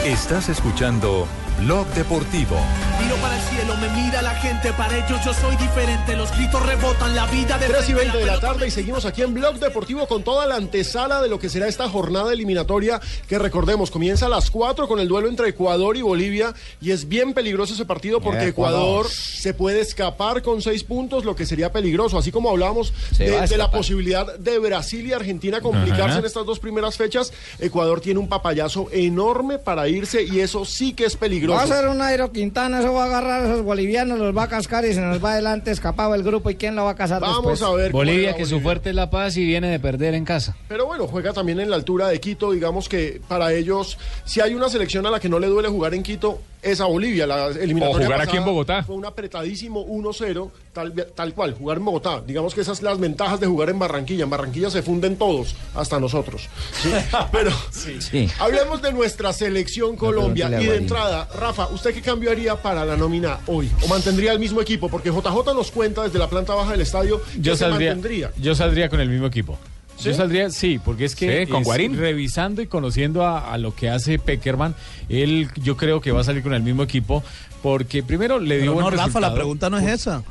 Estás 0.04 0.48
escuchando 0.48 1.26
Blog 1.60 1.86
Deportivo. 1.88 2.56
Miro 3.02 3.16
para 3.16 3.36
el 3.36 3.42
cielo, 3.42 3.76
me 3.76 3.88
mira 3.90 4.22
la 4.22 4.34
gente, 4.36 4.72
para 4.72 4.96
ellos 4.96 5.20
yo 5.24 5.34
soy 5.34 5.56
diferente. 5.56 6.16
Los 6.16 6.30
gritos 6.36 6.64
rebotan, 6.64 7.14
la 7.14 7.26
vida 7.26 7.58
de 7.58 7.66
3 7.66 7.80
y 7.80 7.92
frente, 7.92 7.98
20 7.98 8.18
de 8.18 8.26
la 8.26 8.40
tarde 8.40 8.66
y 8.66 8.70
seguimos 8.70 9.04
aquí 9.04 9.22
en 9.22 9.34
Blog 9.34 9.58
Deportivo 9.58 10.06
con 10.06 10.22
toda 10.22 10.46
la 10.46 10.56
antesala 10.56 11.20
de 11.20 11.28
lo 11.28 11.38
que 11.38 11.48
será 11.48 11.68
esta 11.68 11.88
jornada 11.88 12.32
eliminatoria 12.32 13.00
que 13.28 13.38
recordemos 13.38 13.90
comienza 13.90 14.26
a 14.26 14.28
las 14.28 14.50
4 14.50 14.88
con 14.88 15.00
el 15.00 15.08
duelo 15.08 15.28
entre 15.28 15.48
Ecuador 15.48 15.96
y 15.96 16.02
Bolivia 16.02 16.54
y 16.80 16.92
es 16.92 17.08
bien 17.08 17.34
peligroso 17.34 17.74
ese 17.74 17.84
partido 17.84 18.20
porque 18.20 18.48
Ecuador. 18.48 19.06
Ecuador 19.06 19.10
se 19.10 19.54
puede 19.54 19.80
escapar 19.80 20.42
con 20.42 20.62
6 20.62 20.84
puntos, 20.84 21.24
lo 21.24 21.36
que 21.36 21.46
sería 21.46 21.72
peligroso, 21.72 22.18
así 22.18 22.30
como 22.32 22.50
hablábamos 22.50 22.92
de, 23.18 23.56
la 23.56 23.70
posibilidad 23.70 24.38
de 24.38 24.58
Brasil 24.58 25.06
y 25.06 25.12
Argentina 25.12 25.60
complicarse 25.60 26.04
Ajá. 26.04 26.18
en 26.20 26.24
estas 26.24 26.46
dos 26.46 26.58
primeras 26.58 26.96
fechas, 26.96 27.32
Ecuador 27.58 28.00
tiene 28.00 28.20
un 28.20 28.28
papayazo 28.28 28.88
enorme 28.92 29.58
para 29.58 29.88
irse 29.88 30.22
y 30.22 30.40
eso 30.40 30.64
sí 30.64 30.92
que 30.92 31.04
es 31.04 31.16
peligroso. 31.16 31.49
Va 31.54 31.62
a 31.62 31.66
ser 31.66 31.88
un 31.88 31.98
Nairo 31.98 32.32
Quintana, 32.32 32.80
eso 32.80 32.92
va 32.92 33.04
a 33.04 33.06
agarrar 33.06 33.42
a 33.42 33.44
esos 33.46 33.62
bolivianos, 33.62 34.18
los 34.18 34.36
va 34.36 34.44
a 34.44 34.48
cascar 34.48 34.84
y 34.84 34.94
se 34.94 35.00
nos 35.00 35.22
va 35.24 35.32
adelante 35.32 35.70
escapado 35.70 36.14
el 36.14 36.22
grupo. 36.22 36.50
¿Y 36.50 36.56
quién 36.56 36.76
lo 36.76 36.84
va 36.84 36.90
a 36.90 36.94
casar 36.96 37.20
Vamos 37.20 37.36
después? 37.38 37.62
a 37.62 37.72
ver. 37.74 37.92
Bolivia, 37.92 38.34
que 38.36 38.46
su 38.46 38.60
fuerte 38.60 38.90
es 38.90 38.94
la 38.94 39.10
paz 39.10 39.36
y 39.36 39.44
viene 39.44 39.68
de 39.68 39.80
perder 39.80 40.14
en 40.14 40.24
casa. 40.24 40.56
Pero 40.68 40.86
bueno, 40.86 41.06
juega 41.06 41.32
también 41.32 41.60
en 41.60 41.70
la 41.70 41.76
altura 41.76 42.08
de 42.08 42.20
Quito. 42.20 42.52
Digamos 42.52 42.88
que 42.88 43.20
para 43.28 43.52
ellos, 43.52 43.98
si 44.24 44.40
hay 44.40 44.54
una 44.54 44.68
selección 44.68 45.06
a 45.06 45.10
la 45.10 45.20
que 45.20 45.28
no 45.28 45.38
le 45.38 45.46
duele 45.48 45.68
jugar 45.68 45.94
en 45.94 46.02
Quito, 46.02 46.40
es 46.62 46.80
a 46.80 46.86
Bolivia. 46.86 47.26
La 47.26 47.48
eliminatoria 47.48 48.06
O 48.06 48.10
jugar 48.10 48.20
aquí 48.20 48.36
en 48.36 48.44
Bogotá. 48.44 48.82
Fue 48.84 48.94
un 48.96 49.04
apretadísimo 49.06 49.84
1-0, 49.86 50.50
tal, 50.72 50.92
tal 51.14 51.34
cual, 51.34 51.54
jugar 51.54 51.78
en 51.78 51.84
Bogotá. 51.84 52.22
Digamos 52.26 52.54
que 52.54 52.60
esas 52.62 52.78
son 52.78 52.86
las 52.86 52.98
ventajas 52.98 53.40
de 53.40 53.46
jugar 53.46 53.70
en 53.70 53.78
Barranquilla. 53.78 54.24
En 54.24 54.30
Barranquilla 54.30 54.70
se 54.70 54.82
funden 54.82 55.16
todos, 55.16 55.54
hasta 55.74 55.98
nosotros. 56.00 56.48
¿sí? 56.82 56.90
Pero 57.32 57.50
Sí. 57.70 58.28
hablemos 58.38 58.82
de 58.82 58.92
nuestra 58.92 59.32
selección 59.32 59.96
Colombia. 59.96 60.48
Y 60.60 60.66
de 60.66 60.76
entrada, 60.76 61.28
Rafa, 61.34 61.68
¿usted 61.68 61.94
qué 61.94 62.02
cambio 62.02 62.30
haría 62.30 62.56
para 62.56 62.84
la 62.84 62.96
nómina 62.96 63.38
hoy? 63.46 63.70
¿O 63.84 63.88
mantendría 63.88 64.32
el 64.32 64.38
mismo 64.38 64.60
equipo? 64.60 64.88
Porque 64.88 65.10
JJ 65.10 65.54
nos 65.54 65.70
cuenta 65.70 66.02
desde 66.02 66.18
la 66.18 66.28
planta 66.28 66.54
baja 66.54 66.72
del 66.72 66.80
estadio 66.82 67.20
que 67.22 67.40
Yo 67.40 67.54
se 67.56 67.60
saldría, 67.60 67.90
mantendría. 67.94 68.32
yo 68.36 68.54
saldría 68.54 68.88
con 68.88 69.00
el 69.00 69.08
mismo 69.08 69.26
equipo. 69.26 69.58
Yo 70.02 70.12
¿Sí? 70.12 70.14
saldría, 70.16 70.50
sí, 70.50 70.80
porque 70.82 71.04
es 71.04 71.14
que 71.14 71.44
Sí, 71.44 71.50
con 71.50 71.60
es 71.62 71.66
Guarín. 71.66 71.96
revisando 71.96 72.62
y 72.62 72.66
conociendo 72.66 73.24
a, 73.26 73.52
a 73.52 73.58
lo 73.58 73.74
que 73.74 73.88
hace 73.90 74.18
Peckerman, 74.18 74.74
él 75.08 75.48
yo 75.62 75.76
creo 75.76 76.00
que 76.00 76.10
va 76.12 76.20
a 76.22 76.24
salir 76.24 76.42
con 76.42 76.54
el 76.54 76.62
mismo 76.62 76.82
equipo, 76.82 77.22
porque 77.62 78.02
primero 78.02 78.38
le 78.40 78.58
dio 78.60 78.74
Pero 78.76 78.90
no, 78.90 78.96
Rafa, 78.96 79.20
la 79.20 79.34
pregunta 79.34 79.68
no 79.70 79.78
es 79.78 79.86
esa. 79.88 80.22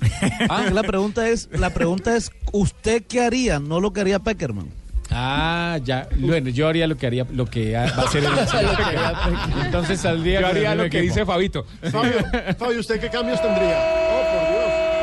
Ah, 0.50 0.64
la 0.70 0.82
pregunta 0.82 1.28
es, 1.28 1.48
la 1.52 1.70
pregunta 1.70 2.14
es, 2.16 2.30
¿usted 2.52 3.02
qué 3.08 3.22
haría? 3.22 3.58
No 3.58 3.80
lo 3.80 3.92
que 3.94 4.02
haría 4.02 4.18
Peckerman. 4.18 4.68
Ah, 5.10 5.78
ya. 5.82 6.08
Bueno, 6.18 6.50
yo 6.50 6.68
haría 6.68 6.86
lo 6.86 6.96
que 6.96 7.06
haría, 7.06 7.26
lo 7.32 7.46
que 7.46 7.72
va 7.72 7.84
a 7.84 8.02
hacer 8.02 8.22
el. 8.24 8.30
Entonces 9.64 10.00
saldría 10.00 10.40
Yo 10.40 10.46
haría 10.48 10.74
lo 10.74 10.82
que 10.84 10.98
equipo. 10.98 11.02
dice 11.04 11.24
Fabito. 11.24 11.64
Fabio, 11.90 12.12
Fabio, 12.58 12.80
¿usted 12.80 13.00
qué 13.00 13.08
cambios 13.08 13.40
tendría? 13.40 13.78
Oh, 13.78 14.22
por 14.32 14.48
Dios. 14.50 14.93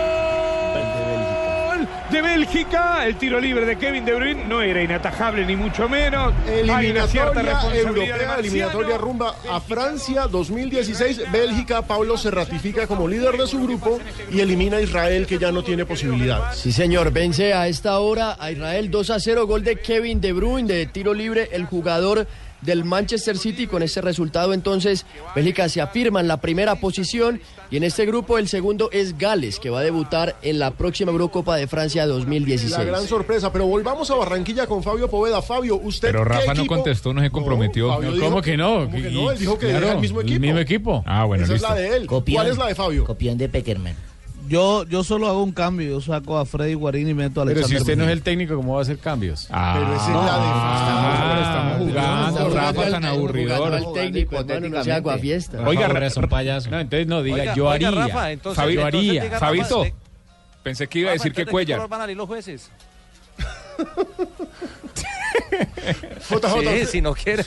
De 2.11 2.21
Bélgica, 2.21 3.07
el 3.07 3.15
tiro 3.15 3.39
libre 3.39 3.65
de 3.65 3.77
Kevin 3.77 4.03
De 4.03 4.13
Bruyne 4.13 4.45
no 4.45 4.61
era 4.61 4.83
inatajable 4.83 5.45
ni 5.45 5.55
mucho 5.55 5.87
menos. 5.87 6.33
Hay 6.69 6.91
una 6.91 7.07
cierta 7.07 7.39
Eliminatoria 7.39 7.81
europea, 7.81 8.35
eliminatoria 8.37 8.97
rumba 8.97 9.35
a 9.49 9.61
Francia 9.61 10.27
2016. 10.27 11.31
Bélgica, 11.31 11.83
Pablo 11.83 12.17
se 12.17 12.29
ratifica 12.29 12.85
como 12.85 13.07
líder 13.07 13.37
de 13.37 13.47
su 13.47 13.63
grupo 13.63 13.97
y 14.29 14.41
elimina 14.41 14.77
a 14.77 14.81
Israel 14.81 15.25
que 15.25 15.39
ya 15.39 15.53
no 15.53 15.63
tiene 15.63 15.85
posibilidades. 15.85 16.57
Sí, 16.57 16.73
señor, 16.73 17.11
vence 17.13 17.53
a 17.53 17.69
esta 17.69 17.97
hora 17.99 18.35
a 18.37 18.51
Israel 18.51 18.91
2 18.91 19.09
a 19.09 19.19
0, 19.19 19.47
gol 19.47 19.63
de 19.63 19.77
Kevin 19.77 20.19
De 20.19 20.33
Bruyne 20.33 20.67
de 20.67 20.85
tiro 20.87 21.13
libre, 21.13 21.47
el 21.53 21.65
jugador 21.65 22.27
del 22.61 22.83
Manchester 22.83 23.37
City. 23.37 23.67
Con 23.67 23.83
ese 23.83 24.01
resultado, 24.01 24.53
entonces, 24.53 25.05
Bélgica 25.35 25.67
se 25.69 25.81
afirma 25.81 26.19
en 26.19 26.27
la 26.27 26.37
primera 26.37 26.75
posición 26.75 27.41
y 27.69 27.77
en 27.77 27.83
este 27.83 28.05
grupo 28.05 28.37
el 28.37 28.47
segundo 28.47 28.89
es 28.91 29.17
Gales, 29.17 29.59
que 29.59 29.69
va 29.69 29.79
a 29.79 29.83
debutar 29.83 30.35
en 30.41 30.59
la 30.59 30.71
próxima 30.71 31.11
Eurocopa 31.11 31.55
de 31.55 31.67
Francia 31.67 32.05
La 32.05 32.13
2016. 32.13 32.85
gran 32.85 33.07
sorpresa, 33.07 33.51
pero 33.51 33.65
volvamos 33.65 34.09
a 34.11 34.15
Barranquilla 34.15 34.67
con 34.67 34.83
Fabio 34.83 35.09
Poveda. 35.09 35.41
Fabio, 35.41 35.77
usted 35.77 36.09
Pero 36.11 36.23
qué 36.23 36.29
Rafa 36.29 36.53
no 36.53 36.61
equipo? 36.61 36.75
contestó, 36.75 37.13
no 37.13 37.21
se 37.21 37.29
comprometió. 37.31 37.87
No, 38.01 38.11
dijo- 38.11 38.25
¿Cómo 38.25 38.41
que 38.41 38.57
no? 38.57 38.85
¿Cómo 38.85 38.91
que 38.91 39.09
no? 39.11 39.31
Él 39.31 39.37
dijo 39.39 39.57
que 39.57 39.67
claro, 39.69 39.85
era 39.85 39.95
el 39.95 40.01
mismo 40.01 40.21
equipo. 40.21 40.33
El 40.35 40.39
mismo 40.41 40.59
equipo. 40.59 41.03
Ah, 41.05 41.25
bueno, 41.25 41.43
Esa 41.43 41.53
listo. 41.53 41.67
es 41.67 41.71
la 41.73 41.77
de 41.79 41.95
él. 41.97 42.07
Copión. 42.07 42.35
¿Cuál 42.35 42.51
es 42.51 42.57
la 42.57 42.67
de 42.67 42.75
Fabio? 42.75 43.05
Copión 43.05 43.37
de 43.37 43.49
Peckerman. 43.49 43.95
Yo, 44.51 44.83
yo 44.85 45.03
solo 45.05 45.27
hago 45.29 45.41
un 45.43 45.53
cambio, 45.53 45.89
yo 45.89 46.01
saco 46.01 46.37
a 46.37 46.45
Freddy 46.45 46.73
Guarín 46.73 47.07
y 47.07 47.13
meto 47.13 47.41
a 47.41 47.45
Pero 47.45 47.59
si 47.59 47.63
Alexander 47.75 47.81
usted 47.81 47.97
no 47.97 48.03
es 48.03 48.09
el 48.11 48.21
técnico, 48.21 48.55
¿cómo 48.57 48.73
va 48.73 48.79
a 48.79 48.81
hacer 48.81 48.97
cambios? 48.97 49.47
Ah, 49.49 49.75
Pero 49.79 49.95
esa 49.95 50.03
es 50.03 50.09
la 50.09 50.21
de 50.21 50.29
Ah, 50.33 51.41
estamos 51.41 51.87
jugando, 51.87 52.49
Rafa, 52.55 52.89
tan 52.91 53.05
aburridor. 53.05 53.73
al 53.73 53.93
técnico, 53.93 54.43
no 54.43 54.83
sea 54.83 54.95
aguafiesta. 54.97 55.61
Oiga, 55.65 55.87
Rafa, 55.87 56.05
es 56.05 56.17
un 56.17 56.27
payaso. 56.27 56.69
No, 56.69 56.79
entonces 56.81 57.07
no 57.07 57.23
diga, 57.23 57.37
Oiga, 57.43 57.55
yo 57.55 57.67
oiga, 57.69 57.87
haría. 57.87 57.91
Rafa, 58.07 58.31
entonces- 58.31 58.61
Fabi- 58.63 58.73
yo 58.73 58.81
entonces 58.87 59.09
haría. 59.09 59.23
Rafa, 59.23 59.39
Fabito, 59.39 59.83
de- 59.83 59.93
pensé 60.63 60.87
que 60.87 60.99
iba 60.99 61.09
a 61.09 61.13
Rafa, 61.13 61.23
decir 61.23 61.33
que 61.33 61.41
entonces, 61.43 61.45
¿de 61.45 61.65
qué 61.65 61.73
Cuellar. 61.75 61.87
van 61.89 61.99
a 62.01 62.03
salir 62.03 62.17
los 62.17 62.27
jueces? 62.27 62.69
JJ. 66.29 66.79
Sí, 66.79 66.85
si 66.85 67.01
no 67.01 67.13
quiere. 67.13 67.43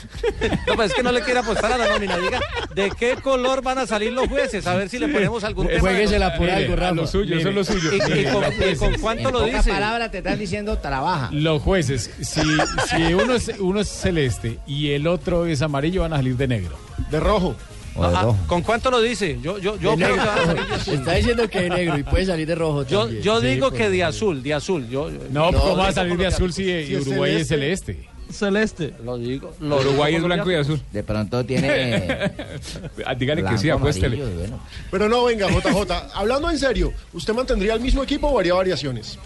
No, 0.67 0.75
pues 0.75 0.91
es 0.91 0.95
que 0.95 1.03
no 1.03 1.11
le 1.11 1.21
quiere 1.21 1.39
apostar 1.39 1.71
a 1.71 1.77
la 1.77 1.87
nómina. 1.87 2.17
Diga, 2.17 2.39
¿de 2.73 2.91
qué 2.97 3.15
color 3.15 3.61
van 3.61 3.79
a 3.79 3.87
salir 3.87 4.11
los 4.13 4.27
jueces? 4.27 4.65
A 4.67 4.75
ver 4.75 4.89
si 4.89 4.99
le 4.99 5.07
ponemos 5.07 5.43
algún 5.43 5.67
tema. 5.67 5.79
Jueguesela 5.79 6.35
por 6.37 6.49
algo, 6.49 6.73
a 6.73 6.75
Rafa. 6.75 6.93
lo 6.95 7.07
suyo, 7.07 7.37
eso 7.37 7.49
es 7.49 7.55
lo 7.55 7.63
suyo. 7.63 7.91
¿Y, 7.93 8.19
y 8.19 8.25
con, 8.25 8.43
y 8.71 8.75
con 8.75 8.93
cuánto 8.99 9.31
lo 9.31 9.43
dice? 9.43 9.69
palabras 9.71 10.11
te 10.11 10.19
están 10.19 10.39
diciendo 10.39 10.77
trabaja. 10.77 11.29
Los 11.31 11.61
jueces, 11.61 12.11
si, 12.21 12.41
si 12.89 13.13
uno, 13.13 13.35
es, 13.35 13.51
uno 13.59 13.79
es 13.81 13.87
celeste 13.89 14.59
y 14.67 14.91
el 14.91 15.07
otro 15.07 15.45
es 15.45 15.61
amarillo, 15.61 16.01
van 16.01 16.13
a 16.13 16.17
salir 16.17 16.37
de 16.37 16.47
negro. 16.47 16.77
De 17.11 17.19
rojo. 17.19 17.55
Ah, 17.97 18.33
¿Con 18.47 18.61
cuánto 18.61 18.91
lo 18.91 19.01
dice? 19.01 19.37
Yo, 19.41 19.57
yo, 19.57 19.77
yo 19.79 19.95
creo 19.95 19.97
que 19.97 20.03
negro. 20.15 20.25
van 20.25 20.37
a 20.39 20.45
salir 20.45 20.65
de 20.67 20.75
azul. 20.75 20.93
Está 20.95 21.13
diciendo 21.13 21.49
que 21.49 21.61
de 21.61 21.69
negro 21.69 21.97
y 21.97 22.03
puede 22.03 22.25
salir 22.25 22.47
de 22.47 22.55
rojo 22.55 22.83
Yo, 22.85 23.01
también. 23.03 23.23
yo 23.23 23.41
digo 23.41 23.69
por 23.69 23.77
que 23.77 23.89
de 23.89 24.03
azul, 24.03 24.43
de 24.43 24.53
azul. 24.53 24.87
Yo, 24.89 25.09
yo- 25.09 25.19
No, 25.31 25.51
No, 25.51 25.59
¿cómo 25.59 25.77
va 25.77 25.87
a 25.87 25.91
salir 25.93 26.17
de 26.17 26.25
azul 26.27 26.51
si, 26.53 26.63
Uruguay 26.97 27.35
es 27.35 27.47
celeste. 27.47 27.93
celeste? 27.93 28.15
Celeste. 28.31 28.93
lo 29.03 29.17
digo. 29.17 29.53
Lo 29.59 29.77
Uruguay 29.79 30.13
digo 30.15 30.25
es 30.27 30.33
blanco 30.33 30.51
y 30.51 30.55
azul. 30.55 30.81
De 30.91 31.03
pronto 31.03 31.45
tiene. 31.45 32.31
Ah, 33.05 33.13
Dígale 33.15 33.43
que 33.43 33.57
sí, 33.57 33.69
apuéstele. 33.69 34.17
bueno. 34.17 34.59
Pero 34.91 35.07
no, 35.07 35.23
venga, 35.25 35.47
JJ. 35.47 35.91
Hablando 36.15 36.49
en 36.49 36.57
serio, 36.57 36.91
¿usted 37.13 37.33
mantendría 37.33 37.73
el 37.75 37.79
mismo 37.79 38.01
equipo 38.03 38.27
o 38.27 38.39
haría 38.39 38.53
variaciones? 38.55 39.19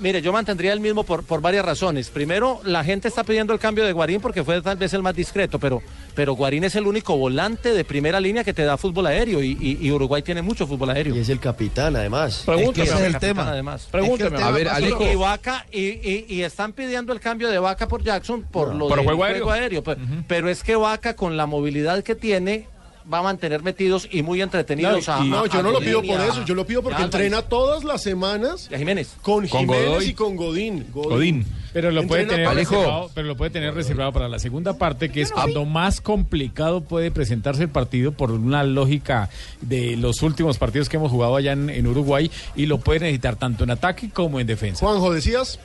Mire, 0.00 0.20
yo 0.20 0.32
mantendría 0.32 0.72
el 0.72 0.80
mismo 0.80 1.04
por, 1.04 1.22
por 1.24 1.40
varias 1.40 1.64
razones. 1.64 2.10
Primero, 2.10 2.60
la 2.64 2.82
gente 2.82 3.06
está 3.08 3.22
pidiendo 3.22 3.52
el 3.52 3.60
cambio 3.60 3.84
de 3.84 3.92
Guarín 3.92 4.20
porque 4.20 4.42
fue 4.42 4.60
tal 4.60 4.76
vez 4.76 4.92
el 4.92 5.02
más 5.02 5.14
discreto, 5.14 5.58
pero, 5.60 5.82
pero 6.14 6.34
Guarín 6.34 6.64
es 6.64 6.74
el 6.74 6.86
único 6.86 7.16
volante 7.16 7.72
de 7.72 7.84
primera 7.84 8.18
línea 8.20 8.42
que 8.42 8.52
te 8.52 8.64
da 8.64 8.76
fútbol 8.76 9.06
aéreo 9.06 9.42
y, 9.42 9.56
y- 9.60 9.78
y 9.86 9.90
Uruguay 9.92 10.22
tiene 10.22 10.42
mucho 10.42 10.66
fútbol 10.66 10.90
aéreo. 10.90 11.14
Y 11.14 11.20
es 11.20 11.28
el 11.28 11.38
capitán, 11.38 11.94
además. 11.94 12.42
Pregúnteme, 12.44 12.86
ese 12.86 12.94
es 12.96 13.14
el 13.14 13.18
tema. 13.18 13.48
Además. 13.48 13.86
Pregúnteme. 13.90 14.30
Es 14.30 14.32
que 14.34 14.38
el 14.42 14.48
A 14.48 14.50
ver, 14.50 14.64
tema- 14.64 14.76
Alejo. 14.76 15.12
Y 15.12 15.14
Vaca, 15.14 15.66
y, 15.70 15.80
y- 15.80 16.26
y 16.28 16.42
están 16.42 16.72
pidiendo 16.72 17.12
el 17.12 17.20
cambio 17.20 17.48
de 17.48 17.58
Vaca 17.58 17.86
por 17.86 18.02
Jackson 18.02 18.42
por 18.42 18.74
lo 18.74 18.88
Por 18.88 18.96
del 18.98 19.04
juego 19.06 19.50
aéreo. 19.52 19.82
Pe- 19.84 19.96
Pero 20.26 20.48
es 20.48 20.62
que 20.64 20.74
Vaca, 20.76 21.14
con 21.14 21.36
la 21.36 21.46
movilidad 21.46 22.02
que 22.02 22.14
tiene, 22.14 22.66
va 23.12 23.18
a 23.18 23.22
mantener 23.22 23.62
metidos 23.62 24.08
y 24.10 24.22
muy 24.22 24.40
entretenidos 24.40 25.08
a 25.08 25.22
no, 25.24 25.40
a- 25.40 25.46
yo 25.48 25.58
a 25.58 25.62
no 25.62 25.68
lo 25.70 25.74
Godín 25.74 25.88
pido 25.88 26.04
y 26.04 26.08
por 26.08 26.20
a- 26.20 26.26
eso, 26.26 26.44
yo 26.44 26.54
lo 26.54 26.66
pido 26.66 26.82
porque 26.82 27.02
y 27.02 27.04
entrena 27.04 27.42
todas 27.42 27.84
las 27.84 28.02
semanas 28.02 28.68
Y 28.70 28.74
a 28.74 28.78
Jiménez. 28.78 29.14
con 29.22 29.46
Con 29.48 29.60
Jiménez 29.60 29.88
Godoy. 29.88 30.04
y 30.06 30.14
con 30.14 30.36
Godín. 30.36 31.44
Pero 31.72 31.90
lo 31.90 32.06
puede 32.06 32.24
tener 32.24 32.48
reservado, 32.54 33.10
pero 33.14 33.26
lo 33.26 33.36
puede 33.36 33.50
tener 33.50 33.74
reservado 33.74 34.12
para 34.12 34.28
la 34.28 34.38
segunda 34.38 34.78
parte, 34.78 35.10
que 35.10 35.22
es 35.22 35.32
cuando 35.32 35.64
más 35.64 36.00
complicado 36.00 36.82
puede 36.82 37.10
presentarse 37.10 37.62
el 37.64 37.68
partido 37.68 38.12
por 38.12 38.30
una 38.30 38.62
lógica 38.62 39.28
de 39.60 39.96
los 39.96 40.22
últimos 40.22 40.56
partidos 40.58 40.88
que 40.88 40.96
hemos 40.96 41.10
jugado 41.10 41.34
allá 41.36 41.52
en, 41.52 41.70
en 41.70 41.86
Uruguay 41.86 42.30
y 42.54 42.66
lo 42.66 42.78
puede 42.78 43.00
necesitar 43.00 43.36
tanto 43.36 43.64
en 43.64 43.70
ataque 43.70 44.08
como 44.10 44.38
en 44.40 44.46
defensa. 44.46 44.86
Juanjo, 44.86 45.12
decías. 45.12 45.58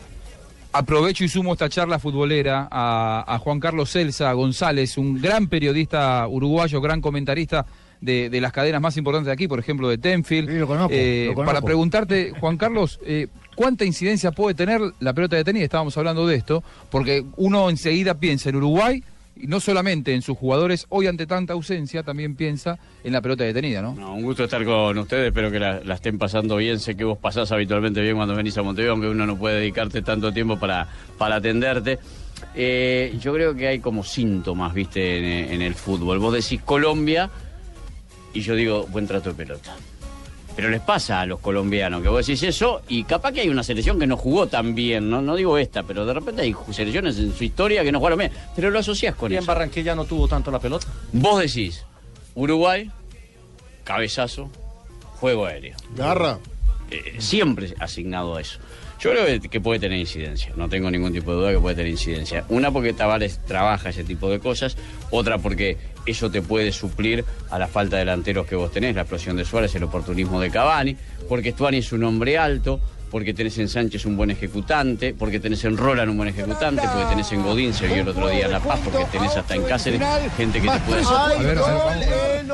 Aprovecho 0.71 1.23
y 1.23 1.29
sumo 1.29 1.53
esta 1.53 1.67
charla 1.67 1.97
futbolera 1.97 2.67
a, 2.69 3.23
a 3.27 3.39
Juan 3.39 3.59
Carlos 3.59 3.91
Celsa 3.91 4.31
González, 4.33 4.97
un 4.99 5.19
gran 5.19 5.47
periodista 5.47 6.27
uruguayo, 6.27 6.79
gran 6.79 7.01
comentarista 7.01 7.65
de, 8.01 8.29
de 8.29 8.39
las 8.39 8.51
cadenas 8.51 8.79
más 8.79 8.95
importantes 8.95 9.25
de 9.25 9.31
aquí, 9.33 9.47
por 9.47 9.59
ejemplo 9.59 9.89
de 9.89 9.97
Tenfield. 9.97 10.49
Eh, 10.49 10.59
lo 10.59 10.67
conozco. 10.67 11.43
Para 11.43 11.61
preguntarte, 11.61 12.33
Juan 12.39 12.57
Carlos, 12.57 12.99
eh, 13.03 13.27
¿cuánta 13.55 13.83
incidencia 13.83 14.31
puede 14.31 14.53
tener 14.53 14.79
la 14.99 15.13
pelota 15.13 15.35
detenida? 15.35 15.63
Estábamos 15.63 15.97
hablando 15.97 16.27
de 16.27 16.35
esto, 16.35 16.63
porque 16.91 17.25
uno 17.37 17.69
enseguida 17.69 18.13
piensa 18.13 18.49
en 18.49 18.57
Uruguay, 18.57 19.03
y 19.39 19.47
no 19.47 19.59
solamente 19.59 20.13
en 20.13 20.21
sus 20.21 20.37
jugadores, 20.37 20.85
hoy 20.89 21.07
ante 21.07 21.25
tanta 21.25 21.53
ausencia, 21.53 22.03
también 22.03 22.35
piensa 22.35 22.77
en 23.03 23.13
la 23.13 23.21
pelota 23.21 23.45
detenida, 23.45 23.81
¿no? 23.81 23.91
Un 23.91 24.21
gusto 24.21 24.43
estar 24.43 24.63
con 24.65 24.97
ustedes, 24.97 25.27
espero 25.27 25.49
que 25.49 25.59
la, 25.59 25.77
estén 25.93 26.17
pasando 26.17 26.57
bien. 26.57 26.79
Sé 26.79 26.95
que 26.95 27.05
vos 27.05 27.17
pasás 27.17 27.51
habitualmente 27.51 28.01
bien 28.01 28.17
cuando 28.17 28.35
venís 28.35 28.57
a 28.57 28.63
Montevideo, 28.63 28.93
aunque 28.93 29.07
uno 29.07 29.25
no 29.25 29.37
puede 29.37 29.59
dedicarte 29.59 30.01
tanto 30.01 30.33
tiempo 30.33 30.59
para, 30.59 30.87
para 31.17 31.37
atenderte. 31.37 31.99
Eh, 32.53 33.17
yo 33.19 33.33
creo 33.33 33.55
que 33.55 33.67
hay 33.67 33.79
como 33.79 34.03
síntomas, 34.03 34.73
viste, 34.73 35.53
en 35.53 35.61
el 35.61 35.75
fútbol. 35.75 36.19
Vos 36.19 36.33
decís 36.33 36.61
Colombia 36.61 37.29
y 38.33 38.41
yo 38.41 38.55
digo 38.55 38.87
buen 38.87 39.07
trato 39.07 39.29
de 39.29 39.35
pelota. 39.35 39.75
Pero 40.59 40.71
les 40.71 40.81
pasa 40.81 41.21
a 41.21 41.25
los 41.25 41.39
colombianos 41.39 42.01
que 42.01 42.09
vos 42.09 42.27
decís 42.27 42.43
eso 42.43 42.81
y 42.89 43.05
capaz 43.05 43.31
que 43.31 43.39
hay 43.39 43.47
una 43.47 43.63
selección 43.63 43.97
que 43.97 44.05
no 44.05 44.17
jugó 44.17 44.47
tan 44.47 44.75
bien, 44.75 45.09
no, 45.09 45.21
no 45.21 45.37
digo 45.37 45.57
esta, 45.57 45.83
pero 45.83 46.05
de 46.05 46.13
repente 46.13 46.41
hay 46.41 46.53
selecciones 46.71 47.17
en 47.17 47.33
su 47.33 47.45
historia 47.45 47.81
que 47.81 47.93
no 47.93 47.99
jugaron 47.99 48.19
bien, 48.19 48.31
pero 48.57 48.69
lo 48.69 48.77
asociás 48.77 49.15
con 49.15 49.31
Y 49.31 49.35
en 49.35 49.39
eso. 49.39 49.47
Barranquilla 49.47 49.95
no 49.95 50.03
tuvo 50.03 50.27
tanto 50.27 50.51
la 50.51 50.59
pelota. 50.59 50.85
Vos 51.13 51.39
decís, 51.39 51.85
Uruguay, 52.35 52.91
cabezazo, 53.85 54.51
juego 55.21 55.45
aéreo. 55.45 55.77
Garra. 55.95 56.39
Eh, 56.91 57.15
siempre 57.19 57.73
asignado 57.79 58.35
a 58.35 58.41
eso. 58.41 58.59
Yo 58.99 59.11
creo 59.11 59.25
que, 59.27 59.47
que 59.47 59.61
puede 59.61 59.79
tener 59.79 59.97
incidencia, 59.97 60.51
no 60.57 60.67
tengo 60.67 60.91
ningún 60.91 61.13
tipo 61.13 61.31
de 61.31 61.37
duda 61.37 61.51
que 61.53 61.59
puede 61.59 61.77
tener 61.77 61.91
incidencia. 61.91 62.43
Una 62.49 62.69
porque 62.71 62.91
Tavares 62.91 63.39
trabaja 63.45 63.91
ese 63.91 64.03
tipo 64.03 64.29
de 64.29 64.39
cosas, 64.39 64.75
otra 65.09 65.37
porque 65.37 65.77
eso 66.09 66.29
te 66.29 66.41
puede 66.41 66.71
suplir 66.71 67.23
a 67.49 67.59
la 67.59 67.67
falta 67.67 67.95
de 67.95 68.01
delanteros 68.01 68.45
que 68.47 68.55
vos 68.55 68.71
tenés, 68.71 68.95
la 68.95 69.01
explosión 69.01 69.35
de 69.35 69.45
Suárez, 69.45 69.73
el 69.75 69.83
oportunismo 69.83 70.39
de 70.39 70.49
Cavani, 70.49 70.95
porque 71.27 71.51
Stuani 71.51 71.77
es 71.77 71.91
un 71.91 72.03
hombre 72.03 72.37
alto, 72.37 72.79
porque 73.09 73.33
tenés 73.33 73.57
en 73.57 73.69
Sánchez 73.69 74.05
un 74.05 74.17
buen 74.17 74.31
ejecutante, 74.31 75.13
porque 75.13 75.39
tenés 75.39 75.63
en 75.65 75.77
Roland 75.77 76.11
un 76.11 76.17
buen 76.17 76.29
ejecutante, 76.29 76.81
porque 76.81 77.05
tenés 77.09 77.31
en 77.31 77.43
Godín, 77.43 77.73
se 77.73 77.87
vio 77.87 78.01
el 78.01 78.07
otro 78.07 78.29
día 78.29 78.45
en 78.45 78.51
La 78.51 78.59
Paz, 78.59 78.79
porque 78.83 79.05
tenés 79.11 79.35
hasta 79.35 79.55
en 79.55 79.63
Cáceres 79.63 80.01
gente 80.37 80.61
que 80.61 80.69
te 80.69 80.79
puede 80.79 81.03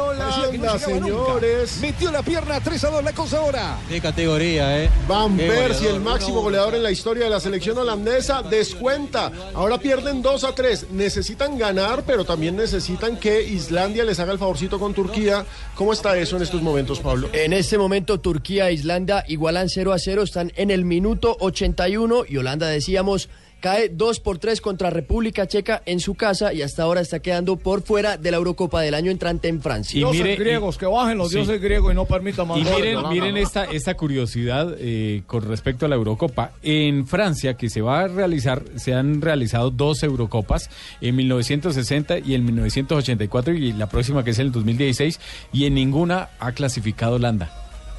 Holanda, 0.06 0.80
señores. 0.80 1.80
Metió 1.82 2.12
la 2.12 2.22
pierna 2.22 2.60
3 2.60 2.84
a 2.84 2.90
2 2.90 3.04
la 3.04 3.14
cosa 3.14 3.38
ahora. 3.38 3.78
Qué 3.90 4.00
categoría, 4.02 4.84
¿eh? 4.84 4.90
Van 5.08 5.36
Persie, 5.38 5.90
el 5.90 6.00
máximo 6.00 6.42
goleador 6.42 6.76
en 6.76 6.84
la 6.84 6.92
historia 6.92 7.26
de 7.26 7.30
la 7.30 7.40
selección 7.40 7.78
holandesa, 7.78 8.42
descuenta. 8.42 9.32
Ahora 9.54 9.78
pierden 9.78 10.22
2 10.22 10.44
a 10.44 10.54
3. 10.54 10.92
Necesitan 10.92 11.58
ganar, 11.58 12.04
pero 12.06 12.26
también 12.26 12.56
necesitan 12.56 13.18
que 13.18 13.44
Islandia 13.44 14.04
les 14.04 14.20
haga 14.20 14.34
el 14.34 14.40
favorcito 14.40 14.80
con 14.80 14.94
Turquía. 14.94 15.46
¿Cómo 15.76 15.94
está 15.94 16.18
eso 16.18 16.38
en 16.38 16.44
estos 16.44 16.62
momentos, 16.62 17.00
Pablo? 17.00 17.30
En 17.34 17.54
este 17.54 17.78
momento 17.78 18.20
Turquía 18.20 18.70
e 18.70 18.74
Islandia 18.74 19.24
igualan 19.28 19.70
0 19.70 19.94
a 19.94 20.00
0, 20.00 20.24
están 20.24 20.45
en 20.56 20.72
el 20.72 20.86
minuto 20.86 21.36
81 21.40 22.24
y 22.28 22.38
Holanda 22.38 22.68
decíamos 22.68 23.30
cae 23.62 23.90
2 23.90 24.20
por 24.20 24.38
3 24.38 24.62
contra 24.62 24.92
República 24.92 25.48
Checa 25.48 25.82
en 25.88 26.00
su 26.00 26.14
casa 26.14 26.54
y 26.54 26.62
hasta 26.62 26.84
ahora 26.84 27.02
está 27.02 27.20
quedando 27.20 27.56
por 27.58 27.82
fuera 27.82 28.16
de 28.16 28.30
la 28.30 28.38
Eurocopa 28.38 28.82
del 28.82 28.94
año 28.94 29.10
entrante 29.10 29.48
en 29.48 29.60
Francia. 29.60 29.96
Y 29.98 30.02
dioses 30.02 30.22
mire- 30.22 30.36
griegos, 30.36 30.76
y- 30.76 30.80
que 30.80 30.86
bajen 30.86 31.18
los 31.18 31.30
sí. 31.30 31.38
dioses 31.38 31.60
griegos 31.60 31.92
y 31.92 31.96
no 31.96 32.06
permitan 32.06 32.48
más 32.48 32.60
Y 32.60 32.64
goles 32.64 32.80
miren, 32.98 33.10
miren 33.10 33.38
esta, 33.38 33.64
esta 33.64 33.96
curiosidad 33.98 34.76
eh, 34.78 35.24
con 35.26 35.48
respecto 35.48 35.88
a 35.88 35.90
la 35.90 35.96
Eurocopa. 35.96 36.52
En 36.62 37.08
Francia, 37.08 37.56
que 37.56 37.70
se 37.72 37.82
va 37.82 38.02
a 38.02 38.08
realizar, 38.08 38.62
se 38.76 38.94
han 38.94 39.20
realizado 39.22 39.72
dos 39.72 40.04
Eurocopas, 40.04 40.70
en 41.02 41.16
1960 41.16 42.20
y 42.20 42.36
en 42.36 42.46
1984, 42.46 43.54
y 43.56 43.74
la 43.74 43.88
próxima 43.90 44.24
que 44.24 44.30
es 44.32 44.38
en 44.40 44.48
el 44.48 44.52
2016, 44.52 45.20
y 45.54 45.66
en 45.66 45.74
ninguna 45.74 46.30
ha 46.40 46.52
clasificado 46.52 47.16
Holanda. 47.16 47.50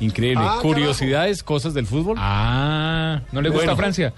Increíble. 0.00 0.44
Ah, 0.46 0.58
Curiosidades, 0.62 1.42
cosas 1.42 1.74
del 1.74 1.86
fútbol. 1.86 2.16
Ah, 2.18 3.22
¿no 3.32 3.40
le 3.40 3.48
gusta 3.50 3.76
Francia? 3.76 4.12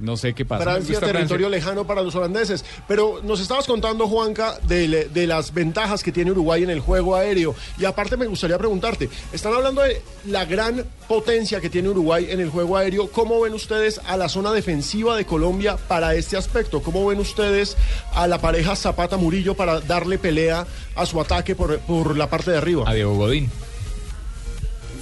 No 0.00 0.16
sé 0.16 0.32
qué 0.32 0.46
pasa. 0.46 0.64
Francia, 0.64 0.94
gusta 0.94 1.06
territorio 1.06 1.48
Francia. 1.48 1.66
lejano 1.68 1.86
para 1.86 2.02
los 2.02 2.14
holandeses. 2.14 2.64
Pero 2.88 3.20
nos 3.22 3.38
estabas 3.38 3.66
contando, 3.66 4.08
Juanca, 4.08 4.58
de, 4.66 5.10
de 5.12 5.26
las 5.26 5.52
ventajas 5.52 6.02
que 6.02 6.10
tiene 6.10 6.30
Uruguay 6.30 6.62
en 6.62 6.70
el 6.70 6.80
juego 6.80 7.16
aéreo. 7.16 7.54
Y 7.78 7.84
aparte 7.84 8.16
me 8.16 8.26
gustaría 8.26 8.56
preguntarte, 8.56 9.10
están 9.30 9.52
hablando 9.52 9.82
de 9.82 10.00
la 10.24 10.46
gran 10.46 10.84
potencia 11.06 11.60
que 11.60 11.68
tiene 11.68 11.90
Uruguay 11.90 12.28
en 12.30 12.40
el 12.40 12.48
juego 12.48 12.78
aéreo. 12.78 13.10
¿Cómo 13.10 13.40
ven 13.42 13.52
ustedes 13.52 14.00
a 14.06 14.16
la 14.16 14.30
zona 14.30 14.52
defensiva 14.52 15.16
de 15.16 15.26
Colombia 15.26 15.76
para 15.76 16.14
este 16.14 16.38
aspecto? 16.38 16.82
¿Cómo 16.82 17.06
ven 17.06 17.20
ustedes 17.20 17.76
a 18.14 18.26
la 18.26 18.38
pareja 18.40 18.76
Zapata-Murillo 18.76 19.54
para 19.54 19.80
darle 19.80 20.16
pelea 20.16 20.66
a 20.96 21.04
su 21.04 21.20
ataque 21.20 21.54
por, 21.54 21.78
por 21.80 22.16
la 22.16 22.28
parte 22.30 22.52
de 22.52 22.56
arriba? 22.56 22.84
A 22.88 22.94
Diego 22.94 23.14
Godín. 23.16 23.50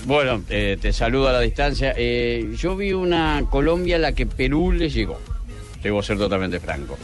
Bueno, 0.08 0.42
eh, 0.48 0.78
te 0.80 0.90
saludo 0.94 1.28
a 1.28 1.32
la 1.32 1.40
distancia. 1.40 1.92
Eh, 1.94 2.54
yo 2.56 2.74
vi 2.74 2.94
una 2.94 3.44
Colombia 3.50 3.96
a 3.96 3.98
la 3.98 4.12
que 4.12 4.24
Perú 4.24 4.72
le 4.72 4.88
llegó. 4.88 5.20
Debo 5.82 6.02
ser 6.02 6.16
totalmente 6.16 6.58
franco. 6.60 6.96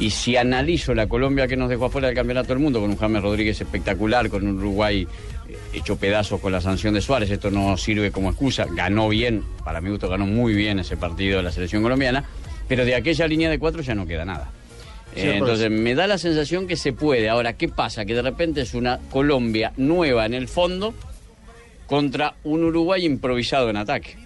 Y 0.00 0.10
si 0.10 0.36
analizo 0.36 0.92
la 0.92 1.06
Colombia 1.06 1.46
que 1.46 1.56
nos 1.56 1.68
dejó 1.68 1.84
afuera 1.84 2.08
del 2.08 2.16
Campeonato 2.16 2.48
del 2.48 2.58
Mundo, 2.58 2.80
con 2.80 2.90
un 2.90 2.96
James 2.96 3.22
Rodríguez 3.22 3.60
espectacular, 3.60 4.28
con 4.30 4.48
un 4.48 4.58
Uruguay 4.58 5.06
eh, 5.48 5.58
hecho 5.74 5.94
pedazos 5.94 6.40
con 6.40 6.50
la 6.50 6.60
sanción 6.60 6.92
de 6.92 7.00
Suárez, 7.00 7.30
esto 7.30 7.52
no 7.52 7.76
sirve 7.76 8.10
como 8.10 8.30
excusa. 8.30 8.66
Ganó 8.68 9.08
bien, 9.08 9.44
para 9.64 9.80
mi 9.80 9.90
gusto 9.90 10.08
ganó 10.08 10.26
muy 10.26 10.52
bien 10.52 10.80
ese 10.80 10.96
partido 10.96 11.36
de 11.36 11.44
la 11.44 11.52
selección 11.52 11.84
colombiana, 11.84 12.24
pero 12.66 12.84
de 12.84 12.96
aquella 12.96 13.28
línea 13.28 13.48
de 13.48 13.60
cuatro 13.60 13.80
ya 13.80 13.94
no 13.94 14.08
queda 14.08 14.24
nada. 14.24 14.50
Eh, 15.14 15.34
entonces 15.36 15.66
es. 15.66 15.70
me 15.70 15.94
da 15.94 16.08
la 16.08 16.18
sensación 16.18 16.66
que 16.66 16.74
se 16.74 16.92
puede. 16.92 17.28
Ahora, 17.28 17.52
¿qué 17.52 17.68
pasa? 17.68 18.04
Que 18.04 18.14
de 18.14 18.22
repente 18.22 18.62
es 18.62 18.74
una 18.74 18.98
Colombia 19.08 19.72
nueva 19.76 20.26
en 20.26 20.34
el 20.34 20.48
fondo 20.48 20.94
contra 21.90 22.34
un 22.44 22.62
Uruguay 22.62 23.04
improvisado 23.04 23.68
en 23.68 23.76
ataque. 23.76 24.16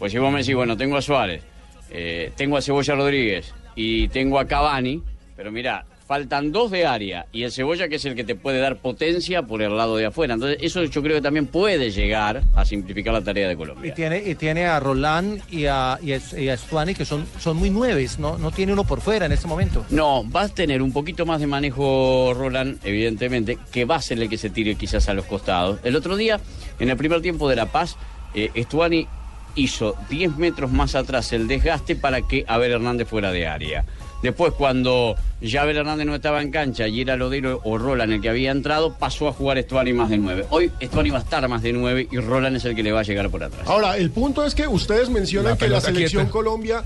Pues 0.00 0.10
si 0.10 0.18
vos 0.18 0.32
me 0.32 0.40
decís, 0.40 0.56
bueno, 0.56 0.76
tengo 0.76 0.96
a 0.96 1.02
Suárez, 1.02 1.40
eh, 1.88 2.32
tengo 2.36 2.56
a 2.56 2.60
Cebolla 2.60 2.96
Rodríguez 2.96 3.54
y 3.76 4.08
tengo 4.08 4.40
a 4.40 4.48
Cavani, 4.48 5.00
pero 5.36 5.52
mira, 5.52 5.86
faltan 6.12 6.52
dos 6.52 6.70
de 6.70 6.84
área 6.84 7.24
y 7.32 7.42
el 7.42 7.50
Cebolla 7.50 7.88
que 7.88 7.94
es 7.94 8.04
el 8.04 8.14
que 8.14 8.22
te 8.22 8.34
puede 8.34 8.58
dar 8.58 8.76
potencia 8.76 9.44
por 9.44 9.62
el 9.62 9.74
lado 9.74 9.96
de 9.96 10.04
afuera. 10.04 10.34
Entonces 10.34 10.58
eso 10.60 10.84
yo 10.84 11.02
creo 11.02 11.16
que 11.16 11.22
también 11.22 11.46
puede 11.46 11.90
llegar 11.90 12.42
a 12.54 12.66
simplificar 12.66 13.14
la 13.14 13.22
tarea 13.22 13.48
de 13.48 13.56
Colombia. 13.56 13.90
Y 13.90 13.94
tiene, 13.94 14.22
y 14.22 14.34
tiene 14.34 14.66
a 14.66 14.78
Roland 14.78 15.40
y 15.50 15.64
a, 15.64 15.98
y 16.02 16.12
a, 16.12 16.20
y 16.38 16.50
a 16.50 16.56
Stuani 16.58 16.94
que 16.94 17.06
son, 17.06 17.24
son 17.40 17.56
muy 17.56 17.70
nueves, 17.70 18.18
¿no? 18.18 18.36
no 18.36 18.50
tiene 18.50 18.74
uno 18.74 18.84
por 18.84 19.00
fuera 19.00 19.24
en 19.24 19.32
este 19.32 19.46
momento. 19.46 19.86
No, 19.88 20.22
vas 20.24 20.50
a 20.50 20.54
tener 20.54 20.82
un 20.82 20.92
poquito 20.92 21.24
más 21.24 21.40
de 21.40 21.46
manejo 21.46 22.34
Roland, 22.36 22.78
evidentemente, 22.84 23.56
que 23.72 23.86
va 23.86 23.96
a 23.96 24.02
ser 24.02 24.20
el 24.20 24.28
que 24.28 24.36
se 24.36 24.50
tire 24.50 24.74
quizás 24.74 25.08
a 25.08 25.14
los 25.14 25.24
costados. 25.24 25.80
El 25.82 25.96
otro 25.96 26.18
día, 26.18 26.38
en 26.78 26.90
el 26.90 26.96
primer 26.98 27.22
tiempo 27.22 27.48
de 27.48 27.56
La 27.56 27.72
Paz, 27.72 27.96
eh, 28.34 28.50
Estuani 28.52 29.08
hizo 29.54 29.96
10 30.10 30.36
metros 30.36 30.70
más 30.70 30.94
atrás 30.94 31.32
el 31.32 31.48
desgaste 31.48 31.96
para 31.96 32.20
que 32.20 32.44
Abel 32.46 32.72
Hernández 32.72 33.08
fuera 33.08 33.32
de 33.32 33.46
área. 33.46 33.86
Después, 34.22 34.52
cuando 34.52 35.16
ya 35.40 35.62
Abel 35.62 35.76
Hernández 35.78 36.06
no 36.06 36.14
estaba 36.14 36.40
en 36.42 36.50
cancha 36.50 36.86
y 36.86 37.00
era 37.00 37.16
Lodero 37.16 37.60
o 37.64 37.76
Roland 37.76 38.12
el 38.12 38.20
que 38.20 38.28
había 38.28 38.52
entrado, 38.52 38.94
pasó 38.94 39.28
a 39.28 39.32
jugar 39.32 39.58
Estuani 39.58 39.92
más 39.92 40.10
de 40.10 40.18
9. 40.18 40.46
Hoy 40.50 40.70
Estuani 40.78 41.10
va 41.10 41.18
a 41.18 41.22
estar 41.22 41.46
más 41.48 41.62
de 41.62 41.72
9 41.72 42.08
y 42.10 42.18
Roland 42.18 42.56
es 42.56 42.64
el 42.64 42.76
que 42.76 42.82
le 42.82 42.92
va 42.92 43.00
a 43.00 43.02
llegar 43.02 43.28
por 43.30 43.42
atrás. 43.42 43.66
Ahora, 43.66 43.96
el 43.96 44.10
punto 44.10 44.44
es 44.44 44.54
que 44.54 44.66
ustedes 44.68 45.10
mencionan 45.10 45.52
La 45.52 45.58
que 45.58 45.68
la 45.68 45.80
selección 45.80 46.24
quieta. 46.24 46.32
Colombia 46.32 46.84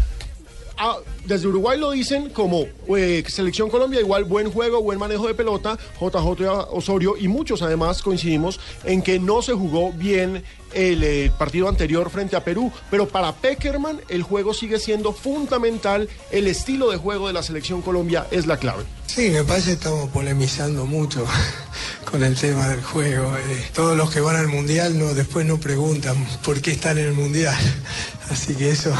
ah, 0.79 0.99
desde 1.25 1.49
Uruguay 1.49 1.79
lo 1.79 1.91
dicen 1.91 2.31
como 2.31 2.67
eh, 2.97 3.25
Selección 3.29 3.69
Colombia, 3.69 4.01
igual 4.01 4.25
buen 4.25 4.51
juego, 4.51 4.83
buen 4.83 4.99
manejo 4.99 5.27
de 5.27 5.35
pelota, 5.35 5.79
JJ 6.01 6.49
Osorio 6.71 7.17
y 7.19 7.29
muchos 7.29 7.63
además 7.63 8.03
coincidimos 8.03 8.61
en 8.85 9.03
que 9.03 9.19
no 9.19 9.43
se 9.43 9.53
jugó 9.53 9.93
bien 9.93 10.45
el 10.75 11.03
eh, 11.03 11.33
partido 11.39 11.69
anterior 11.69 12.11
frente 12.11 12.37
a 12.37 12.45
Perú, 12.45 12.71
pero 12.91 13.09
para 13.09 13.33
Peckerman 13.33 14.01
el 14.09 14.23
juego 14.23 14.53
sigue 14.53 14.79
siendo 14.79 15.13
fundamental, 15.13 16.09
el 16.31 16.47
estilo 16.47 16.91
de 16.91 16.99
juego 16.99 17.27
de 17.27 17.33
la 17.33 17.43
Selección 17.43 17.83
Colombia 17.83 18.27
es 18.31 18.47
la 18.47 18.59
clave. 18.59 18.85
Sí, 19.07 19.31
me 19.31 19.45
parece 19.45 19.69
que 19.69 19.73
estamos 19.75 20.11
polemizando 20.11 20.85
mucho 20.85 21.25
con 22.11 22.23
el 22.23 22.37
tema 22.37 22.69
del 22.69 22.83
juego. 22.83 23.35
Eh, 23.37 23.71
todos 23.75 23.97
los 23.97 24.11
que 24.11 24.21
van 24.21 24.37
al 24.37 24.49
mundial 24.49 24.99
no, 24.99 25.15
después 25.15 25.47
no 25.47 25.59
preguntan 25.59 26.17
por 26.45 26.61
qué 26.61 26.73
están 26.73 26.99
en 26.99 27.07
el 27.07 27.15
mundial. 27.15 27.57
Así 28.31 28.55
que 28.55 28.71
eso, 28.71 28.93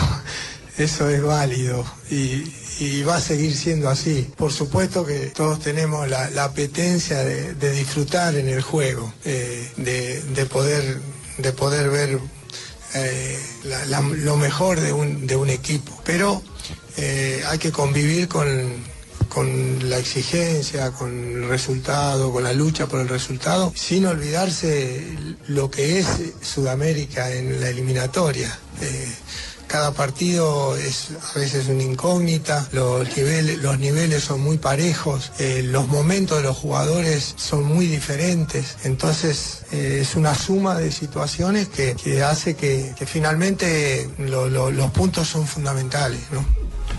eso 0.79 1.09
es 1.09 1.23
válido 1.23 1.85
y, 2.11 2.53
va 3.03 3.17
a 3.17 3.21
seguir 3.21 3.57
siendo 3.57 3.89
así. 3.89 4.31
Por 4.37 4.53
supuesto 4.53 5.05
que 5.07 5.29
todos 5.35 5.61
tenemos 5.61 6.09
la, 6.09 6.45
apetencia 6.45 7.19
de, 7.25 7.73
disfrutar 7.73 8.35
en 8.37 8.49
el 8.49 8.61
juego, 8.61 9.13
eh, 9.25 9.71
de, 9.79 10.21
de 10.21 10.47
poder, 10.47 11.01
de 11.39 11.53
poder 11.53 11.89
ver 11.89 12.19
eh, 12.95 13.39
lo 13.65 14.37
mejor 14.37 14.81
de 14.81 14.93
un, 14.93 15.51
equipo. 15.51 15.99
Pero 16.05 16.43
eh, 16.99 17.43
hay 17.49 17.59
que 17.59 17.73
convivir 17.73 18.29
con, 18.29 18.47
con 19.29 19.89
la 19.89 19.99
exigencia, 19.99 20.91
con 20.93 21.43
el 21.43 21.49
resultado, 21.49 22.33
con 22.33 22.45
la 22.45 22.53
lucha 22.53 22.87
por 22.87 23.01
el 23.01 23.09
resultado, 23.09 23.73
sin 23.75 24.07
olvidarse 24.07 25.17
lo 25.49 25.71
que 25.71 25.99
es 25.99 26.07
Sudamérica 26.43 27.33
en 27.33 27.61
la 27.61 27.71
eliminatoria. 27.71 28.59
Cada 29.77 29.93
partido 29.93 30.75
es 30.79 31.09
a 31.35 31.39
veces 31.39 31.69
una 31.69 31.83
incógnita, 31.83 32.67
los 32.73 33.15
niveles, 33.15 33.59
los 33.59 33.79
niveles 33.79 34.25
son 34.25 34.41
muy 34.41 34.57
parejos, 34.57 35.33
eh, 35.39 35.61
los 35.63 35.87
momentos 35.89 36.39
de 36.39 36.45
los 36.45 36.57
jugadores 36.57 37.35
son 37.37 37.65
muy 37.65 37.87
diferentes, 37.87 38.77
entonces 38.85 39.65
eh, 39.73 39.99
es 40.01 40.17
una 40.17 40.35
suma 40.35 40.79
de 40.79 40.91
situaciones 40.91 41.69
que, 41.69 41.95
que 41.95 42.23
hace 42.23 42.55
que, 42.57 42.95
finalmente 43.05 44.09
lo- 44.17 44.49
lo- 44.49 44.71
los 44.71 44.91
puntos 44.93 45.29
son 45.29 45.47
fundamentales. 45.47 46.21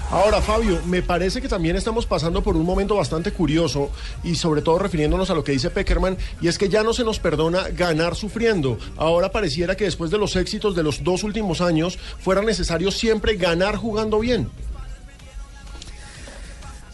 Ahora, 0.10 0.42
Fabio, 0.42 0.80
me 0.86 1.02
parece 1.02 1.42
que 1.42 1.50
también 1.50 1.76
estamos 1.76 2.06
pasando 2.06 2.42
por 2.42 2.56
un 2.56 2.66
momento 2.66 2.96
bastante 2.96 3.34
curioso 3.34 3.92
y 4.24 4.36
sobre 4.36 4.62
todo 4.62 4.80
refiriéndonos 4.80 5.30
a 5.30 5.34
lo 5.34 5.44
que 5.44 5.52
dice 5.52 5.70
Peckerman, 5.70 6.18
y 6.40 6.48
es 6.48 6.58
que 6.58 6.70
ya 6.70 6.82
no 6.82 6.94
se 6.94 7.04
nos 7.04 7.20
perdona 7.20 7.68
ganar 7.70 8.16
sufriendo. 8.16 8.78
Ahora 8.96 9.34
pareciera 9.34 9.76
que 9.76 9.84
después 9.84 10.10
de 10.10 10.18
los 10.18 10.38
éxitos 10.38 10.76
de 10.76 10.84
los 10.84 11.04
dos 11.04 11.24
últimos 11.24 11.60
años 11.60 12.00
fuera 12.20 12.42
necesario 12.42 12.90
siempre 12.92 13.36
ganar 13.36 13.76
jugando 13.76 14.20
bien. 14.20 14.50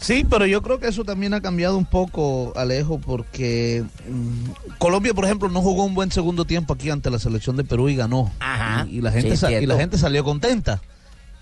Sí, 0.00 0.26
pero 0.28 0.44
yo 0.44 0.60
creo 0.60 0.80
que 0.80 0.88
eso 0.88 1.04
también 1.04 1.34
ha 1.34 1.40
cambiado 1.40 1.78
un 1.78 1.86
poco, 1.86 2.52
Alejo, 2.56 2.98
porque 2.98 3.84
mm, 4.08 4.72
Colombia, 4.78 5.14
por 5.14 5.24
ejemplo, 5.24 5.48
no 5.48 5.62
jugó 5.62 5.84
un 5.84 5.94
buen 5.94 6.10
segundo 6.10 6.44
tiempo 6.44 6.74
aquí 6.74 6.90
ante 6.90 7.10
la 7.10 7.20
selección 7.20 7.56
de 7.56 7.64
Perú 7.64 7.88
y 7.88 7.96
ganó. 7.96 8.32
Ajá. 8.40 8.86
Y, 8.90 8.98
y 8.98 9.00
la 9.00 9.12
gente 9.12 9.36
Sí, 9.36 9.46
y 9.46 9.66
la 9.66 9.76
gente 9.76 9.98
salió 9.98 10.24
contenta. 10.24 10.82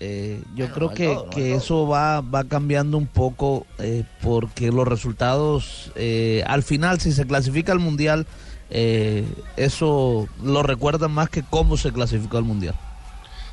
Eh, 0.05 0.41
yo 0.53 0.69
creo 0.73 0.89
que, 0.93 1.17
que 1.33 1.55
eso 1.55 1.87
va, 1.87 2.19
va 2.19 2.43
cambiando 2.43 2.97
un 2.97 3.07
poco 3.07 3.65
eh, 3.79 4.03
porque 4.21 4.69
los 4.69 4.85
resultados, 4.85 5.91
eh, 5.95 6.43
al 6.45 6.61
final, 6.63 6.99
si 6.99 7.13
se 7.13 7.25
clasifica 7.25 7.71
al 7.71 7.79
Mundial, 7.79 8.27
eh, 8.69 9.23
eso 9.55 10.27
lo 10.43 10.61
recuerdan 10.61 11.11
más 11.11 11.29
que 11.29 11.41
cómo 11.41 11.77
se 11.77 11.93
clasificó 11.93 12.37
al 12.37 12.43
Mundial. 12.43 12.75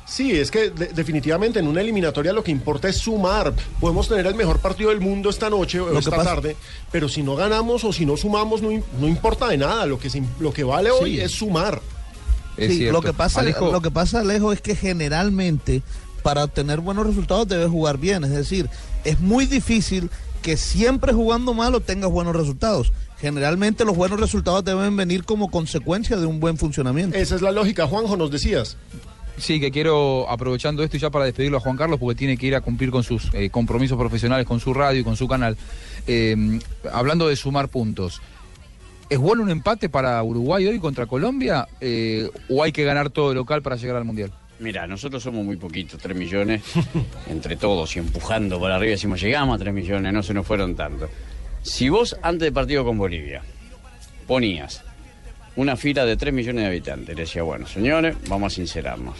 Sí, 0.05 0.31
es 0.33 0.51
que 0.51 0.71
de- 0.71 0.87
definitivamente 0.87 1.59
en 1.59 1.67
una 1.67 1.79
eliminatoria 1.79 2.33
lo 2.33 2.43
que 2.43 2.51
importa 2.51 2.89
es 2.89 2.97
sumar. 2.97 3.53
Podemos 3.79 4.09
tener 4.09 4.27
el 4.27 4.35
mejor 4.35 4.59
partido 4.59 4.89
del 4.89 4.99
mundo 4.99 5.29
esta 5.29 5.49
noche 5.49 5.79
o 5.79 5.97
esta 5.97 6.11
pasa- 6.11 6.23
tarde, 6.35 6.57
pero 6.91 7.07
si 7.07 7.23
no 7.23 7.37
ganamos 7.37 7.85
o 7.85 7.93
si 7.93 8.05
no 8.05 8.17
sumamos, 8.17 8.61
no, 8.61 8.71
no 8.99 9.07
importa 9.07 9.47
de 9.47 9.57
nada. 9.57 9.85
Lo 9.85 9.97
que, 9.99 10.09
se 10.09 10.21
lo 10.41 10.51
que 10.51 10.65
vale 10.65 10.91
hoy 10.91 11.21
es 11.21 11.31
sumar. 11.31 11.81
Sí, 12.57 12.89
lo 12.91 13.01
que 13.01 13.13
pasa, 13.13 13.39
Alejo. 13.39 13.71
lo 13.71 13.81
que 13.81 13.89
pasa, 13.89 14.19
Alejo, 14.19 14.51
es 14.51 14.59
que 14.61 14.75
generalmente 14.75 15.81
para 16.21 16.43
obtener 16.43 16.79
buenos 16.79 17.05
resultados 17.05 17.47
debes 17.47 17.69
jugar 17.69 17.97
bien. 17.97 18.23
Es 18.23 18.31
decir, 18.31 18.69
es 19.03 19.19
muy 19.19 19.45
difícil 19.45 20.09
que 20.41 20.57
siempre 20.57 21.13
jugando 21.13 21.53
mal 21.53 21.75
obtengas 21.75 22.11
buenos 22.11 22.35
resultados. 22.35 22.91
Generalmente 23.19 23.85
los 23.85 23.95
buenos 23.95 24.19
resultados 24.19 24.65
deben 24.65 24.95
venir 24.95 25.23
como 25.23 25.51
consecuencia 25.51 26.17
de 26.17 26.25
un 26.25 26.39
buen 26.39 26.57
funcionamiento. 26.57 27.15
Esa 27.17 27.35
es 27.35 27.41
la 27.41 27.51
lógica, 27.51 27.85
Juanjo, 27.85 28.17
nos 28.17 28.31
decías. 28.31 28.77
Sí, 29.37 29.59
que 29.59 29.71
quiero, 29.71 30.29
aprovechando 30.29 30.83
esto 30.83 30.97
y 30.97 30.99
ya 30.99 31.09
para 31.09 31.25
despedirlo 31.25 31.57
a 31.57 31.59
Juan 31.59 31.77
Carlos, 31.77 31.99
porque 31.99 32.17
tiene 32.17 32.37
que 32.37 32.47
ir 32.47 32.55
a 32.55 32.61
cumplir 32.61 32.91
con 32.91 33.03
sus 33.03 33.29
eh, 33.33 33.49
compromisos 33.49 33.97
profesionales, 33.97 34.45
con 34.45 34.59
su 34.59 34.73
radio 34.73 35.01
y 35.01 35.03
con 35.03 35.15
su 35.15 35.27
canal. 35.27 35.57
Eh, 36.07 36.59
hablando 36.91 37.27
de 37.27 37.35
sumar 37.35 37.67
puntos, 37.69 38.21
¿es 39.09 39.17
bueno 39.19 39.43
un 39.43 39.49
empate 39.49 39.89
para 39.89 40.21
Uruguay 40.23 40.67
hoy 40.67 40.79
contra 40.79 41.05
Colombia? 41.05 41.67
Eh, 41.79 42.29
¿O 42.49 42.63
hay 42.63 42.71
que 42.71 42.83
ganar 42.83 43.09
todo 43.09 43.33
local 43.33 43.61
para 43.61 43.75
llegar 43.75 43.95
al 43.97 44.05
Mundial? 44.05 44.31
Mira, 44.61 44.85
nosotros 44.85 45.23
somos 45.23 45.43
muy 45.43 45.57
poquitos, 45.57 45.99
3 45.99 46.15
millones, 46.15 46.61
entre 47.27 47.55
todos 47.55 47.95
y 47.95 47.99
empujando 47.99 48.61
para 48.61 48.75
arriba 48.75 48.91
decimos, 48.91 49.19
llegamos 49.19 49.55
a 49.55 49.59
3 49.59 49.73
millones, 49.73 50.13
no 50.13 50.21
se 50.21 50.35
nos 50.35 50.45
fueron 50.45 50.75
tanto. 50.75 51.09
Si 51.63 51.89
vos 51.89 52.15
antes 52.21 52.45
del 52.45 52.53
partido 52.53 52.85
con 52.85 52.95
Bolivia 52.95 53.41
ponías 54.27 54.83
una 55.55 55.75
fila 55.75 56.05
de 56.05 56.15
3 56.15 56.31
millones 56.31 56.61
de 56.61 56.67
habitantes, 56.67 57.15
le 57.15 57.23
decía, 57.23 57.41
bueno, 57.41 57.65
señores, 57.65 58.15
vamos 58.29 58.53
a 58.53 58.55
sincerarnos. 58.55 59.17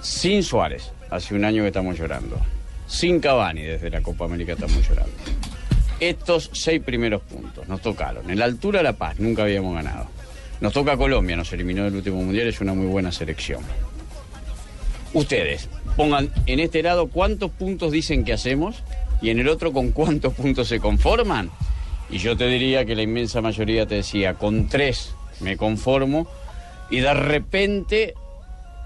Sin 0.00 0.42
Suárez, 0.42 0.92
hace 1.10 1.34
un 1.34 1.44
año 1.44 1.62
que 1.62 1.68
estamos 1.68 1.98
llorando. 1.98 2.40
Sin 2.86 3.20
Cavani, 3.20 3.64
desde 3.64 3.90
la 3.90 4.00
Copa 4.00 4.24
América 4.24 4.54
estamos 4.54 4.88
llorando. 4.88 5.12
Estos 6.00 6.48
seis 6.54 6.82
primeros 6.82 7.20
puntos 7.20 7.68
nos 7.68 7.82
tocaron. 7.82 8.30
En 8.30 8.38
la 8.38 8.46
altura 8.46 8.78
de 8.78 8.84
La 8.84 8.92
Paz 8.94 9.18
nunca 9.18 9.42
habíamos 9.42 9.74
ganado. 9.74 10.08
Nos 10.62 10.72
toca 10.72 10.96
Colombia, 10.96 11.36
nos 11.36 11.52
eliminó 11.52 11.84
del 11.84 11.96
último 11.96 12.22
mundial, 12.22 12.48
es 12.48 12.62
una 12.62 12.72
muy 12.72 12.86
buena 12.86 13.12
selección. 13.12 13.60
Ustedes 15.12 15.68
pongan 15.96 16.30
en 16.46 16.60
este 16.60 16.82
lado 16.82 17.08
cuántos 17.08 17.50
puntos 17.50 17.92
dicen 17.92 18.24
que 18.24 18.32
hacemos 18.32 18.82
y 19.22 19.30
en 19.30 19.38
el 19.38 19.48
otro 19.48 19.72
con 19.72 19.92
cuántos 19.92 20.34
puntos 20.34 20.68
se 20.68 20.80
conforman. 20.80 21.50
Y 22.10 22.18
yo 22.18 22.36
te 22.36 22.46
diría 22.46 22.84
que 22.84 22.94
la 22.94 23.02
inmensa 23.02 23.40
mayoría 23.40 23.86
te 23.86 23.96
decía, 23.96 24.34
con 24.34 24.68
tres 24.68 25.14
me 25.40 25.56
conformo 25.56 26.26
y 26.90 27.00
de 27.00 27.14
repente 27.14 28.14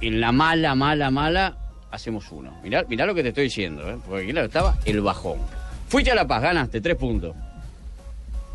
en 0.00 0.20
la 0.20 0.32
mala, 0.32 0.74
mala, 0.74 1.10
mala 1.10 1.56
hacemos 1.90 2.30
uno. 2.30 2.52
Mirá, 2.62 2.84
lo 3.06 3.14
que 3.14 3.22
te 3.22 3.28
estoy 3.30 3.44
diciendo, 3.44 3.90
¿eh? 3.90 3.98
porque 4.06 4.28
claro, 4.28 4.46
estaba 4.46 4.78
el 4.84 5.00
bajón. 5.00 5.38
Fuiste 5.88 6.12
a 6.12 6.14
La 6.14 6.26
Paz, 6.26 6.42
ganaste 6.42 6.80
tres 6.80 6.96
puntos. 6.96 7.34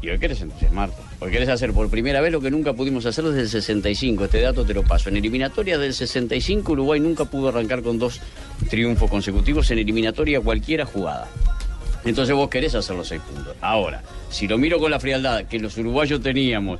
Y 0.02 0.10
hoy 0.10 0.20
querés 0.20 0.42
entusiasmarte. 0.42 1.02
Hoy 1.20 1.32
querés 1.32 1.50
hacer 1.50 1.74
por 1.74 1.90
primera 1.90 2.22
vez 2.22 2.32
lo 2.32 2.42
que 2.42 2.52
nunca 2.52 2.74
pudimos 2.74 3.06
hacer 3.06 3.26
desde 3.26 3.42
el 3.42 3.50
65. 3.50 4.26
Este 4.26 4.42
dato 4.42 4.66
te 4.66 4.74
lo 4.74 4.84
paso. 4.84 5.10
En 5.10 5.18
eliminatoria 5.18 5.78
del 5.78 5.94
65, 5.94 6.74
Uruguay 6.74 7.00
nunca 7.00 7.26
pudo 7.26 7.50
arrancar 7.50 7.82
con 7.82 7.98
dos 7.98 8.22
triunfos 8.70 9.10
consecutivos 9.10 9.72
en 9.72 9.80
eliminatoria 9.80 10.42
cualquiera 10.42 10.86
jugada. 10.86 11.28
Entonces 12.04 12.36
vos 12.36 12.50
querés 12.50 12.76
hacer 12.76 12.96
los 12.96 13.08
seis 13.08 13.22
puntos. 13.22 13.56
Ahora, 13.62 14.04
si 14.30 14.48
lo 14.48 14.58
miro 14.58 14.80
con 14.80 14.92
la 14.92 15.00
frialdad 15.00 15.46
que 15.46 15.60
los 15.60 15.76
uruguayos 15.78 16.22
teníamos 16.22 16.80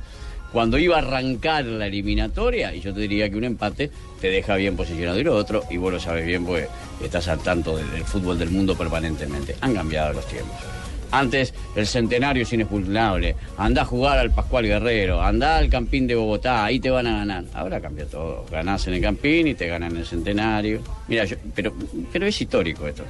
cuando 0.52 0.78
iba 0.78 0.96
a 0.96 1.00
arrancar 1.00 1.64
la 1.64 1.88
eliminatoria, 1.88 2.72
y 2.74 2.80
yo 2.80 2.94
te 2.94 3.00
diría 3.00 3.28
que 3.28 3.36
un 3.36 3.44
empate 3.44 3.90
te 4.20 4.30
deja 4.30 4.54
bien 4.54 4.76
posicionado 4.76 5.18
y 5.18 5.24
lo 5.24 5.34
otro, 5.34 5.64
y 5.68 5.76
vos 5.76 5.92
lo 5.92 6.00
sabes 6.00 6.24
bien 6.24 6.46
porque 6.46 6.68
estás 7.02 7.26
al 7.28 7.40
tanto 7.40 7.76
del, 7.76 7.90
del 7.90 8.04
fútbol 8.04 8.38
del 8.38 8.50
mundo 8.50 8.76
permanentemente. 8.76 9.56
Han 9.60 9.74
cambiado 9.74 10.12
los 10.12 10.26
tiempos. 10.28 10.75
Antes 11.18 11.54
el 11.74 11.86
centenario 11.86 12.42
es 12.42 12.52
inexpugnable. 12.52 13.36
Andá 13.56 13.82
a 13.82 13.84
jugar 13.86 14.18
al 14.18 14.30
Pascual 14.32 14.66
Guerrero, 14.66 15.22
andá 15.22 15.56
al 15.58 15.68
Campín 15.70 16.06
de 16.06 16.14
Bogotá, 16.14 16.64
ahí 16.64 16.78
te 16.78 16.90
van 16.90 17.06
a 17.06 17.18
ganar. 17.18 17.44
Ahora 17.54 17.80
cambia 17.80 18.04
todo. 18.06 18.44
Ganás 18.50 18.86
en 18.86 18.94
el 18.94 19.00
Campín 19.00 19.46
y 19.46 19.54
te 19.54 19.66
ganan 19.66 19.92
en 19.92 19.98
el 19.98 20.06
centenario. 20.06 20.80
Mira, 21.08 21.24
yo- 21.24 21.36
pero, 21.54 21.72
pero 22.12 22.26
es 22.26 22.40
histórico 22.40 22.86
esto. 22.86 23.04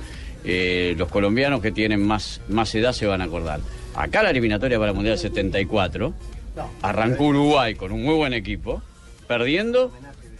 Eh, 0.44 0.94
los 0.96 1.08
colombianos 1.08 1.60
que 1.60 1.72
tienen 1.72 2.06
más, 2.06 2.40
más 2.48 2.72
edad 2.76 2.92
se 2.92 3.06
van 3.06 3.20
a 3.20 3.24
acordar. 3.24 3.58
Acá 3.96 4.22
la 4.22 4.30
eliminatoria 4.30 4.78
para 4.78 4.90
el 4.90 4.94
Mundial 4.96 5.18
74 5.18 6.14
arrancó 6.82 7.24
Uruguay 7.24 7.74
con 7.74 7.90
un 7.92 8.02
muy 8.04 8.14
buen 8.14 8.32
equipo, 8.34 8.82
perdiendo 9.26 9.90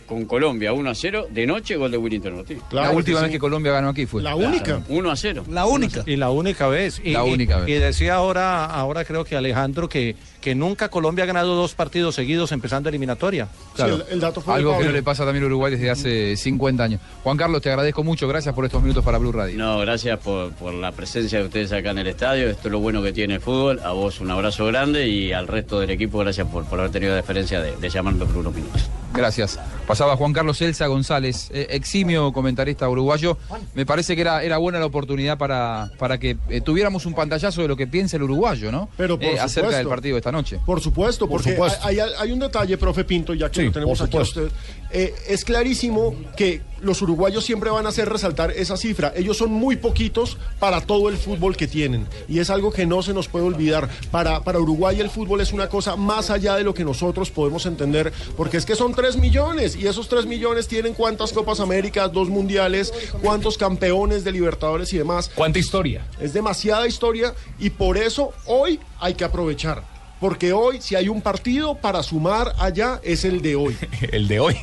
con 0.07 0.24
Colombia 0.24 0.72
1 0.72 0.88
a 0.90 0.94
0 0.94 1.26
de 1.30 1.46
noche, 1.46 1.76
gol 1.76 1.90
de 1.90 1.98
Willington 1.98 2.34
Ortiz. 2.34 2.59
la 2.70 2.90
última 2.90 3.20
vez 3.20 3.30
que 3.30 3.38
Colombia 3.38 3.72
ganó 3.72 3.88
aquí 3.90 4.07
fue. 4.07 4.22
La 4.22 4.34
única. 4.36 4.80
1 4.88 5.11
a 5.11 5.16
0. 5.16 5.44
La 5.50 5.66
única. 5.66 6.02
Y 6.07 6.16
la 6.16 6.30
única 6.30 6.68
vez. 6.68 7.00
Y, 7.04 7.12
La 7.12 7.26
y- 7.26 7.32
única 7.32 7.59
vez. 7.59 7.68
Y 7.68 7.72
decía 7.74 8.14
ahora, 8.14 8.64
ahora 8.66 9.04
creo 9.04 9.24
que 9.24 9.36
Alejandro 9.36 9.88
que, 9.88 10.16
porque 10.47 10.55
nunca 10.55 10.88
Colombia 10.90 11.24
ha 11.24 11.26
ganado 11.26 11.57
dos 11.57 11.74
partidos 11.74 12.14
seguidos 12.14 12.53
empezando 12.53 12.88
eliminatoria. 12.88 13.49
Claro. 13.74 13.99
Algo 14.47 14.78
que 14.78 14.84
no 14.84 14.92
le 14.92 15.03
pasa 15.03 15.24
también 15.24 15.42
a 15.42 15.47
Uruguay 15.49 15.72
desde 15.72 15.90
hace 15.90 16.36
50 16.36 16.84
años. 16.84 17.01
Juan 17.24 17.36
Carlos, 17.36 17.61
te 17.62 17.68
agradezco 17.68 18.05
mucho. 18.05 18.28
Gracias 18.28 18.55
por 18.55 18.64
estos 18.64 18.80
minutos 18.80 19.05
para 19.05 19.18
Blue 19.18 19.32
Radio. 19.32 19.59
No, 19.59 19.80
gracias 19.80 20.20
por, 20.20 20.53
por 20.53 20.72
la 20.72 20.92
presencia 20.92 21.40
de 21.40 21.47
ustedes 21.47 21.72
acá 21.72 21.90
en 21.90 21.99
el 21.99 22.07
estadio. 22.07 22.49
Esto 22.49 22.68
es 22.68 22.72
lo 22.72 22.78
bueno 22.78 23.03
que 23.03 23.12
tiene 23.12 23.34
el 23.34 23.40
fútbol. 23.40 23.80
A 23.82 23.90
vos 23.90 24.20
un 24.20 24.30
abrazo 24.30 24.66
grande 24.66 25.09
y 25.09 25.32
al 25.32 25.49
resto 25.49 25.80
del 25.80 25.90
equipo 25.90 26.18
gracias 26.20 26.47
por, 26.47 26.64
por 26.64 26.78
haber 26.78 26.92
tenido 26.92 27.11
la 27.11 27.16
deferencia 27.16 27.61
de, 27.61 27.76
de 27.76 27.90
llamarme 27.90 28.24
por 28.24 28.36
unos 28.36 28.55
minutos. 28.55 28.82
Gracias. 29.16 29.59
Pasaba 29.86 30.16
Juan 30.16 30.32
Carlos 30.32 30.61
Elsa 30.61 30.86
González, 30.88 31.49
eh, 31.53 31.68
eximio 31.70 32.32
comentarista 32.32 32.88
uruguayo. 32.88 33.38
Me 33.74 33.86
parece 33.86 34.14
que 34.14 34.20
era, 34.20 34.42
era 34.42 34.59
buena 34.59 34.78
la 34.78 34.86
oportunidad 34.86 35.38
para, 35.38 35.90
para 35.99 36.18
que 36.18 36.36
eh, 36.51 36.61
tuviéramos 36.61 37.07
un 37.07 37.14
pantallazo 37.14 37.62
de 37.62 37.68
lo 37.68 37.76
que 37.76 37.86
piensa 37.86 38.16
el 38.16 38.24
uruguayo, 38.24 38.70
¿no? 38.70 38.90
Pero 38.97 39.16
por 39.16 39.26
Eh, 39.26 39.40
acerca 39.40 39.78
del 39.78 39.88
partido 39.88 40.16
de 40.16 40.18
esta 40.18 40.32
noche. 40.32 40.36
Por 40.64 40.80
supuesto, 40.80 41.26
Por 41.26 41.39
porque 41.41 41.53
supuesto. 41.53 41.80
Hay, 41.84 42.32
un 42.32 42.39
detalle, 42.39 42.76
profe 42.76 43.05
Pinto, 43.05 43.34
ya 43.34 43.51
que 43.51 43.61
Sí, 43.61 43.66
lo 43.66 43.72
tenemos 43.72 44.01
aquí 44.01 44.16
a 44.16 44.20
usted. 44.20 44.49
Eh, 44.91 45.14
es 45.28 45.45
clarísimo 45.45 46.14
que 46.37 46.62
los 46.80 47.03
uruguayos 47.03 47.45
siempre 47.45 47.70
van 47.70 47.87
a 47.87 47.89
hacer 47.89 48.09
resaltar 48.09 48.51
esa 48.53 48.76
cifra. 48.76 49.12
Ellos 49.16 49.37
son 49.37 49.51
muy 49.51 49.76
poquitos 49.76 50.39
para 50.61 50.80
todo 50.80 51.09
el 51.09 51.16
fútbol 51.16 51.57
que 51.57 51.66
tienen. 51.66 52.07
Y 52.28 52.39
es 52.39 52.51
algo 52.51 52.70
que 52.70 52.87
no 52.87 53.03
se 53.03 53.12
nos 53.12 53.28
puede 53.28 53.47
olvidar. 53.47 53.89
Para, 54.11 54.43
para 54.43 54.61
Uruguay 54.61 55.01
el 55.01 55.11
fútbol 55.11 55.41
es 55.41 55.53
una 55.53 55.68
cosa 55.68 55.97
más 55.97 56.30
allá 56.30 56.55
de 56.57 56.64
lo 56.64 56.74
que 56.74 56.84
nosotros 56.84 57.30
podemos 57.30 57.66
entender. 57.66 58.12
Porque 58.37 58.59
es 58.59 58.66
que 58.66 58.76
son 58.76 58.95
3 58.95 59.16
millones. 59.16 59.76
Y 59.76 59.87
esos 59.87 60.09
3 60.09 60.26
millones 60.26 60.68
tienen 60.68 60.95
cuántas 60.95 61.32
Copas 61.32 61.61
Américas, 61.61 62.12
dos 62.12 62.28
mundiales, 62.28 62.93
cuántos 63.22 63.59
campeones 63.59 64.24
de 64.24 64.32
Libertadores 64.32 64.93
y 64.93 64.99
demás. 64.99 65.30
¿Cuánta 65.34 65.59
historia? 65.59 66.07
Es 66.20 66.32
demasiada 66.32 66.87
historia 66.87 67.34
y 67.59 67.70
por 67.70 67.97
eso 67.97 68.32
hoy 68.47 68.78
hay 69.01 69.14
que 69.14 69.24
aprovechar. 69.24 69.95
Porque 70.21 70.53
hoy, 70.53 70.81
si 70.81 70.95
hay 70.95 71.09
un 71.09 71.21
partido 71.21 71.75
para 71.75 72.03
sumar 72.03 72.55
allá, 72.59 73.01
es 73.03 73.25
el 73.25 73.43
de 73.43 73.57
hoy. 73.57 73.77
El 74.12 74.29
de 74.29 74.41
hoy. 74.41 74.57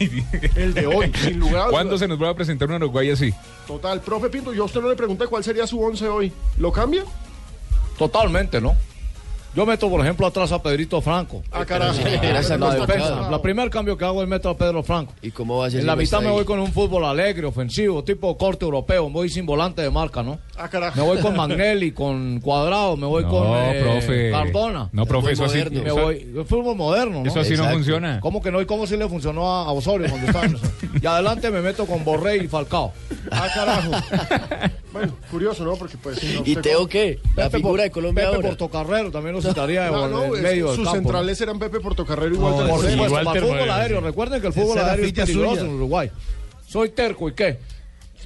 El 0.56 0.74
de 0.74 0.88
hoy, 0.88 1.12
sin 1.16 1.40
lugar 1.40 1.68
a 1.68 1.70
¿Cuándo 1.70 1.98
se 1.98 2.08
nos 2.08 2.22
va 2.22 2.30
a 2.30 2.34
presentar 2.34 2.70
un 2.70 2.76
Uruguay 2.76 3.12
así? 3.12 3.34
Total, 3.68 4.02
profe 4.02 4.30
Pinto, 4.30 4.54
yo 4.54 4.64
a 4.64 4.66
usted 4.66 4.82
no 4.82 4.90
le 4.90 4.96
pregunté 4.96 5.28
cuál 5.28 5.44
sería 5.44 5.68
su 5.68 5.80
once 5.82 6.08
hoy. 6.08 6.32
¿Lo 6.58 6.72
cambia? 6.72 7.04
Totalmente, 7.98 8.60
¿no? 8.60 8.76
Yo 9.56 9.66
meto, 9.68 9.88
por 9.90 10.02
ejemplo, 10.02 10.26
atrás 10.26 10.52
a 10.52 10.62
Pedrito 10.64 11.00
Franco. 11.00 11.44
Ah, 11.52 11.64
carajo. 11.64 11.94
La 12.04 12.42
Pero 12.42 12.72
defensa. 12.88 13.30
La 13.30 13.42
primer 13.42 13.70
cambio 13.70 13.96
que 13.98 14.04
hago 14.06 14.24
es 14.24 14.28
meto 14.28 14.50
a 14.50 14.58
Pedro 14.58 14.82
Franco. 14.82 15.14
¿Y 15.22 15.30
cómo 15.30 15.60
va 15.60 15.68
a 15.68 15.70
ser? 15.70 15.82
En 15.82 15.86
la 15.88 15.96
mitad 15.96 16.22
me 16.22 16.28
ahí? 16.30 16.34
voy 16.34 16.46
con 16.46 16.58
un 16.60 16.72
fútbol 16.74 17.06
alegre, 17.06 17.46
ofensivo, 17.46 18.04
tipo 18.04 18.36
corte 18.38 18.66
europeo. 18.66 19.10
Voy 19.12 19.30
sin 19.30 19.46
volante 19.46 19.84
de 19.84 19.92
marca, 19.92 20.24
¿no? 20.24 20.40
Ah, 20.58 20.68
carajo. 20.68 21.00
Me 21.00 21.06
voy 21.06 21.20
con 21.20 21.36
Magnelli, 21.36 21.92
con 21.92 22.40
Cuadrado, 22.40 22.98
me 22.98 23.06
voy 23.06 23.24
No, 23.24 23.30
con 23.30 23.48
eh, 23.54 23.80
profe. 23.84 24.32
Cardona. 24.32 24.90
No, 24.92 25.06
profe, 25.06 25.34
eso 25.34 25.46
así- 25.46 25.64
me 25.70 25.82
eso- 25.86 25.96
voy, 26.02 26.34
el 26.36 26.46
fútbol 26.46 26.76
moderno, 26.76 27.22
¿no? 27.24 27.30
Eso 27.30 27.40
así 27.40 27.56
no 27.56 27.70
funciona. 27.70 28.20
¿Cómo 28.22 28.42
que 28.42 28.52
no? 28.52 28.60
¿Y 28.60 28.66
cómo 28.66 28.88
si 28.88 28.98
le 28.98 29.08
funcionó 29.08 29.48
a, 29.54 29.66
a 29.66 29.72
Osorio 29.72 30.08
cuando 30.10 30.28
estaba 30.28 30.46
en 30.46 30.56
eso? 30.56 30.66
Y 31.00 31.06
adelante 31.06 31.52
me 31.52 31.62
meto 31.62 31.86
con 31.86 32.04
Borré 32.04 32.38
y 32.38 32.48
Falcao. 32.48 32.92
Ah, 33.32 33.48
carajo. 33.54 33.92
bueno, 34.94 35.14
curioso, 35.30 35.64
¿no? 35.64 35.76
Porque 35.76 35.98
pues... 35.98 36.24
no 36.24 36.42
¿Y 36.46 36.56
Teo 36.56 36.88
qué? 36.88 37.20
La 37.36 37.50
figura 37.52 37.72
Por- 37.74 37.82
de 37.82 37.92
Colombia 37.92 38.24
Pepe 38.26 38.36
ahora. 38.36 38.48
Portocarrero 38.50 39.12
también 39.12 39.36
lo 39.36 39.42
citaría 39.50 39.90
No, 39.92 40.06
en 40.06 40.12
no, 40.12 40.24
el 40.26 40.36
es- 40.36 40.42
medio 40.42 40.76
sus 40.76 40.90
centrales 40.90 41.40
eran 41.42 41.60
Pepe 41.60 41.80
Portocarrero 41.80 42.36
y 42.36 42.38
Walter 42.38 42.68
por 42.68 42.78
Moreno. 42.78 43.04
supuesto, 43.04 43.24
para 43.26 43.42
fútbol 43.42 43.70
aéreo. 43.72 44.02
Recuerden 44.02 44.42
que 44.42 44.48
el 44.48 44.54
fútbol 44.54 44.78
aéreo 44.80 45.06
es 45.06 45.14
peligroso 45.14 45.62
en 45.62 45.70
Uruguay. 45.76 46.12
Soy 46.68 46.90
terco 46.90 47.30
y 47.30 47.34
qué. 47.34 47.60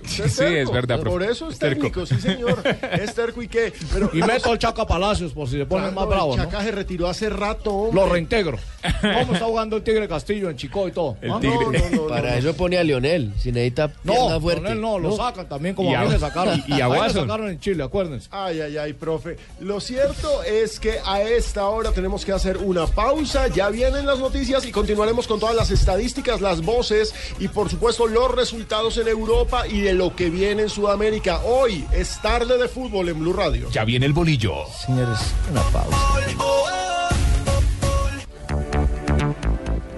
Usted 0.02 0.26
es 0.26 0.72
terco. 0.72 1.04
Por 1.04 1.24
eso 1.24 1.50
es 1.50 1.60
técnico, 1.60 2.06
sí 2.06 2.20
señor. 2.20 2.62
Es 2.92 3.14
terco 3.14 3.42
y 3.42 3.48
qué. 3.48 3.74
Pero 3.94 4.10
Y 4.14 4.22
meto 4.22 4.52
al 4.52 4.60
Chaca 4.60 4.86
Palacios 4.86 5.34
por 5.34 5.48
si 5.50 5.58
se 5.58 5.66
ponen 5.66 5.94
más 5.94 6.08
bravos, 6.08 6.38
El 6.38 6.44
¿no? 6.44 6.50
Chaca 6.50 6.64
se 6.64 6.72
retiró 6.72 7.08
hace 7.08 7.30
rato, 7.30 7.72
hombre. 7.74 8.02
Lo 8.02 8.10
reintegro. 8.10 8.58
¿Cómo 9.02 9.34
está 9.34 9.46
jugando 9.46 9.76
el 9.78 9.84
Tigre 9.84 10.08
Castillo 10.08 10.50
en 10.50 10.56
Chico 10.58 10.88
y 10.88 10.92
todo? 10.92 11.18
El 11.22 11.32
¿Ah? 11.32 11.40
tigre. 11.40 11.58
No, 11.66 11.72
no, 11.72 12.04
no, 12.04 12.08
Para 12.08 12.32
no. 12.32 12.36
eso 12.38 12.54
pone 12.56 12.78
a 12.78 12.84
Lionel. 12.84 13.34
Si 13.40 13.52
necesita 13.52 13.88
No, 14.04 14.14
pierna 14.14 14.40
fuerte. 14.40 14.62
Lionel 14.62 14.82
no, 14.82 15.00
lo 15.00 15.16
sacan 15.16 15.48
también 15.50 15.76
como 15.76 15.92
Y 15.92 15.96
a 15.96 16.02
mí 16.02 16.10
me 16.10 16.20
sacaron. 16.20 16.64
y- 16.68 16.74
y 16.76 16.82
a 16.82 16.88
Watson. 16.90 17.28
sacaron 17.28 17.50
en 17.50 17.60
Chile, 17.60 17.84
acuérdense. 17.84 18.28
Ay, 18.32 18.62
ay, 18.62 18.78
ay, 18.78 18.94
profe. 18.94 19.38
Lo 19.60 19.80
cierto 19.80 20.44
es 20.44 20.80
que 20.80 20.96
a 21.06 21.22
esta 21.22 21.68
hora 21.68 21.92
tenemos 21.92 22.24
que 22.26 22.32
hacer 22.32 22.58
una 22.58 22.86
pausa. 22.88 23.48
Ya 23.48 23.70
vienen 23.70 24.06
las 24.06 24.20
noticias 24.20 24.66
y 24.66 24.72
continuaremos 24.72 25.28
con 25.28 25.40
todas 25.40 25.56
las 25.56 25.72
estadísticas, 25.72 26.42
las 26.42 26.62
voces 26.62 27.14
y 27.40 27.48
por 27.48 27.70
supuesto 27.70 28.08
los 28.08 28.34
resultados 28.34 28.98
en 28.98 29.08
Europa 29.08 29.68
y 29.68 29.87
de 29.88 29.94
lo 29.94 30.14
que 30.14 30.30
viene 30.30 30.64
en 30.64 30.70
Sudamérica. 30.70 31.40
Hoy 31.46 31.88
es 31.94 32.22
tarde 32.22 32.58
de 32.58 32.68
fútbol 32.68 33.08
en 33.08 33.20
Blue 33.20 33.32
Radio. 33.32 33.70
Ya 33.72 33.86
viene 33.86 34.06
el 34.06 34.12
bolillo. 34.12 34.66
Señores, 34.86 35.18
una 35.50 35.62
pausa. 35.62 35.98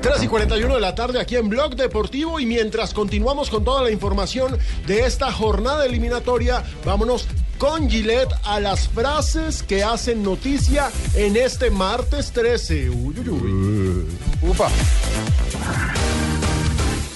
3 0.01 0.23
y 0.23 0.27
41 0.27 0.75
de 0.75 0.79
la 0.79 0.93
tarde 0.93 1.19
aquí 1.19 1.37
en 1.37 1.49
Blog 1.49 1.75
Deportivo 1.75 2.39
y 2.39 2.45
mientras 2.45 2.93
continuamos 2.93 3.49
con 3.49 3.63
toda 3.63 3.81
la 3.81 3.89
información 3.89 4.59
de 4.85 5.05
esta 5.07 5.31
jornada 5.31 5.87
eliminatoria, 5.87 6.63
vámonos 6.85 7.27
con 7.57 7.89
Gillette 7.89 8.31
a 8.43 8.59
las 8.59 8.89
frases 8.89 9.63
que 9.63 9.83
hacen 9.83 10.21
noticia 10.21 10.91
en 11.15 11.35
este 11.35 11.71
martes 11.71 12.31
13. 12.31 12.91
Uy, 12.91 13.15
uy, 13.17 13.29
uy. 13.29 14.05
Ufa. 14.43 14.69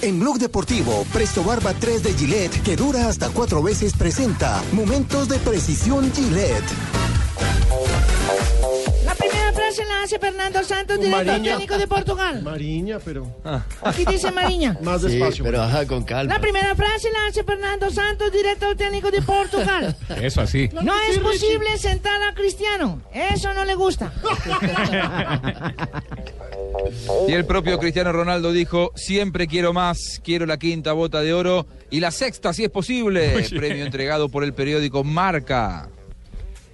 En 0.04 0.20
Blog 0.20 0.36
Deportivo, 0.38 1.06
Presto 1.14 1.42
Barba 1.42 1.72
3 1.72 2.02
de 2.02 2.12
Gillette, 2.12 2.62
que 2.62 2.76
dura 2.76 3.08
hasta 3.08 3.30
cuatro 3.30 3.62
veces, 3.62 3.94
presenta 3.94 4.62
Momentos 4.70 5.28
de 5.30 5.38
Precisión 5.38 6.12
Gillette. 6.12 7.03
La 9.74 9.82
primera 9.82 9.82
frase 9.82 9.84
la 9.84 10.02
hace 10.04 10.18
Fernando 10.18 10.62
Santos, 10.64 11.00
director 11.00 11.26
Mariña. 11.26 11.50
técnico 11.52 11.78
de 11.78 11.86
Portugal. 11.86 12.42
Mariña, 12.42 12.98
pero. 13.04 13.26
Aquí 13.82 14.04
dice 14.04 14.30
Mariña. 14.30 14.78
Más 14.82 15.00
Sí, 15.02 15.08
despacio. 15.08 15.44
pero 15.44 15.62
ajá, 15.62 15.86
con 15.86 16.04
calma. 16.04 16.32
La 16.34 16.40
primera 16.40 16.74
frase 16.74 17.08
la 17.10 17.26
hace 17.28 17.42
Fernando 17.44 17.90
Santos, 17.90 18.30
director 18.32 18.76
técnico 18.76 19.10
de 19.10 19.22
Portugal. 19.22 19.96
Eso 20.22 20.40
así. 20.42 20.68
No 20.82 20.94
es 21.10 21.18
posible 21.18 21.76
sentar 21.78 22.22
a 22.22 22.34
Cristiano. 22.34 23.02
Eso 23.12 23.52
no 23.54 23.64
le 23.64 23.74
gusta. 23.74 24.12
Y 27.28 27.32
el 27.32 27.44
propio 27.46 27.78
Cristiano 27.78 28.12
Ronaldo 28.12 28.52
dijo, 28.52 28.90
siempre 28.96 29.46
quiero 29.46 29.72
más, 29.72 30.20
quiero 30.22 30.44
la 30.44 30.58
quinta 30.58 30.92
bota 30.92 31.20
de 31.22 31.32
oro 31.32 31.66
y 31.90 32.00
la 32.00 32.10
sexta 32.10 32.52
si 32.52 32.64
es 32.64 32.70
posible. 32.70 33.34
Oye. 33.36 33.48
Premio 33.56 33.84
entregado 33.84 34.28
por 34.28 34.44
el 34.44 34.52
periódico 34.52 35.04
Marca. 35.04 35.88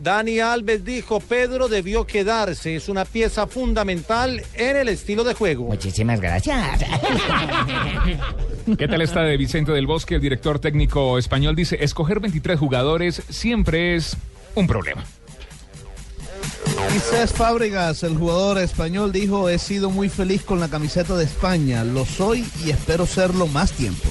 Dani 0.03 0.41
Alves 0.41 0.83
dijo, 0.83 1.21
Pedro 1.21 1.69
debió 1.69 2.07
quedarse, 2.07 2.75
es 2.75 2.89
una 2.89 3.05
pieza 3.05 3.47
fundamental 3.47 4.43
en 4.55 4.77
el 4.77 4.89
estilo 4.89 5.25
de 5.25 5.35
juego. 5.35 5.67
Muchísimas 5.67 6.19
gracias. 6.21 6.81
¿Qué 8.79 8.89
tal 8.89 9.03
está 9.03 9.23
de 9.23 9.37
Vicente 9.37 9.73
del 9.73 9.87
Bosque? 9.87 10.15
El 10.15 10.23
director 10.23 10.59
técnico 10.59 11.19
español 11.19 11.55
dice, 11.55 11.77
escoger 11.85 12.19
23 12.19 12.59
jugadores 12.59 13.23
siempre 13.29 13.95
es 13.95 14.17
un 14.55 14.67
problema. 14.67 15.05
Cés 17.11 17.33
Fábregas, 17.33 18.03
el 18.03 18.17
jugador 18.17 18.57
español, 18.59 19.13
dijo, 19.13 19.51
he 19.51 19.59
sido 19.59 19.91
muy 19.91 20.09
feliz 20.09 20.43
con 20.43 20.61
la 20.61 20.69
camiseta 20.69 21.15
de 21.17 21.25
España, 21.25 21.85
lo 21.85 22.07
soy 22.07 22.47
y 22.65 22.71
espero 22.71 23.05
serlo 23.05 23.47
más 23.47 23.73
tiempo. 23.73 24.09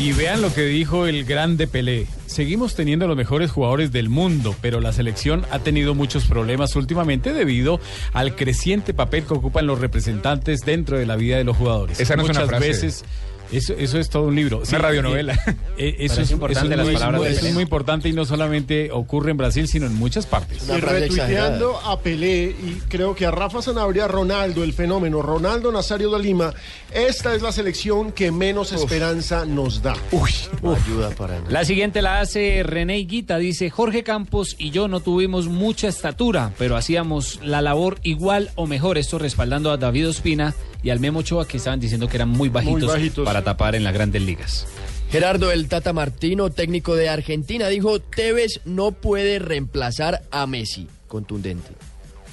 Y 0.00 0.12
vean 0.12 0.42
lo 0.42 0.52
que 0.52 0.62
dijo 0.62 1.06
el 1.06 1.24
grande 1.24 1.68
Pelé. 1.68 2.08
Seguimos 2.28 2.74
teniendo 2.74 3.06
los 3.08 3.16
mejores 3.16 3.50
jugadores 3.50 3.90
del 3.90 4.10
mundo, 4.10 4.54
pero 4.60 4.80
la 4.80 4.92
selección 4.92 5.46
ha 5.50 5.60
tenido 5.60 5.94
muchos 5.94 6.26
problemas 6.26 6.76
últimamente 6.76 7.32
debido 7.32 7.80
al 8.12 8.36
creciente 8.36 8.92
papel 8.92 9.24
que 9.24 9.32
ocupan 9.32 9.66
los 9.66 9.80
representantes 9.80 10.60
dentro 10.60 10.98
de 10.98 11.06
la 11.06 11.16
vida 11.16 11.38
de 11.38 11.44
los 11.44 11.56
jugadores. 11.56 11.98
Esa 11.98 12.16
no 12.16 12.22
es 12.24 12.28
una 12.28 12.40
Muchas 12.40 12.48
frase. 12.50 12.68
veces 12.68 13.04
eso, 13.52 13.74
eso 13.74 13.98
es 13.98 14.08
todo 14.08 14.24
un 14.24 14.36
libro. 14.36 14.62
Una 14.68 14.78
radionovela. 14.78 15.34
eh, 15.34 15.54
eh, 15.78 15.96
eso, 16.00 16.20
es, 16.20 16.30
importante 16.30 16.66
eso 16.66 16.72
es 16.72 16.76
las 16.76 16.86
muy, 16.86 16.94
palabras 16.94 17.22
de 17.22 17.48
es 17.48 17.54
muy 17.54 17.62
importante 17.62 18.08
y 18.08 18.12
no 18.12 18.24
solamente 18.24 18.90
ocurre 18.92 19.30
en 19.30 19.36
Brasil, 19.36 19.68
sino 19.68 19.86
en 19.86 19.94
muchas 19.94 20.26
partes. 20.26 20.68
Y 20.68 20.80
retuiteando 20.80 21.78
a 21.78 22.00
Pelé 22.00 22.50
y 22.50 22.80
creo 22.88 23.14
que 23.14 23.26
a 23.26 23.30
Rafa 23.30 23.62
Sanabria, 23.62 24.08
Ronaldo, 24.08 24.62
el 24.62 24.72
fenómeno, 24.72 25.22
Ronaldo 25.22 25.72
Nazario 25.72 26.10
de 26.10 26.22
Lima, 26.22 26.52
esta 26.92 27.34
es 27.34 27.42
la 27.42 27.52
selección 27.52 28.12
que 28.12 28.30
menos 28.30 28.72
esperanza 28.72 29.44
nos 29.44 29.82
da. 29.82 29.94
Uy, 30.12 30.30
ayuda 30.62 31.10
para 31.10 31.38
nada. 31.38 31.50
La 31.50 31.64
siguiente 31.64 32.02
la 32.02 32.20
hace 32.20 32.62
René 32.62 32.96
Guita, 32.98 33.38
dice 33.38 33.70
Jorge 33.70 34.02
Campos 34.02 34.56
y 34.58 34.70
yo 34.70 34.88
no 34.88 35.00
tuvimos 35.00 35.46
mucha 35.46 35.88
estatura, 35.88 36.52
pero 36.58 36.76
hacíamos 36.76 37.40
la 37.42 37.62
labor 37.62 37.98
igual 38.02 38.50
o 38.56 38.66
mejor, 38.66 38.98
esto 38.98 39.18
respaldando 39.18 39.70
a 39.70 39.76
David 39.76 40.08
Ospina 40.08 40.54
y 40.82 40.90
al 40.90 41.00
Memo 41.00 41.20
Ochoa 41.20 41.46
que 41.46 41.56
estaban 41.56 41.80
diciendo 41.80 42.08
que 42.08 42.16
eran 42.16 42.28
muy 42.28 42.48
bajitos, 42.48 42.86
bajitos. 42.92 43.24
para 43.24 43.42
tapar 43.42 43.74
en 43.74 43.84
las 43.84 43.92
grandes 43.92 44.22
ligas. 44.22 44.66
Gerardo 45.10 45.50
el 45.50 45.68
Tata 45.68 45.92
Martino, 45.92 46.50
técnico 46.50 46.94
de 46.94 47.08
Argentina, 47.08 47.68
dijo, 47.68 47.98
Tevez 48.00 48.60
no 48.64 48.92
puede 48.92 49.38
reemplazar 49.38 50.22
a 50.30 50.46
Messi. 50.46 50.86
Contundente. 51.06 51.68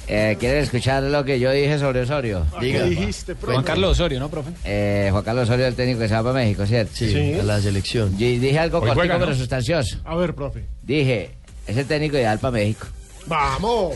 Eh, 0.07 0.35
¿Quieren 0.39 0.59
escuchar 0.61 1.01
lo 1.01 1.23
que 1.25 1.39
yo 1.39 1.49
dije 1.51 1.79
sobre 1.79 2.01
Osorio? 2.01 2.45
Diga. 2.61 2.83
¿Qué 2.83 2.89
dijiste, 2.89 3.33
profe? 3.33 3.53
Juan 3.53 3.65
Carlos 3.65 3.91
Osorio, 3.91 4.19
¿no, 4.19 4.29
profe? 4.29 4.51
Eh, 4.63 5.07
Juan 5.11 5.23
Carlos 5.23 5.45
Osorio, 5.49 5.65
el 5.65 5.73
técnico 5.73 6.01
que 6.01 6.07
se 6.09 6.13
va 6.13 6.21
para 6.21 6.33
México, 6.35 6.65
¿cierto? 6.67 6.91
Sí, 6.93 7.09
Sí. 7.11 7.33
a 7.39 7.43
la 7.43 7.59
selección. 7.59 8.13
Y 8.19 8.37
dije 8.37 8.59
algo 8.59 8.81
cortico 8.81 9.15
pero 9.17 9.33
sustancioso. 9.33 9.97
A 10.03 10.15
ver, 10.15 10.35
profe. 10.35 10.65
Dije, 10.83 11.31
es 11.65 11.77
el 11.77 11.85
técnico 11.87 12.17
ideal 12.17 12.37
para 12.37 12.51
México. 12.51 12.85
Vamos. 13.27 13.95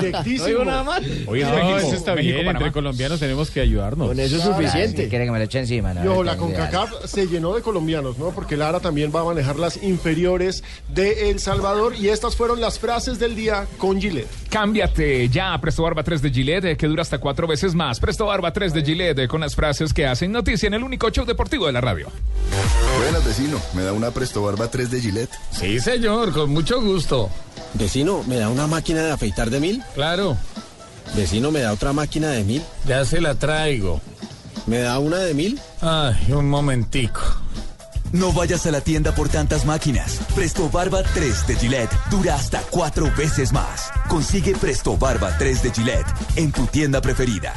Directísimo. 0.00 0.42
No 0.42 0.46
digo 0.48 0.64
nada 0.64 0.84
más. 0.84 1.00
Oye, 1.26 1.44
No, 1.44 1.50
México, 1.54 1.78
eso 1.78 1.94
está 1.96 2.14
México, 2.14 2.34
bien, 2.34 2.38
entre 2.46 2.52
Panamá. 2.54 2.72
colombianos 2.72 3.20
tenemos 3.20 3.50
que 3.50 3.60
ayudarnos. 3.60 4.08
Con 4.08 4.20
eso 4.20 4.36
es 4.36 4.42
suficiente. 4.42 5.08
Quiere 5.08 5.24
que 5.26 5.30
me 5.30 5.38
lo 5.38 5.44
eche 5.44 5.58
encima, 5.60 5.94
¿no? 5.94 6.22
La 6.22 6.36
CONCACAF 6.36 7.04
se 7.06 7.26
llenó 7.26 7.54
de 7.54 7.62
colombianos, 7.62 8.18
¿no? 8.18 8.30
Porque 8.30 8.56
Lara 8.56 8.80
también 8.80 9.12
va 9.14 9.20
a 9.20 9.24
manejar 9.24 9.56
las 9.58 9.82
inferiores 9.82 10.62
de 10.88 11.30
El 11.30 11.40
Salvador. 11.40 11.94
Y 11.96 12.08
estas 12.08 12.36
fueron 12.36 12.60
las 12.60 12.78
frases 12.78 13.18
del 13.18 13.36
día 13.36 13.66
con 13.78 14.00
Gillette. 14.00 14.28
Cámbiate 14.50 15.28
ya 15.28 15.54
a 15.54 15.60
Presto 15.60 15.82
Barba 15.82 16.02
3 16.02 16.22
de 16.22 16.30
Gillette, 16.30 16.64
eh, 16.64 16.76
que 16.76 16.86
dura 16.86 17.02
hasta 17.02 17.18
cuatro 17.18 17.46
veces 17.46 17.74
más. 17.74 18.00
Presto 18.00 18.26
Barba 18.26 18.52
3 18.52 18.74
de 18.74 18.82
Gillette, 18.84 19.18
eh, 19.20 19.28
con 19.28 19.40
las 19.40 19.54
frases 19.54 19.94
que 19.94 20.06
hacen 20.06 20.32
noticia 20.32 20.66
en 20.66 20.74
el 20.74 20.82
único 20.82 21.10
show 21.10 21.24
deportivo 21.24 21.66
de 21.66 21.72
la 21.72 21.80
radio. 21.80 22.08
Buenas, 22.98 23.24
vecino. 23.24 23.60
¿Me 23.74 23.82
da 23.82 23.92
una 23.92 24.10
Presto 24.10 24.42
Barba 24.42 24.68
3 24.68 24.90
de 24.90 25.00
Gillette? 25.00 25.30
Sí, 25.52 25.78
señor, 25.80 26.32
con 26.32 26.50
mucho 26.50 26.80
gusto. 26.82 27.30
Vecino, 27.74 28.22
¿me 28.24 28.36
da 28.36 28.48
una 28.48 28.66
máquina 28.66 29.02
de 29.02 29.12
afeitar 29.12 29.50
de 29.50 29.60
mil? 29.60 29.82
Claro. 29.94 30.36
Vecino, 31.14 31.50
¿me 31.50 31.60
da 31.60 31.72
otra 31.72 31.92
máquina 31.92 32.28
de 32.30 32.44
mil? 32.44 32.62
Ya 32.86 33.04
se 33.04 33.20
la 33.20 33.34
traigo. 33.34 34.00
¿Me 34.66 34.78
da 34.78 34.98
una 34.98 35.18
de 35.18 35.34
mil? 35.34 35.60
Ay, 35.80 36.32
un 36.32 36.48
momentico. 36.48 37.20
No 38.12 38.32
vayas 38.32 38.66
a 38.66 38.72
la 38.72 38.80
tienda 38.80 39.14
por 39.14 39.28
tantas 39.28 39.64
máquinas. 39.64 40.20
Presto 40.34 40.68
Barba 40.68 41.02
3 41.02 41.46
de 41.46 41.56
Gillette 41.56 41.96
dura 42.10 42.34
hasta 42.34 42.60
cuatro 42.70 43.10
veces 43.16 43.52
más. 43.52 43.90
Consigue 44.08 44.54
Presto 44.56 44.96
Barba 44.96 45.36
3 45.38 45.62
de 45.62 45.70
Gillette 45.70 46.12
en 46.36 46.50
tu 46.50 46.66
tienda 46.66 47.00
preferida. 47.00 47.54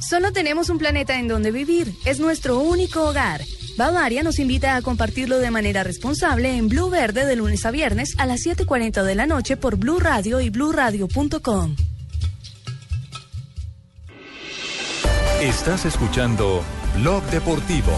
Solo 0.00 0.32
tenemos 0.32 0.68
un 0.68 0.78
planeta 0.78 1.18
en 1.18 1.28
donde 1.28 1.50
vivir. 1.52 1.94
Es 2.04 2.18
nuestro 2.18 2.58
único 2.58 3.02
hogar. 3.04 3.40
Bavaria 3.78 4.24
nos 4.24 4.40
invita 4.40 4.74
a 4.74 4.82
compartirlo 4.82 5.38
de 5.38 5.52
manera 5.52 5.84
responsable 5.84 6.56
en 6.56 6.68
Blue 6.68 6.90
Verde 6.90 7.24
de 7.24 7.36
lunes 7.36 7.64
a 7.64 7.70
viernes 7.70 8.16
a 8.18 8.26
las 8.26 8.40
7:40 8.40 9.04
de 9.04 9.14
la 9.14 9.24
noche 9.24 9.56
por 9.56 9.76
Blue 9.76 10.00
Radio 10.00 10.40
y 10.40 10.50
bluradio.com. 10.50 11.76
Estás 15.40 15.84
escuchando 15.84 16.64
Blog 16.96 17.22
Deportivo. 17.30 17.92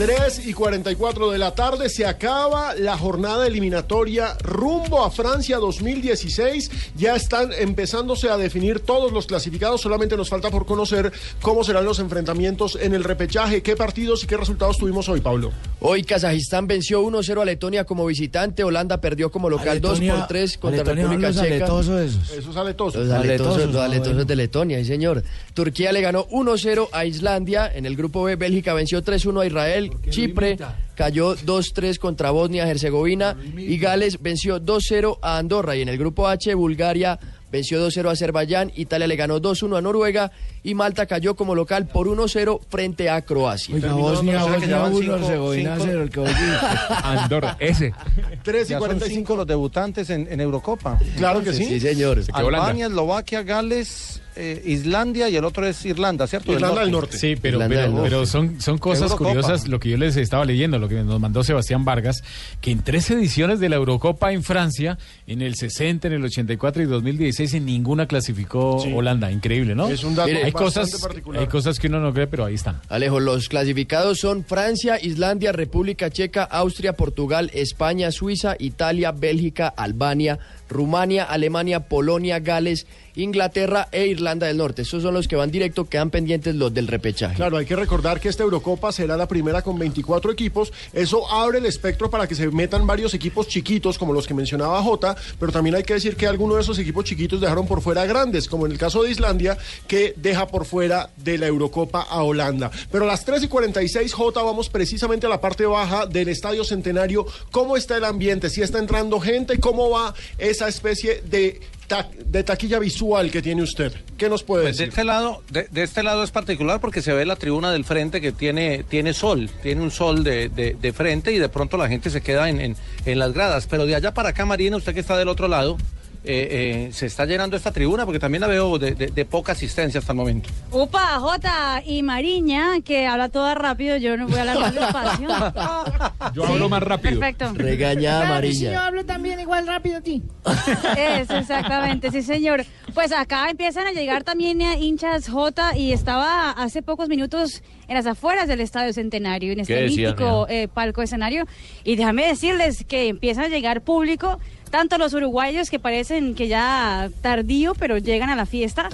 3 0.00 0.46
y 0.46 0.54
44 0.54 1.30
de 1.30 1.36
la 1.36 1.54
tarde 1.54 1.90
se 1.90 2.06
acaba 2.06 2.74
la 2.74 2.96
jornada 2.96 3.46
eliminatoria 3.46 4.34
rumbo 4.40 5.04
a 5.04 5.10
Francia 5.10 5.58
2016. 5.58 6.70
Ya 6.96 7.14
están 7.14 7.50
empezándose 7.52 8.30
a 8.30 8.38
definir 8.38 8.80
todos 8.80 9.12
los 9.12 9.26
clasificados. 9.26 9.82
Solamente 9.82 10.16
nos 10.16 10.30
falta 10.30 10.50
por 10.50 10.64
conocer 10.64 11.12
cómo 11.42 11.64
serán 11.64 11.84
los 11.84 11.98
enfrentamientos 11.98 12.78
en 12.80 12.94
el 12.94 13.04
repechaje. 13.04 13.62
¿Qué 13.62 13.76
partidos 13.76 14.24
y 14.24 14.26
qué 14.26 14.38
resultados 14.38 14.78
tuvimos 14.78 15.06
hoy, 15.10 15.20
Pablo? 15.20 15.52
Hoy 15.80 16.02
Kazajistán 16.02 16.66
venció 16.66 17.02
1-0 17.02 17.42
a 17.42 17.44
Letonia 17.44 17.84
como 17.84 18.06
visitante, 18.06 18.64
Holanda 18.64 19.02
perdió 19.02 19.30
como 19.30 19.50
local 19.50 19.82
2 19.82 20.00
Letonia- 20.00 20.16
por 20.16 20.28
3 20.28 20.56
a 20.56 20.60
contra 20.60 20.78
Letonia 20.78 21.02
son 21.02 21.10
República 21.10 21.28
los 21.28 21.36
Checa. 21.36 21.54
aletosos 21.66 22.00
esos. 22.00 22.38
Esos 22.38 22.56
aletosos. 22.56 23.06
Los 23.06 23.14
aletosos, 23.14 23.66
los 23.66 23.76
ah, 23.76 23.84
aletosos 23.84 24.12
bueno. 24.14 24.24
de 24.24 24.36
Letonia, 24.36 24.78
sí 24.78 24.86
señor. 24.86 25.22
Turquía 25.52 25.92
le 25.92 26.00
ganó 26.00 26.26
1-0 26.28 26.88
a 26.90 27.04
Islandia. 27.04 27.70
En 27.74 27.84
el 27.84 27.96
grupo 27.96 28.22
B, 28.22 28.36
Bélgica 28.36 28.72
venció 28.72 29.02
3-1 29.04 29.42
a 29.42 29.46
Israel. 29.46 29.89
Chipre 30.08 30.56
cayó 30.94 31.36
2-3 31.36 31.98
contra 31.98 32.30
Bosnia-Herzegovina. 32.30 33.36
Y 33.56 33.78
Gales 33.78 34.20
venció 34.20 34.60
2-0 34.60 35.18
a 35.22 35.38
Andorra. 35.38 35.76
Y 35.76 35.82
en 35.82 35.88
el 35.88 35.98
grupo 35.98 36.28
H, 36.28 36.54
Bulgaria 36.54 37.18
venció 37.50 37.84
2-0 37.86 38.08
a 38.08 38.12
Azerbaiyán. 38.12 38.72
Italia 38.76 39.06
le 39.06 39.16
ganó 39.16 39.40
2-1 39.40 39.78
a 39.78 39.80
Noruega. 39.80 40.32
Y 40.62 40.74
Malta 40.74 41.06
cayó 41.06 41.34
como 41.34 41.54
local 41.54 41.86
por 41.86 42.06
1-0 42.06 42.60
frente 42.68 43.08
a 43.08 43.22
Croacia. 43.22 43.74
Oiga, 43.74 43.92
Bosnia, 43.94 44.42
Bosnia 44.44 44.82
1, 44.84 45.16
Herzegovina 45.16 45.76
0, 45.80 46.02
el 46.02 46.10
que 46.10 46.20
vos 46.20 46.28
dijiste. 46.28 46.66
Andorra, 47.04 47.56
ese. 47.60 47.94
3 48.42 48.66
y 48.66 48.70
Ya 48.70 48.78
son 48.78 48.86
45. 48.88 49.14
cinco 49.14 49.36
los 49.36 49.46
debutantes 49.46 50.10
en, 50.10 50.28
en 50.30 50.40
Eurocopa. 50.40 50.98
Claro 51.16 51.42
que 51.42 51.52
sí. 51.52 51.64
Sí, 51.64 51.80
señor. 51.80 52.24
quedó 52.24 52.46
Holanda. 52.46 52.66
Albania, 52.66 52.86
Eslovaquia, 52.86 53.42
Gales, 53.42 54.20
eh, 54.36 54.62
Islandia 54.64 55.28
y 55.28 55.36
el 55.36 55.44
otro 55.44 55.66
es 55.66 55.84
Irlanda, 55.84 56.26
¿cierto? 56.26 56.52
Irlanda 56.52 56.80
del 56.82 56.90
Norte. 56.92 57.18
Sí, 57.18 57.36
pero, 57.40 57.56
Irlanda 57.56 57.68
pero, 57.74 57.82
del 57.82 57.94
Norte. 57.94 58.10
pero 58.10 58.26
son, 58.26 58.60
son 58.60 58.78
cosas 58.78 59.10
Eurocopa. 59.10 59.30
curiosas, 59.30 59.66
lo 59.68 59.80
que 59.80 59.88
yo 59.90 59.96
les 59.96 60.16
estaba 60.16 60.44
leyendo, 60.44 60.78
lo 60.78 60.88
que 60.88 61.02
nos 61.02 61.18
mandó 61.20 61.42
Sebastián 61.42 61.84
Vargas, 61.84 62.22
que 62.60 62.70
en 62.70 62.82
tres 62.82 63.10
ediciones 63.10 63.60
de 63.60 63.68
la 63.68 63.76
Eurocopa 63.76 64.32
en 64.32 64.42
Francia, 64.44 64.98
en 65.26 65.42
el 65.42 65.56
60, 65.56 66.06
en 66.08 66.14
el 66.14 66.24
84 66.24 66.82
y 66.82 66.86
2016, 66.86 67.54
en 67.54 67.64
ninguna 67.66 68.06
clasificó 68.06 68.80
Sí. 68.82 68.92
Holanda. 68.94 69.30
Increíble, 69.32 69.74
¿no? 69.74 69.88
Es 69.88 70.04
un 70.04 70.14
dato 70.14 70.30
hay 70.58 70.64
cosas, 70.64 71.00
particular. 71.00 71.40
hay 71.40 71.48
cosas 71.48 71.78
que 71.78 71.86
uno 71.86 72.00
no 72.00 72.12
cree, 72.12 72.26
pero 72.26 72.44
ahí 72.44 72.54
están. 72.54 72.80
Alejo, 72.88 73.20
los 73.20 73.48
clasificados 73.48 74.18
son 74.18 74.44
Francia, 74.44 74.98
Islandia, 75.00 75.52
República 75.52 76.10
Checa, 76.10 76.44
Austria, 76.44 76.94
Portugal, 76.94 77.50
España, 77.54 78.10
Suiza, 78.10 78.56
Italia, 78.58 79.12
Bélgica, 79.12 79.68
Albania, 79.68 80.38
Rumania, 80.70 81.24
Alemania, 81.24 81.80
Polonia, 81.80 82.38
Gales, 82.38 82.86
Inglaterra 83.16 83.88
e 83.92 84.06
Irlanda 84.06 84.46
del 84.46 84.56
Norte. 84.56 84.82
Esos 84.82 85.02
son 85.02 85.14
los 85.14 85.28
que 85.28 85.36
van 85.36 85.50
directo, 85.50 85.88
quedan 85.88 86.10
pendientes 86.10 86.54
los 86.54 86.72
del 86.72 86.86
repechaje. 86.86 87.34
Claro, 87.34 87.56
hay 87.56 87.66
que 87.66 87.76
recordar 87.76 88.20
que 88.20 88.28
esta 88.28 88.42
Eurocopa 88.42 88.92
será 88.92 89.16
la 89.16 89.26
primera 89.26 89.62
con 89.62 89.78
24 89.78 90.30
equipos. 90.30 90.72
Eso 90.92 91.30
abre 91.30 91.58
el 91.58 91.66
espectro 91.66 92.10
para 92.10 92.26
que 92.26 92.34
se 92.34 92.48
metan 92.48 92.86
varios 92.86 93.14
equipos 93.14 93.48
chiquitos, 93.48 93.98
como 93.98 94.12
los 94.12 94.26
que 94.26 94.34
mencionaba 94.34 94.82
Jota, 94.82 95.16
pero 95.38 95.52
también 95.52 95.74
hay 95.74 95.82
que 95.82 95.94
decir 95.94 96.16
que 96.16 96.26
algunos 96.26 96.56
de 96.56 96.62
esos 96.62 96.78
equipos 96.78 97.04
chiquitos 97.04 97.40
dejaron 97.40 97.66
por 97.66 97.82
fuera 97.82 98.06
grandes, 98.06 98.48
como 98.48 98.66
en 98.66 98.72
el 98.72 98.78
caso 98.78 99.02
de 99.02 99.10
Islandia, 99.10 99.58
que 99.86 100.14
deja 100.16 100.46
por 100.46 100.64
fuera 100.64 101.10
de 101.16 101.38
la 101.38 101.46
Eurocopa 101.46 102.02
a 102.02 102.22
Holanda. 102.22 102.70
Pero 102.90 103.04
a 103.04 103.08
las 103.08 103.24
3 103.24 103.42
y 103.42 103.48
46, 103.48 104.12
Jota, 104.12 104.42
vamos 104.42 104.68
precisamente 104.68 105.26
a 105.26 105.28
la 105.28 105.40
parte 105.40 105.66
baja 105.66 106.06
del 106.06 106.28
Estadio 106.28 106.64
Centenario. 106.64 107.26
¿Cómo 107.50 107.76
está 107.76 107.96
el 107.96 108.04
ambiente? 108.04 108.50
¿Si 108.50 108.62
está 108.62 108.78
entrando 108.78 109.20
gente? 109.20 109.58
¿Cómo 109.58 109.90
va 109.90 110.14
esa 110.60 110.68
especie 110.68 111.22
de, 111.24 111.58
ta- 111.86 112.08
de 112.26 112.44
taquilla 112.44 112.78
visual 112.78 113.30
que 113.30 113.40
tiene 113.40 113.62
usted? 113.62 113.92
¿Qué 114.18 114.28
nos 114.28 114.42
puede 114.42 114.64
Pues 114.64 114.76
de 114.76 114.84
decir? 114.84 114.88
este 114.90 115.04
lado, 115.04 115.42
de, 115.50 115.66
de 115.70 115.82
este 115.82 116.02
lado 116.02 116.22
es 116.22 116.30
particular 116.30 116.80
porque 116.80 117.00
se 117.00 117.14
ve 117.14 117.24
la 117.24 117.36
tribuna 117.36 117.72
del 117.72 117.84
frente 117.86 118.20
que 118.20 118.32
tiene, 118.32 118.84
tiene 118.84 119.14
sol, 119.14 119.48
tiene 119.62 119.80
un 119.80 119.90
sol 119.90 120.22
de, 120.22 120.50
de- 120.50 120.76
de 120.78 120.92
frente 120.92 121.32
y 121.32 121.38
de 121.38 121.48
pronto 121.48 121.78
la 121.78 121.88
gente 121.88 122.10
se 122.10 122.20
queda 122.20 122.50
en, 122.50 122.60
en- 122.60 122.76
en 123.06 123.18
las 123.18 123.32
gradas. 123.32 123.66
Pero 123.68 123.86
de 123.86 123.94
allá 123.94 124.12
para 124.12 124.30
acá, 124.30 124.44
Marina, 124.44 124.76
usted 124.76 124.92
que 124.92 125.00
está 125.00 125.16
del 125.16 125.28
otro 125.28 125.48
lado, 125.48 125.78
eh, 126.22 126.86
eh, 126.88 126.92
se 126.92 127.06
está 127.06 127.24
llenando 127.24 127.56
esta 127.56 127.72
tribuna 127.72 128.04
porque 128.04 128.18
también 128.18 128.40
la 128.42 128.46
veo 128.46 128.78
de, 128.78 128.94
de- 128.94 129.06
de 129.08 129.24
poca 129.24 129.52
asistencia 129.52 130.00
hasta 130.00 130.12
el 130.12 130.16
momento. 130.16 130.48
Upa, 130.70 131.18
Jota 131.18 131.82
y 131.84 132.02
Mariña, 132.02 132.80
que 132.84 133.06
habla 133.06 133.28
toda 133.30 133.54
rápido, 133.54 133.96
yo 133.96 134.16
no 134.16 134.26
voy 134.28 134.36
a 134.36 134.40
hablar 134.40 134.58
más 134.60 134.74
despacio. 134.74 135.28
Yo 136.34 136.44
hablo 136.46 136.68
más 136.68 136.82
rápido. 136.82 137.18
Perfecto. 137.18 137.52
Regañada 137.54 138.26
Claro, 138.26 138.46
y 138.46 138.54
si 138.54 138.64
yo 138.64 138.78
hablo 138.78 139.04
también 139.04 139.40
igual 139.40 139.66
rápido 139.66 139.98
a 139.98 140.00
ti. 140.00 140.22
Eso, 140.96 141.36
exactamente, 141.36 142.10
sí 142.10 142.22
señor. 142.22 142.64
Pues 143.00 143.12
acá 143.12 143.48
empiezan 143.48 143.86
a 143.86 143.92
llegar 143.92 144.24
también 144.24 144.60
hinchas 144.60 145.26
J 145.26 145.74
y 145.74 145.92
estaba 145.92 146.50
hace 146.50 146.82
pocos 146.82 147.08
minutos 147.08 147.62
en 147.88 147.94
las 147.94 148.04
afueras 148.04 148.46
del 148.46 148.60
Estadio 148.60 148.92
Centenario, 148.92 149.52
en 149.54 149.60
este 149.60 149.74
¿Qué 149.74 149.80
decían, 149.84 150.10
mítico 150.10 150.46
eh, 150.50 150.68
palco 150.68 151.00
escenario. 151.00 151.46
Y 151.82 151.96
déjame 151.96 152.26
decirles 152.26 152.84
que 152.84 153.08
empiezan 153.08 153.44
a 153.44 153.48
llegar 153.48 153.80
público, 153.80 154.38
tanto 154.70 154.98
los 154.98 155.14
uruguayos 155.14 155.70
que 155.70 155.78
parecen 155.78 156.34
que 156.34 156.46
ya 156.48 157.08
tardío, 157.22 157.72
pero 157.74 157.96
llegan 157.96 158.28
a 158.28 158.36
la 158.36 158.44
fiesta, 158.44 158.90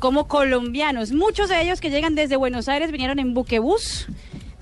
como 0.00 0.28
colombianos. 0.28 1.12
Muchos 1.12 1.48
de 1.48 1.62
ellos 1.62 1.80
que 1.80 1.88
llegan 1.88 2.14
desde 2.14 2.36
Buenos 2.36 2.68
Aires 2.68 2.92
vinieron 2.92 3.18
en 3.18 3.32
buquebús. 3.32 4.06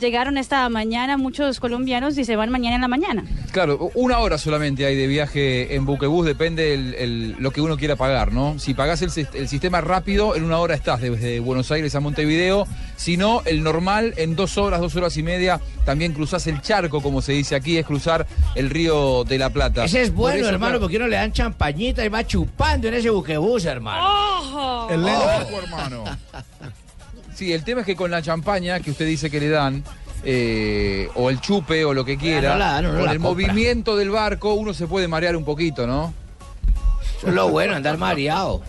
Llegaron 0.00 0.36
esta 0.38 0.68
mañana 0.68 1.16
muchos 1.16 1.60
colombianos 1.60 2.18
y 2.18 2.24
se 2.24 2.34
van 2.34 2.50
mañana 2.50 2.74
en 2.74 2.80
la 2.82 2.88
mañana. 2.88 3.24
Claro, 3.52 3.90
una 3.94 4.18
hora 4.18 4.38
solamente 4.38 4.84
hay 4.84 4.96
de 4.96 5.06
viaje 5.06 5.76
en 5.76 5.86
buquebús, 5.86 6.26
depende 6.26 6.74
el, 6.74 6.94
el- 6.94 7.36
lo 7.38 7.52
que 7.52 7.60
uno 7.60 7.76
quiera 7.76 7.94
pagar, 7.94 8.32
¿no? 8.32 8.58
Si 8.58 8.74
pagás 8.74 9.02
el, 9.02 9.10
sis- 9.10 9.28
el 9.34 9.46
sistema 9.48 9.80
rápido, 9.80 10.34
en 10.34 10.42
una 10.44 10.58
hora 10.58 10.74
estás 10.74 11.00
desde 11.00 11.38
Buenos 11.38 11.70
Aires 11.70 11.94
a 11.94 12.00
Montevideo. 12.00 12.66
Si 12.96 13.16
no, 13.16 13.42
el 13.44 13.62
normal, 13.62 14.14
en 14.16 14.34
dos 14.34 14.58
horas, 14.58 14.80
dos 14.80 14.96
horas 14.96 15.16
y 15.16 15.22
media, 15.22 15.60
también 15.84 16.12
cruzás 16.12 16.46
el 16.48 16.60
charco, 16.60 17.00
como 17.00 17.22
se 17.22 17.32
dice 17.32 17.54
aquí, 17.54 17.78
es 17.78 17.86
cruzar 17.86 18.26
el 18.56 18.70
río 18.70 19.22
de 19.22 19.38
la 19.38 19.50
Plata. 19.50 19.84
Ese 19.84 20.02
es 20.02 20.08
Por 20.10 20.18
bueno, 20.18 20.38
eso, 20.40 20.48
hermano, 20.48 20.70
claro, 20.72 20.80
porque 20.80 20.96
uno 20.96 21.06
le 21.06 21.16
dan 21.16 21.32
champañita 21.32 22.04
y 22.04 22.08
va 22.08 22.26
chupando 22.26 22.88
en 22.88 22.94
ese 22.94 23.10
buquebús, 23.10 23.64
hermano. 23.64 24.04
¡Ojo! 24.40 24.90
El 24.90 25.04
ojo, 25.04 25.60
hermano. 25.62 26.04
Sí, 27.34 27.52
el 27.52 27.64
tema 27.64 27.80
es 27.80 27.86
que 27.86 27.96
con 27.96 28.10
la 28.10 28.22
champaña 28.22 28.80
que 28.80 28.90
usted 28.90 29.06
dice 29.06 29.30
que 29.30 29.40
le 29.40 29.48
dan, 29.48 29.82
eh, 30.24 31.08
o 31.16 31.30
el 31.30 31.40
chupe 31.40 31.84
o 31.84 31.92
lo 31.92 32.04
que 32.04 32.16
quiera, 32.16 32.52
no 32.52 32.58
la 32.58 32.72
dan, 32.74 32.86
uno 32.86 33.00
con 33.00 33.10
el 33.10 33.18
compra. 33.20 33.30
movimiento 33.30 33.96
del 33.96 34.10
barco 34.10 34.54
uno 34.54 34.72
se 34.72 34.86
puede 34.86 35.08
marear 35.08 35.36
un 35.36 35.44
poquito, 35.44 35.86
¿no? 35.86 36.14
Eso 37.18 37.28
es 37.28 37.34
lo 37.34 37.48
bueno, 37.48 37.74
andar 37.74 37.98
mareado. 37.98 38.62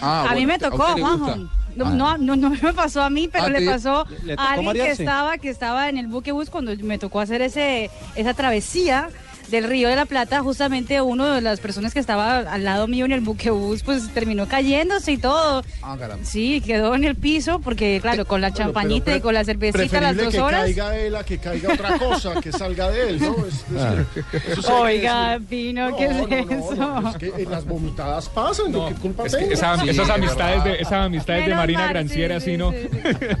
Ah, 0.00 0.26
a 0.30 0.34
mí 0.34 0.44
bueno, 0.46 0.52
me 0.52 0.58
tocó, 0.58 0.84
Juanjo. 0.98 1.36
No, 1.76 1.86
Ah. 1.86 1.90
no, 1.90 2.18
no, 2.18 2.34
no 2.36 2.50
me 2.50 2.72
pasó 2.74 3.02
a 3.02 3.10
mí, 3.10 3.28
pero 3.28 3.44
Ah, 3.44 3.48
le 3.50 3.64
pasó 3.64 4.04
le 4.24 4.34
a 4.36 4.52
alguien 4.52 4.72
que 4.74 4.90
estaba, 4.90 5.38
que 5.38 5.48
estaba 5.48 5.88
en 5.88 5.96
el 5.96 6.08
buquebús 6.08 6.50
cuando 6.50 6.74
me 6.76 6.98
tocó 6.98 7.20
hacer 7.20 7.40
ese, 7.40 7.88
esa 8.16 8.34
travesía 8.34 9.10
del 9.50 9.64
Río 9.64 9.88
de 9.88 9.96
la 9.96 10.04
Plata, 10.06 10.40
justamente 10.42 11.00
uno 11.00 11.26
de 11.34 11.40
las 11.40 11.60
personas 11.60 11.94
que 11.94 12.00
estaba 12.00 12.38
al 12.38 12.64
lado 12.64 12.86
mío 12.86 13.04
en 13.04 13.12
el 13.12 13.20
buquebús, 13.20 13.82
pues 13.82 14.08
terminó 14.12 14.46
cayéndose 14.46 15.12
y 15.12 15.18
todo. 15.18 15.62
Ah, 15.82 15.96
caramba. 15.98 16.24
Sí, 16.24 16.60
quedó 16.64 16.94
en 16.94 17.04
el 17.04 17.14
piso 17.16 17.58
porque, 17.60 17.98
claro, 18.02 18.26
con 18.26 18.40
la 18.40 18.52
champañita 18.52 19.16
y 19.16 19.20
con 19.20 19.34
la 19.34 19.44
cervecita 19.44 20.00
las 20.00 20.16
dos 20.16 20.28
que 20.34 20.40
horas. 20.40 20.62
caiga 20.62 20.96
él 20.96 21.16
a 21.16 21.24
que 21.24 21.38
caiga 21.38 21.72
otra 21.72 21.98
cosa, 21.98 22.40
que 22.40 22.52
salga 22.52 22.90
de 22.90 23.08
él, 23.10 23.20
¿no? 23.20 23.36
Es 23.46 23.68
decir, 23.70 24.06
eso 24.52 24.62
que 24.62 24.72
Oiga. 24.72 25.38
Pino, 25.48 25.96
¿qué 25.96 26.08
No, 26.08 26.26
es 26.28 26.46
no, 26.46 26.72
eso? 26.72 27.00
no, 27.00 27.10
es 27.10 27.16
que 27.16 27.46
las 27.48 27.64
vomitadas 27.64 28.28
pasan, 28.28 28.72
¿de 28.72 28.78
qué 28.88 28.94
culpa 29.00 29.24
Es 29.26 29.32
que 29.34 29.38
tengo? 29.42 29.52
esa- 29.54 29.84
esas 29.84 30.10
amistades 30.10 30.64
de, 30.64 30.74
esas 30.74 30.92
amistades 31.06 31.46
de 31.46 31.54
Marina 31.54 31.80
mal, 31.80 31.88
Granciera, 31.90 32.40
sí, 32.40 32.52
sí, 32.52 32.56
¿no? 32.56 32.72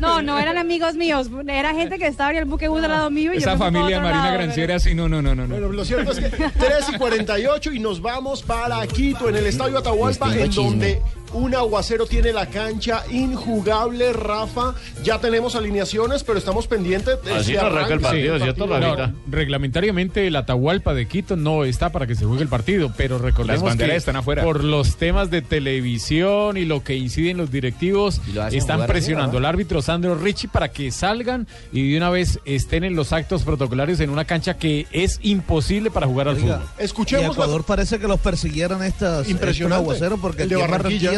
No, 0.00 0.22
no 0.22 0.38
eran 0.38 0.56
amigos 0.58 0.94
míos, 0.94 1.28
era 1.48 1.74
gente 1.74 1.98
que 1.98 2.06
estaba 2.06 2.30
en 2.30 2.38
el 2.38 2.44
buquebús 2.46 2.82
al 2.82 2.90
lado 2.90 3.10
mío 3.10 3.32
y 3.32 3.36
yo 3.36 3.40
Esa 3.40 3.58
para 3.58 3.70
familia 3.70 3.98
otro 3.98 4.08
Marina 4.08 4.24
lado, 4.24 4.38
Granciera, 4.38 4.78
sí, 4.78 4.94
no, 4.94 5.08
no, 5.08 5.20
no, 5.22 5.34
no. 5.34 5.46
Bueno, 5.46 5.68
lo 5.68 5.84
cierto 5.84 5.97
que 5.97 5.97
3 6.04 6.84
y 6.94 6.98
48 6.98 7.72
y 7.72 7.78
nos 7.78 8.00
vamos 8.00 8.42
para 8.42 8.86
Quito, 8.86 9.28
en 9.28 9.36
el 9.36 9.46
Estadio 9.46 9.78
Atahualpa, 9.78 10.28
Les 10.28 10.50
tengo 10.50 10.68
en 10.68 10.70
donde 10.70 11.02
un 11.32 11.54
aguacero 11.54 12.06
tiene 12.06 12.32
la 12.32 12.46
cancha 12.46 13.04
injugable, 13.10 14.12
Rafa. 14.12 14.74
Ya 15.04 15.18
tenemos 15.20 15.54
alineaciones, 15.56 16.24
pero 16.24 16.38
estamos 16.38 16.66
pendientes 16.66 17.22
de 17.22 17.32
Así 17.34 17.52
no 17.54 17.60
arranca 17.62 17.94
el 17.94 18.00
partido, 18.00 18.38
¿cierto, 18.38 18.66
No, 18.66 19.12
reglamentariamente 19.30 20.26
el 20.26 20.36
Atahualpa 20.36 20.94
de 20.94 21.06
Quito 21.06 21.36
no 21.36 21.64
está 21.64 21.90
para 21.90 22.06
que 22.06 22.14
se 22.14 22.24
juegue 22.24 22.42
el 22.42 22.48
partido, 22.48 22.92
pero 22.96 23.18
recordemos 23.18 23.62
Las 23.62 23.70
banderas 23.72 23.92
que 23.92 23.96
están 23.98 24.16
afuera. 24.16 24.42
por 24.42 24.64
los 24.64 24.96
temas 24.96 25.30
de 25.30 25.42
televisión 25.42 26.56
y 26.56 26.64
lo 26.64 26.82
que 26.82 26.96
inciden 26.96 27.36
los 27.36 27.50
directivos, 27.50 28.20
lo 28.34 28.46
están 28.48 28.86
presionando 28.86 29.36
arriba, 29.38 29.48
al 29.48 29.54
árbitro 29.54 29.82
Sandro 29.82 30.14
Ricci 30.14 30.48
para 30.48 30.68
que 30.70 30.90
salgan 30.90 31.46
y 31.72 31.90
de 31.92 31.96
una 31.98 32.10
vez 32.10 32.40
estén 32.44 32.84
en 32.84 32.94
los 32.96 33.12
actos 33.12 33.42
protocolarios 33.42 34.00
en 34.00 34.10
una 34.10 34.24
cancha 34.24 34.56
que 34.56 34.86
es 34.92 35.18
imposible 35.22 35.90
para 35.90 36.06
jugar 36.06 36.28
al 36.28 36.36
Oiga, 36.36 36.58
fútbol. 36.58 36.68
y 36.78 36.82
Escuchemos 36.84 37.32
Ecuador 37.36 37.64
parece 37.64 37.98
que 37.98 38.08
los 38.08 38.20
persiguieran 38.20 38.82
estas 38.82 39.20
estos 39.20 39.28
Impresionante. 39.30 39.76
aguaceros 39.82 40.20
porque 40.20 40.42
El 40.42 40.48
de 40.48 40.54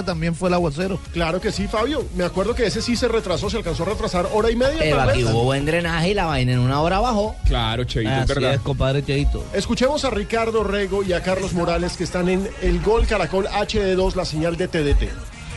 también 0.05 0.34
fue 0.34 0.48
el 0.48 0.55
aguacero. 0.55 0.98
Claro 1.12 1.40
que 1.40 1.53
sí, 1.53 1.68
Fabio. 1.68 2.05
Me 2.14 2.24
acuerdo 2.24 2.55
que 2.55 2.66
ese 2.66 2.82
sí 2.82 2.96
se 2.96 3.09
retrasó, 3.09 3.51
se 3.51 3.59
alcanzó 3.59 3.82
a 3.82 3.86
retrasar 3.86 4.28
hora 4.32 4.51
y 4.51 4.57
media. 4.57 4.78
Pero 4.78 4.96
tal 4.96 5.09
vez. 5.09 5.24
hubo 5.26 5.44
buen 5.44 5.64
drenaje 5.66 6.11
y 6.11 6.14
la 6.14 6.26
vaina 6.26 6.53
en 6.53 6.59
una 6.59 6.80
hora 6.80 7.01
bajó. 7.01 7.36
Claro, 7.46 7.84
Cheito, 7.84 8.11
Así 8.11 8.44
es, 8.44 8.61
compadre 8.61 9.05
Cheito. 9.05 9.44
Escuchemos 9.53 10.05
a 10.05 10.11
Ricardo 10.11 10.64
Rego 10.64 11.03
y 11.03 11.12
a 11.12 11.22
Carlos 11.22 11.53
Morales 11.53 11.96
que 11.96 12.05
están 12.05 12.28
en 12.28 12.48
el 12.62 12.80
Gol 12.80 13.07
Caracol 13.07 13.46
HD2, 13.46 14.14
la 14.14 14.24
señal 14.24 14.57
de 14.57 14.68
TDT. 14.68 15.09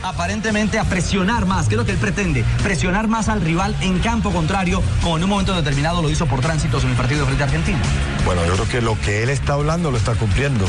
aparentemente 0.02 0.78
a 0.78 0.84
presionar 0.84 1.46
más, 1.46 1.66
que 1.66 1.74
es 1.74 1.78
lo 1.78 1.86
que 1.86 1.92
él 1.92 1.98
pretende, 1.98 2.44
presionar 2.62 3.08
más 3.08 3.28
al 3.30 3.40
rival 3.40 3.74
en 3.80 3.98
campo 4.00 4.30
contrario, 4.30 4.82
como 5.02 5.16
en 5.16 5.24
un 5.24 5.30
momento 5.30 5.54
determinado 5.54 6.02
lo 6.02 6.10
hizo 6.10 6.26
por 6.26 6.40
tránsitos 6.40 6.84
en 6.84 6.90
el 6.90 6.96
partido 6.96 7.24
frente 7.24 7.42
a 7.42 7.46
Argentina. 7.46 7.78
Bueno, 8.26 8.44
yo 8.46 8.52
creo 8.52 8.68
que 8.68 8.80
lo 8.82 9.00
que 9.00 9.22
él 9.22 9.30
está 9.30 9.54
hablando 9.54 9.90
lo 9.90 9.96
está 9.96 10.14
cumpliendo. 10.14 10.66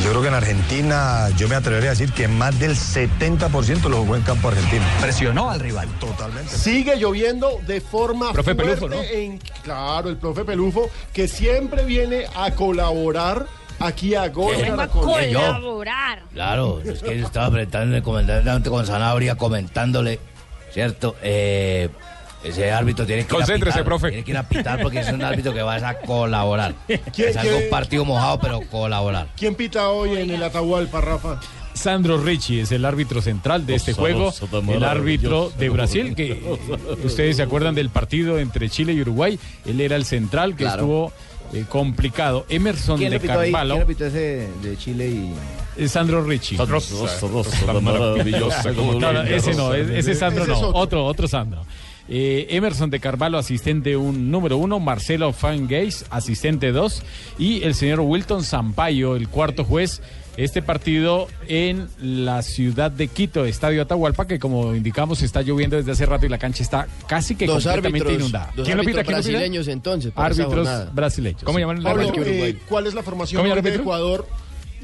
Yo 0.00 0.10
creo 0.10 0.22
que 0.22 0.28
en 0.28 0.34
Argentina, 0.34 1.28
yo 1.36 1.48
me 1.48 1.54
atrevería 1.54 1.90
a 1.90 1.92
decir 1.92 2.12
que 2.12 2.26
más 2.26 2.58
del 2.58 2.76
70% 2.76 3.88
lo 3.88 3.98
jugó 3.98 4.16
en 4.16 4.22
campo 4.22 4.48
argentino. 4.48 4.84
Presionó 5.00 5.50
al 5.50 5.60
rival. 5.60 5.88
Totalmente. 6.00 6.56
Sigue 6.56 6.96
lloviendo 6.96 7.60
de 7.66 7.80
forma 7.80 8.32
Profe 8.32 8.54
fuerte 8.54 8.76
Pelufo, 8.80 8.88
¿no? 8.88 9.02
en, 9.02 9.38
claro, 9.62 10.08
el 10.08 10.16
profe 10.16 10.44
Pelufo, 10.44 10.90
que 11.12 11.28
siempre 11.28 11.84
viene 11.84 12.26
a 12.34 12.50
colaborar 12.52 13.46
aquí 13.78 14.14
a 14.14 14.28
Gol. 14.28 14.54
Colaborar. 14.90 16.22
Claro, 16.32 16.80
es 16.84 17.02
que 17.02 17.18
yo 17.18 17.26
estaba 17.26 17.46
apretando 17.46 17.96
el 17.96 18.02
comandante 18.02 18.70
con 18.70 18.86
Sanabria 18.86 19.36
comentándole, 19.36 20.18
¿cierto? 20.72 21.16
Eh, 21.22 21.90
ese 22.44 22.70
árbitro 22.70 23.06
tiene 23.06 23.24
que 23.26 23.36
ir 23.36 23.42
a 23.42 23.46
pitar, 23.46 23.84
profe. 23.84 24.08
Tiene 24.08 24.24
que 24.24 24.30
ir 24.30 24.36
a 24.36 24.48
pitar 24.48 24.82
porque 24.82 25.00
es 25.00 25.08
un 25.10 25.22
árbitro 25.22 25.52
que 25.52 25.62
va 25.62 25.76
a 25.76 25.94
colaborar. 26.00 26.74
¿Quién- 26.86 27.28
es 27.30 27.36
algo 27.36 27.58
partido 27.70 28.04
mojado, 28.04 28.38
pero 28.40 28.60
colaborar. 28.70 29.28
¿Quién 29.36 29.54
pita 29.54 29.88
hoy 29.90 30.16
en 30.18 30.30
el 30.30 30.42
Atahualpa, 30.42 31.00
Rafa? 31.00 31.40
Sandro 31.74 32.18
Ricci 32.18 32.60
es 32.60 32.70
el 32.70 32.84
árbitro 32.84 33.22
central 33.22 33.64
de 33.64 33.76
este 33.76 33.94
juego, 33.94 34.32
el 34.68 34.84
árbitro 34.84 35.50
de 35.58 35.70
Brasil, 35.70 36.14
que 36.14 36.42
ustedes 37.04 37.36
se 37.36 37.42
acuerdan 37.42 37.74
del 37.74 37.88
partido 37.88 38.38
entre 38.38 38.68
Chile 38.68 38.92
y 38.92 39.00
Uruguay, 39.00 39.38
él 39.64 39.80
era 39.80 39.96
el 39.96 40.04
central 40.04 40.50
que 40.54 40.64
Claro. 40.64 40.82
estuvo 40.82 41.12
eh, 41.54 41.64
complicado. 41.68 42.44
Emerson 42.50 42.98
¿Quién 42.98 43.10
de? 43.12 43.20
Carvalho, 43.20 43.74
¿Quién 43.74 43.86
repitió 43.86 44.06
ese 44.06 44.48
de 44.62 44.76
Chile 44.78 45.08
y...? 45.08 45.32
eh, 45.76 45.88
Sandro 45.88 46.22
Ricci. 46.22 46.56
Sandro, 46.58 46.74
Rosa, 46.76 47.26
Rosa, 47.26 47.66
tan 47.66 47.82
maravillosa 47.84 48.74
como 48.74 48.92
Lula. 48.92 49.28
ese 49.30 49.54
no, 49.54 49.68
Rosa. 49.70 49.78
es- 49.78 49.90
ese 49.90 50.14
Sandro 50.14 50.46
no, 50.46 50.58
otro, 50.74 51.04
otro 51.06 51.26
Sandro. 51.26 51.64
Eh, 52.14 52.46
Emerson 52.50 52.90
de 52.90 53.00
Carvalho, 53.00 53.38
asistente 53.38 53.96
un 53.96 54.30
número 54.30 54.58
uno, 54.58 54.78
Marcelo 54.80 55.32
Fangays, 55.32 56.04
asistente 56.10 56.70
dos, 56.70 57.02
y 57.38 57.62
el 57.62 57.74
señor 57.74 58.00
Wilton 58.00 58.44
Sampaio, 58.44 59.16
el 59.16 59.28
cuarto 59.28 59.64
juez. 59.64 60.02
Este 60.36 60.62
partido 60.62 61.28
en 61.46 61.88
la 61.98 62.40
ciudad 62.42 62.90
de 62.90 63.08
Quito, 63.08 63.44
Estadio 63.44 63.82
Atahualpa, 63.82 64.26
que 64.26 64.38
como 64.38 64.74
indicamos 64.74 65.20
está 65.22 65.42
lloviendo 65.42 65.76
desde 65.76 65.92
hace 65.92 66.06
rato 66.06 66.24
y 66.24 66.30
la 66.30 66.38
cancha 66.38 66.62
está 66.62 66.86
casi 67.06 67.34
que 67.34 67.44
Dos 67.46 67.64
completamente 67.64 67.98
árbitros, 68.00 68.18
inundada. 68.20 68.52
dos 68.56 68.64
¿Quién 68.66 68.78
lo 68.78 68.82
pita? 68.84 69.00
árbitros 69.00 69.04
¿Quién 69.04 69.16
lo 69.16 69.22
pita? 69.22 69.32
brasileños 69.38 69.68
entonces. 69.68 70.12
Árbitros 70.16 70.94
brasileños. 70.94 71.42
¿Cómo 71.44 71.58
llaman 71.58 71.76
el 71.78 71.82
Pablo, 71.82 72.02
árbitro? 72.08 72.24
eh, 72.26 72.58
¿cuál 72.66 72.86
es 72.86 72.94
la 72.94 73.02
formación 73.02 73.40
¿Cómo 73.42 73.48
llama 73.48 73.60
el 73.60 73.66
hoy 73.66 73.72
de? 73.72 73.82
Ecuador 73.82 74.26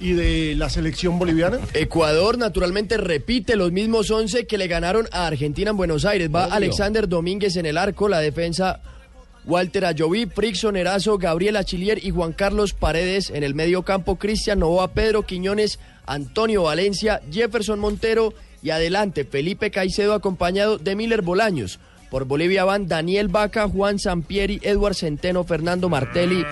y 0.01 0.13
de 0.13 0.55
la 0.57 0.71
selección 0.71 1.19
boliviana? 1.19 1.59
Ecuador 1.75 2.39
naturalmente 2.39 2.97
repite 2.97 3.57
los 3.57 3.73
mismos 3.73 4.11
11 4.11 4.47
que 4.47 4.59
le 4.59 4.67
ganaron 4.67 5.09
a 5.13 5.27
Argentina 5.27 5.71
en 5.71 5.77
Buenos 5.77 6.05
Aires. 6.05 6.31
Va 6.35 6.47
Obvio. 6.47 6.55
Alexander 6.55 7.09
Domínguez 7.09 7.57
en 7.57 7.67
el 7.67 7.79
arco, 7.79 8.09
la 8.09 8.21
defensa 8.21 8.81
Walter 9.45 9.87
Ayoví, 9.87 10.27
Prixon 10.27 10.77
Erazo, 10.77 11.17
Gabriel 11.17 11.57
Achillier 11.57 12.05
y 12.05 12.11
Juan 12.11 12.33
Carlos 12.33 12.75
Paredes 12.75 13.31
en 13.31 13.43
el 13.43 13.55
medio 13.55 13.83
campo, 13.83 14.17
Cristian 14.17 14.59
Novoa, 14.59 14.93
Pedro 14.93 15.23
Quiñones, 15.23 15.79
Antonio 16.07 16.65
Valencia, 16.65 17.23
Jefferson 17.31 17.79
Montero 17.79 18.35
y 18.63 18.71
adelante 18.71 19.25
Felipe 19.25 19.71
Caicedo 19.71 20.15
acompañado 20.15 20.79
de 20.79 20.95
Miller 20.97 21.23
Bolaños. 21.23 21.79
Por 22.11 22.25
Bolivia 22.25 22.65
van 22.65 22.89
Daniel 22.89 23.29
Vaca, 23.29 23.69
Juan 23.69 23.99
Sampieri, 23.99 24.61
Edward 24.63 24.95
Centeno, 24.95 25.45
Fernando 25.45 25.89
Martelli, 25.89 26.45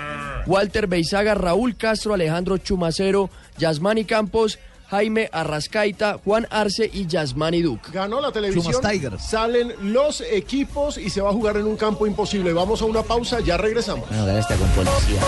Walter 0.46 0.86
Beizaga, 0.86 1.34
Raúl 1.34 1.76
Castro, 1.76 2.14
Alejandro 2.14 2.58
Chumacero, 2.58 3.30
Yasmani 3.58 4.04
Campos, 4.04 4.58
Jaime 4.88 5.28
Arrascaita, 5.32 6.18
Juan 6.24 6.46
Arce 6.50 6.88
y 6.92 7.06
Yasmani 7.06 7.62
Duc. 7.62 7.90
Ganó 7.92 8.20
la 8.20 8.30
televisión. 8.30 8.80
Tigers. 8.80 9.22
Salen 9.24 9.72
los 9.92 10.20
equipos 10.20 10.98
y 10.98 11.10
se 11.10 11.20
va 11.20 11.30
a 11.30 11.32
jugar 11.32 11.56
en 11.56 11.66
un 11.66 11.76
campo 11.76 12.06
imposible. 12.06 12.52
Vamos 12.52 12.82
a 12.82 12.84
una 12.84 13.02
pausa, 13.02 13.40
ya 13.40 13.56
regresamos. 13.56 14.08
Bueno, 14.08 14.38
está 14.38 14.54
con 14.54 14.68
policía. 14.70 15.20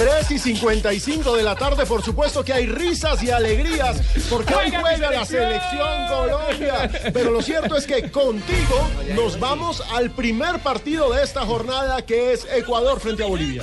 3 0.00 0.30
y 0.30 0.38
55 0.38 1.36
de 1.36 1.42
la 1.42 1.54
tarde, 1.56 1.84
por 1.84 2.02
supuesto 2.02 2.42
que 2.42 2.54
hay 2.54 2.64
risas 2.64 3.22
y 3.22 3.30
alegrías, 3.30 4.00
porque 4.30 4.54
hoy 4.54 4.70
¡Juega 4.70 5.10
la 5.10 5.26
selección! 5.26 5.52
selección 5.52 6.08
Colombia. 6.08 6.90
Pero 7.12 7.30
lo 7.30 7.42
cierto 7.42 7.76
es 7.76 7.86
que 7.86 8.10
contigo 8.10 8.88
nos 9.14 9.38
vamos 9.38 9.82
al 9.92 10.10
primer 10.12 10.60
partido 10.60 11.12
de 11.12 11.22
esta 11.22 11.44
jornada, 11.44 12.00
que 12.00 12.32
es 12.32 12.46
Ecuador 12.50 12.98
frente 12.98 13.24
a 13.24 13.26
Bolivia. 13.26 13.62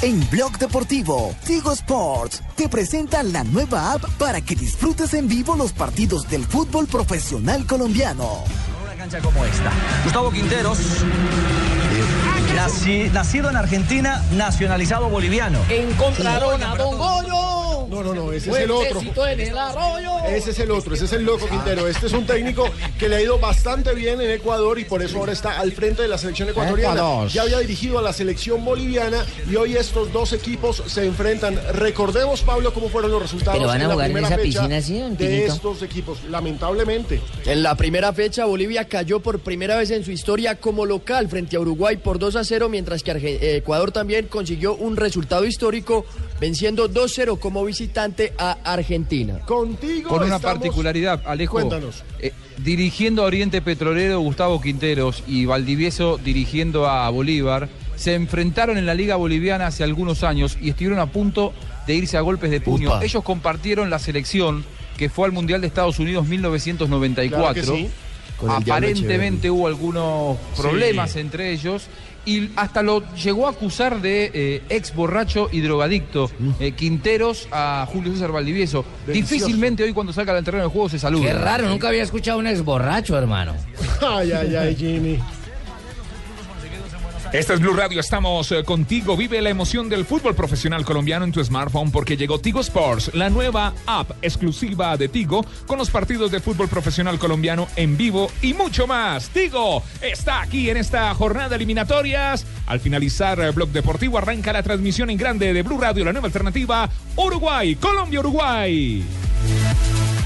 En 0.00 0.26
Blog 0.30 0.56
Deportivo, 0.56 1.34
Tigo 1.44 1.72
Sports 1.72 2.42
te 2.56 2.70
presenta 2.70 3.22
la 3.22 3.44
nueva 3.44 3.92
app 3.92 4.04
para 4.16 4.40
que 4.40 4.54
disfrutes 4.54 5.12
en 5.12 5.28
vivo 5.28 5.56
los 5.56 5.72
partidos 5.72 6.26
del 6.30 6.46
fútbol 6.46 6.86
profesional 6.86 7.66
colombiano. 7.66 8.44
Una 8.82 8.94
cancha 8.94 9.18
como 9.20 9.44
esta. 9.44 9.70
Gustavo 10.04 10.30
Quinteros, 10.30 10.78
naci- 12.58 13.10
nacido 13.12 13.50
en 13.50 13.56
Argentina, 13.56 14.22
nacionalizado 14.32 15.08
boliviano. 15.08 15.60
Encontraron 15.68 16.62
a 16.62 16.74
Don 16.76 16.96
Goyo. 16.98 17.86
No, 17.88 18.02
no, 18.02 18.12
no, 18.14 18.32
ese 18.32 18.50
es 18.50 18.56
el 18.58 18.70
otro. 18.70 19.00
En 19.26 19.40
el 19.40 19.56
arroyo. 19.56 20.18
Ese 20.26 20.50
es 20.50 20.58
el 20.58 20.70
otro, 20.70 20.94
ese 20.94 21.06
es 21.06 21.12
el 21.14 21.24
loco 21.24 21.48
Quintero. 21.48 21.88
Este 21.88 22.06
es 22.06 22.12
un 22.12 22.26
técnico 22.26 22.68
que 22.98 23.08
le 23.08 23.16
ha 23.16 23.22
ido 23.22 23.38
bastante 23.38 23.94
bien 23.94 24.20
en 24.20 24.30
Ecuador 24.30 24.78
y 24.78 24.84
por 24.84 25.02
eso 25.02 25.18
ahora 25.18 25.32
está 25.32 25.58
al 25.58 25.72
frente 25.72 26.02
de 26.02 26.08
la 26.08 26.18
selección 26.18 26.50
ecuatoriana. 26.50 27.26
Ya 27.28 27.42
había 27.42 27.58
dirigido 27.60 27.98
a 27.98 28.02
la 28.02 28.12
selección 28.12 28.62
boliviana 28.64 29.24
y 29.50 29.56
hoy 29.56 29.76
estos 29.76 30.12
dos 30.12 30.34
equipos 30.34 30.82
se 30.86 31.06
enfrentan. 31.06 31.58
Recordemos, 31.72 32.42
Pablo, 32.42 32.74
cómo 32.74 32.90
fueron 32.90 33.10
los 33.10 33.22
resultados 33.22 33.58
¿Pero 33.58 33.68
van 33.68 33.80
a 33.80 33.84
en 33.84 33.88
la 33.88 33.94
jugar 33.94 34.06
en 34.10 34.12
primera 34.12 34.34
esa 34.34 34.42
fecha 34.44 34.68
piscina 34.68 35.16
de 35.16 35.46
estos 35.46 35.82
equipos. 35.82 36.18
Lamentablemente. 36.28 37.22
En 37.46 37.62
la 37.62 37.74
primera 37.74 38.12
fecha, 38.12 38.44
Bolivia 38.44 38.86
cayó 38.86 39.20
por 39.20 39.40
primera 39.40 39.76
vez 39.76 39.90
en 39.90 40.04
su 40.04 40.10
historia 40.10 40.56
como 40.60 40.84
local 40.84 41.28
frente 41.28 41.56
a 41.56 41.60
Uruguay 41.60 41.96
por 41.96 42.18
2 42.18 42.36
a 42.36 42.44
0, 42.48 42.68
mientras 42.68 43.02
que 43.02 43.10
eh, 43.12 43.56
Ecuador 43.56 43.92
también 43.92 44.26
consiguió 44.26 44.74
un 44.74 44.96
resultado 44.96 45.44
histórico 45.44 46.04
venciendo 46.40 46.88
2-0 46.90 47.38
como 47.38 47.64
visitante 47.64 48.32
a 48.38 48.52
Argentina. 48.64 49.40
Contigo 49.40 50.08
Con 50.08 50.22
una 50.24 50.36
estamos- 50.36 50.58
particularidad, 50.58 51.22
Alejo. 51.26 51.52
Cuéntanos. 51.52 52.02
eh, 52.20 52.32
dirigiendo 52.58 53.22
a 53.22 53.26
Oriente 53.26 53.60
Petrolero, 53.62 54.20
Gustavo 54.20 54.60
Quinteros 54.60 55.22
y 55.26 55.44
Valdivieso 55.44 56.18
dirigiendo 56.18 56.88
a 56.88 57.08
Bolívar, 57.10 57.68
se 57.96 58.14
enfrentaron 58.14 58.78
en 58.78 58.86
la 58.86 58.94
Liga 58.94 59.16
Boliviana 59.16 59.66
hace 59.66 59.84
algunos 59.84 60.22
años 60.24 60.56
y 60.60 60.70
estuvieron 60.70 60.98
a 61.00 61.06
punto 61.06 61.52
de 61.86 61.94
irse 61.94 62.16
a 62.16 62.20
golpes 62.20 62.50
de 62.50 62.60
puño. 62.60 62.88
Upa. 62.88 63.04
Ellos 63.04 63.22
compartieron 63.24 63.90
la 63.90 63.98
selección 63.98 64.64
que 64.96 65.08
fue 65.08 65.26
al 65.26 65.32
Mundial 65.32 65.60
de 65.60 65.66
Estados 65.68 65.98
Unidos 65.98 66.26
1994. 66.26 67.52
Claro 67.52 67.54
que 67.54 67.62
sí. 67.62 67.88
Con 68.36 68.50
el 68.56 68.62
Diablo 68.64 68.86
Aparentemente 68.88 69.50
hubo 69.50 69.66
algunos 69.66 70.36
problemas 70.56 71.16
entre 71.16 71.50
ellos 71.52 71.88
y 72.28 72.50
hasta 72.56 72.82
lo 72.82 73.02
llegó 73.14 73.46
a 73.46 73.50
acusar 73.50 74.02
de 74.02 74.30
eh, 74.34 74.62
ex 74.68 74.94
borracho 74.94 75.48
y 75.50 75.60
drogadicto. 75.60 76.30
eh, 76.60 76.72
Quinteros 76.72 77.48
a 77.50 77.86
Julio 77.90 78.12
César 78.12 78.32
Valdivieso. 78.32 78.84
Delicioso. 79.06 79.34
Difícilmente 79.46 79.82
hoy 79.84 79.92
cuando 79.94 80.12
salga 80.12 80.36
al 80.36 80.44
terreno 80.44 80.64
de 80.64 80.70
juego 80.70 80.88
se 80.88 80.98
saluda. 80.98 81.26
Qué 81.26 81.32
raro, 81.32 81.68
nunca 81.68 81.88
había 81.88 82.02
escuchado 82.02 82.36
a 82.36 82.40
un 82.40 82.46
ex 82.46 82.62
borracho, 82.62 83.16
hermano. 83.16 83.54
Ay, 84.00 84.32
ay, 84.32 84.54
ay, 84.56 84.76
Jimmy. 84.76 85.18
Esta 87.32 87.52
es 87.52 87.60
Blue 87.60 87.74
Radio, 87.74 88.00
estamos 88.00 88.50
eh, 88.52 88.64
contigo. 88.64 89.14
Vive 89.14 89.42
la 89.42 89.50
emoción 89.50 89.90
del 89.90 90.06
fútbol 90.06 90.34
profesional 90.34 90.82
colombiano 90.82 91.26
en 91.26 91.32
tu 91.32 91.44
smartphone 91.44 91.90
porque 91.90 92.16
llegó 92.16 92.40
Tigo 92.40 92.60
Sports, 92.60 93.10
la 93.12 93.28
nueva 93.28 93.74
app 93.86 94.12
exclusiva 94.22 94.96
de 94.96 95.08
Tigo 95.08 95.44
con 95.66 95.76
los 95.76 95.90
partidos 95.90 96.30
de 96.30 96.40
fútbol 96.40 96.68
profesional 96.68 97.18
colombiano 97.18 97.68
en 97.76 97.98
vivo 97.98 98.30
y 98.40 98.54
mucho 98.54 98.86
más. 98.86 99.28
Tigo 99.28 99.82
está 100.00 100.40
aquí 100.40 100.70
en 100.70 100.78
esta 100.78 101.14
jornada 101.14 101.50
de 101.50 101.56
eliminatorias. 101.56 102.46
Al 102.66 102.80
finalizar 102.80 103.38
el 103.40 103.52
blog 103.52 103.68
deportivo 103.68 104.16
arranca 104.16 104.50
la 104.54 104.62
transmisión 104.62 105.10
en 105.10 105.18
grande 105.18 105.52
de 105.52 105.62
Blue 105.62 105.78
Radio, 105.78 106.06
la 106.06 106.12
nueva 106.12 106.28
alternativa 106.28 106.88
Uruguay, 107.14 107.74
Colombia, 107.74 108.20
Uruguay. 108.20 109.04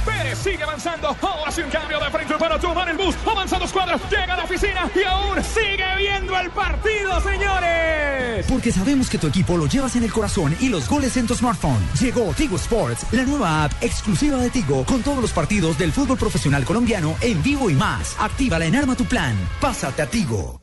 Pérez 0.05 0.39
sigue 0.39 0.63
avanzando. 0.63 1.17
Ahora 1.21 1.53
un 1.65 1.71
cambio 1.71 2.01
de 2.01 2.11
frente 2.11 2.35
para 2.39 2.59
tomar 2.59 2.89
el 2.89 2.97
bus. 2.97 3.15
Avanza 3.27 3.59
dos 3.59 3.73
cuadras. 3.73 4.01
Llega 4.11 4.35
a 4.35 4.37
la 4.37 4.45
oficina 4.45 4.91
y 4.95 5.05
aún 5.05 5.43
sigue 5.43 5.97
viendo 5.97 6.39
el 6.39 6.51
partido, 6.51 7.21
señores. 7.21 8.47
Porque 8.49 8.73
sabemos 8.73 9.11
que 9.11 9.19
tu 9.19 9.27
equipo 9.27 9.57
lo 9.57 9.67
llevas 9.67 9.97
en 9.97 10.05
el 10.05 10.13
corazón 10.13 10.57
y 10.61 10.69
los 10.69 10.89
goles 10.89 11.17
en 11.17 11.27
tu 11.27 11.35
smartphone. 11.35 11.83
Llegó 12.01 12.33
Tigo 12.35 12.57
Sports, 12.57 13.07
la 13.13 13.25
nueva 13.25 13.65
app 13.65 13.73
exclusiva 13.83 14.39
de 14.39 14.51
Tigo 14.51 14.85
con 14.85 15.03
todos 15.03 15.21
los 15.21 15.33
partidos 15.33 15.79
del 15.79 15.93
fútbol 15.93 16.17
profesional 16.17 16.65
colombiano 16.65 17.17
en 17.21 17.43
vivo 17.43 17.69
y 17.69 17.75
más. 17.75 18.17
Actívala 18.19 18.65
en 18.65 18.77
Arma 18.77 18.97
tu 18.97 19.05
Plan. 19.05 19.37
Pásate 19.61 20.03
a 20.03 20.07
Tigo. 20.07 20.61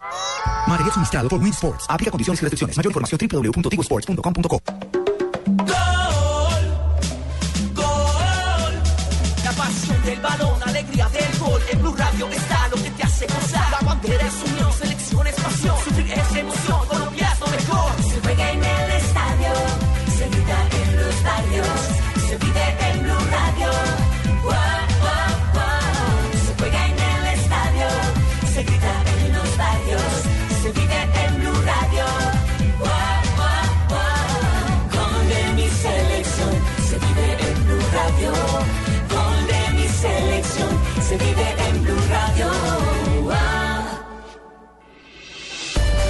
María 0.67 0.91
suministrado 0.91 1.29
por 1.29 1.39
Win 1.39 1.53
Sports. 1.53 1.85
Aplica 1.87 2.11
condiciones 2.11 2.41
y 2.41 2.45
restricciones. 2.45 2.77
Mayor 2.77 2.91
información 2.91 3.19
www.tigosports.com.co. 3.31 4.88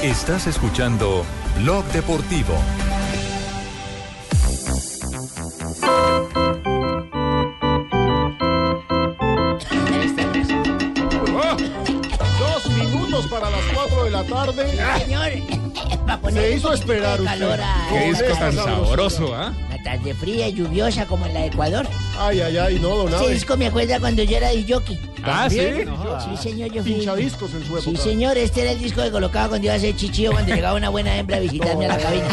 Estás 0.02 0.48
escuchando 0.48 1.26
Blog 1.58 1.84
Deportivo. 1.92 2.54
Dos 12.40 12.70
minutos 12.72 13.28
para 13.28 13.50
las 13.50 13.62
cuatro 13.74 14.06
de 14.06 14.10
la 14.12 14.24
tarde. 14.24 14.80
Señor, 15.00 15.32
Se 16.32 16.56
hizo 16.56 16.74
esperar 16.74 17.20
usted. 17.20 17.60
Qué 17.90 18.06
disco 18.06 18.40
tan 18.40 18.54
sabroso, 18.56 19.36
¿ah? 19.36 19.52
Una 19.52 19.69
tarde 19.84 20.14
fría 20.14 20.48
y 20.48 20.54
lluviosa 20.54 21.06
como 21.06 21.26
en 21.26 21.34
la 21.34 21.42
de 21.42 21.48
Ecuador. 21.48 21.88
Ay, 22.18 22.42
ay, 22.42 22.58
ay, 22.58 22.80
no, 22.80 22.90
don 22.90 23.14
Ese 23.14 23.34
disco 23.34 23.58
me 23.58 23.68
acuerda 23.68 24.00
cuando 24.00 24.24
yo 24.24 24.38
era 24.38 24.50
de 24.50 24.66
jockey. 24.68 25.00
Ah, 25.24 25.48
¿sí? 25.50 25.60
Sí, 25.60 26.50
señor, 26.50 26.72
yo 26.72 26.82
fui. 26.82 26.94
Pinchadiscos 26.94 27.54
en 27.54 27.66
su 27.66 27.82
Sí, 27.82 27.96
señor, 27.98 28.38
este 28.38 28.62
era 28.62 28.72
el 28.72 28.80
disco 28.80 29.02
que 29.02 29.12
colocaba 29.12 29.50
cuando 29.50 29.66
iba 29.66 29.74
a 29.74 29.78
hacer 29.78 29.96
chichillo 29.96 30.32
cuando 30.32 30.54
llegaba 30.56 30.78
una 30.78 30.90
buena 30.90 31.16
hembra 31.18 31.38
a 31.38 31.40
visitarme 31.42 31.86
a 31.86 31.90
la 31.90 31.98
cabina. 31.98 32.28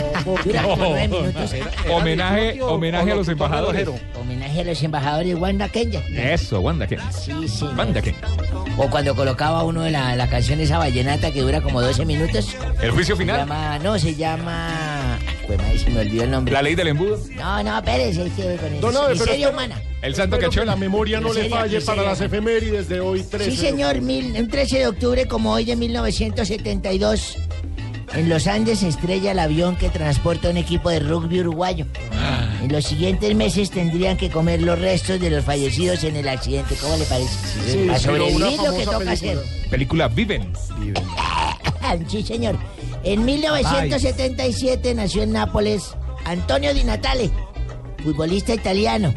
Dura 0.45 0.63
como 0.63 0.77
nueve 0.77 1.09
minutos. 1.09 1.51
Homenaje, 1.91 2.63
homenaje 2.63 3.13
a 3.13 3.15
los 3.17 3.29
embajadores. 3.29 3.89
Homenaje 4.21 4.61
a 4.61 4.65
los 4.65 4.83
embajadores 4.83 5.35
Wanda 5.37 5.69
Kenya. 5.69 6.01
Eso, 6.17 6.61
Wanda 6.61 6.87
Ken. 6.87 7.01
Sí, 7.13 7.49
sí. 7.49 7.65
Wanda 7.77 8.01
Ken. 8.03 8.15
O 8.79 8.89
cuando 8.91 9.15
colocaba 9.17 9.65
uno 9.65 9.83
de 9.83 9.91
la, 9.91 10.15
la 10.17 10.29
canción 10.29 10.61
esa 10.61 10.79
vallenata 10.79 11.33
que 11.33 11.41
dura 11.41 11.61
como 11.63 11.81
12 11.81 12.05
minutos. 12.05 12.55
El 12.81 12.91
juicio 12.91 13.17
Se 13.17 13.23
final. 13.23 13.41
llama, 13.41 13.79
no, 13.79 13.99
se 13.99 14.15
llama... 14.15 14.96
Pues 15.47 15.59
madre, 15.59 15.79
se 15.79 15.91
me 15.91 16.01
olvidó 16.01 16.25
el 16.25 16.31
nombre. 16.31 16.53
La 16.55 16.63
ley 16.63 16.75
del 16.75 16.89
embudo. 16.89 17.19
No, 17.37 17.63
no, 17.63 17.79
espérese, 17.79 18.27
es 18.27 18.33
que 18.33 18.43
con 18.57 18.73
eso. 18.75 19.09
Miseria 19.11 19.35
espera- 19.35 19.51
humana. 19.51 19.83
El 20.03 20.15
santo 20.15 20.37
Espero 20.37 20.51
que 20.51 20.67
la 20.67 20.77
memoria 20.77 21.21
no 21.21 21.29
le 21.33 21.43
Miseria, 21.45 21.57
falle 21.57 21.81
para 21.81 22.03
las 22.03 22.21
efemérides 22.21 22.89
de 22.89 23.01
hoy 23.01 23.23
13. 23.23 23.51
Sí, 23.51 23.57
señor, 23.57 24.01
mil, 24.03 24.35
un 24.39 24.49
13 24.49 24.79
de 24.81 24.87
octubre 24.89 25.27
como 25.27 25.53
hoy 25.53 25.65
de 25.65 25.75
1972, 25.77 27.37
en 28.15 28.29
los 28.29 28.47
Andes 28.47 28.81
se 28.81 28.89
estrella 28.89 29.33
el 29.33 29.39
avión 29.39 29.77
que 29.77 29.89
transporta 29.89 30.51
un 30.51 30.57
equipo 30.59 30.91
de 30.91 31.01
rugby 31.01 31.41
uruguayo. 31.41 31.87
En 32.63 32.73
los 32.73 32.85
siguientes 32.85 33.35
meses 33.35 33.71
tendrían 33.71 34.17
que 34.17 34.31
comer 34.31 34.63
los 34.63 34.79
restos 34.79 35.21
de 35.21 35.31
los 35.31 35.45
fallecidos 35.45 36.03
en 36.05 36.17
el 36.17 36.29
accidente. 36.29 36.75
¿Cómo 36.81 36.97
le 36.97 37.05
parece? 37.05 37.31
Sí, 37.67 37.83
a 37.89 37.95
pero 37.95 37.99
sobrevivir 37.99 38.41
lo 38.41 38.49
que 38.49 38.85
famosa 38.85 38.85
toca 38.85 38.99
película. 38.99 39.13
hacer. 39.13 39.39
Película 39.71 40.09
Viven. 40.09 40.53
Sí, 42.09 42.23
señor. 42.23 42.57
En 43.05 43.25
1977 43.25 44.95
nació 44.95 45.23
en 45.23 45.33
Nápoles 45.33 45.95
Antonio 46.25 46.75
Di 46.75 46.85
Natale, 46.85 47.31
futbolista 48.03 48.55
italiano. 48.55 49.15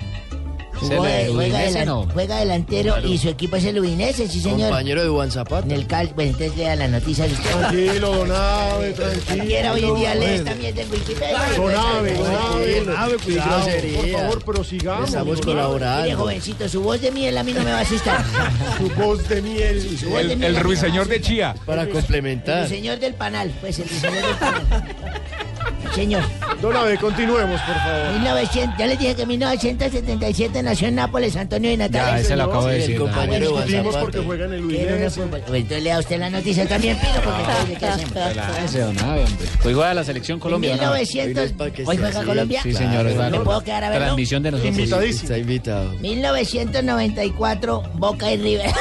Jugó- 0.79 1.05
¿Es 1.05 1.25
el 1.27 1.33
juega, 1.33 1.57
Udinese, 1.57 1.79
delan- 1.79 1.85
no? 1.85 2.07
juega 2.13 2.39
delantero 2.39 2.93
Claro. 2.93 3.07
y 3.07 3.17
su 3.17 3.29
equipo 3.29 3.55
es 3.57 3.65
el 3.65 3.79
Udinese, 3.79 4.27
sí 4.27 4.39
señor. 4.41 4.69
Compañero 4.69 5.03
de 5.03 5.09
Juan 5.09 5.31
Zapata. 5.31 5.65
En 5.65 5.71
el 5.71 5.87
cal, 5.87 6.11
bueno, 6.15 6.31
entonces 6.31 6.57
lea 6.57 6.75
la 6.75 6.87
noticia 6.87 7.27
de. 7.27 7.33
Tranquilo, 7.35 8.15
don 8.15 8.31
Abe, 8.31 8.91
tranquilo. 8.93 9.25
Cualquiera 9.35 9.73
hoy 9.73 9.83
en 9.85 9.95
día 9.95 10.15
lee 10.15 10.25
esta 10.25 10.55
mierda 10.55 10.81
en 10.81 10.91
Wikipedia. 10.91 11.39
Don 11.57 11.75
Abe, 11.75 12.13
don 12.13 13.19
cuidado. 13.19 13.65
grosería. 13.65 13.99
Por 14.01 14.09
favor, 14.21 14.43
prosigamos. 14.45 15.09
Estamos 15.09 15.41
colaborando. 15.41 16.03
Mire, 16.03 16.15
jovencito, 16.15 16.69
su 16.69 16.81
voz 16.81 17.01
de 17.01 17.11
miel 17.11 17.37
a 17.37 17.43
mí 17.43 17.53
no 17.53 17.61
me 17.63 17.71
va 17.71 17.79
a 17.79 17.81
asustar. 17.81 18.23
Su 18.77 18.89
voz 19.01 19.27
de 19.27 19.41
miel. 19.41 19.97
Su 19.99 20.09
voz 20.09 20.23
de 20.25 20.33
El, 20.33 20.37
miel 20.39 20.55
el 20.55 20.63
ruiseñor 20.63 21.07
de. 21.07 21.19
Chía. 21.21 21.55
Para 21.65 21.83
El 21.83 21.89
complementar. 21.89 22.67
señor 22.69 22.99
del 22.99 23.13
panal, 23.13 23.51
pues 23.59 23.79
el 23.79 23.89
señor 23.89 24.13
del 24.13 24.35
panal. 24.35 24.95
Señor, 25.93 26.23
Don 26.61 26.75
Abe, 26.75 26.97
continuemos, 26.97 27.59
por 27.61 27.75
favor. 27.75 28.13
1900, 28.13 28.77
ya 28.77 28.85
les 28.87 28.99
dije 28.99 29.15
que 29.15 29.21
en 29.23 29.27
1977 29.27 30.63
nació 30.63 30.87
en 30.87 30.95
Nápoles 30.95 31.35
Antonio 31.35 31.69
Di 31.69 31.77
Natale. 31.77 32.11
Ya, 32.11 32.19
ese 32.19 32.35
lo 32.35 32.43
acabo 32.43 32.67
de 32.67 32.75
el 32.75 32.81
decir. 32.81 32.99
Bueno, 32.99 33.61
de 33.65 33.99
porque 33.99 34.19
juega 34.19 34.45
en 34.45 34.53
el 34.53 34.65
Udinese. 34.65 35.21
Pues 35.21 35.61
entonces 35.61 35.83
lea 35.83 35.99
usted 35.99 36.19
la 36.19 36.29
noticia 36.29 36.67
también, 36.67 36.97
Pino, 36.99 37.13
porque 37.23 37.41
entonces, 37.41 37.77
¿qué 37.79 37.85
hacemos? 37.85 38.17
Ese 38.63 38.79
don 38.81 38.99
Abe, 38.99 39.23
hombre. 39.23 39.47
Hoy 39.65 39.73
juega 39.73 39.93
la 39.93 40.03
selección 40.03 40.39
Colombia. 40.39 40.75
¿no? 40.75 40.93
1900, 40.93 41.27
Hoy 41.27 41.33
no 41.33 41.41
es 41.43 41.51
pa' 41.53 41.71
que 41.71 41.83
¿hoy 41.83 41.95
esté 41.95 42.07
juega. 42.07 42.23
Colombia? 42.25 42.61
Sí, 42.63 42.73
señor. 42.73 43.31
¿Me 43.31 43.39
puedo 43.39 43.61
quedar 43.61 43.83
a 43.83 43.89
verlo? 43.89 44.05
Transmisión 44.05 44.43
de 44.43 44.51
nosotros. 44.51 44.77
Invitadísimo. 44.77 45.23
Está 45.23 45.37
invitado. 45.37 45.91
1994, 45.99 47.83
Boca 47.95 48.31
y 48.31 48.37
River. 48.37 48.71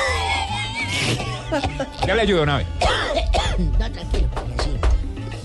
Ya 2.07 2.15
le 2.15 2.23
ayudo, 2.23 2.45
Nave. 2.47 2.67
no, 3.59 3.91
tranquilo, 3.91 4.29
así. 4.59 4.71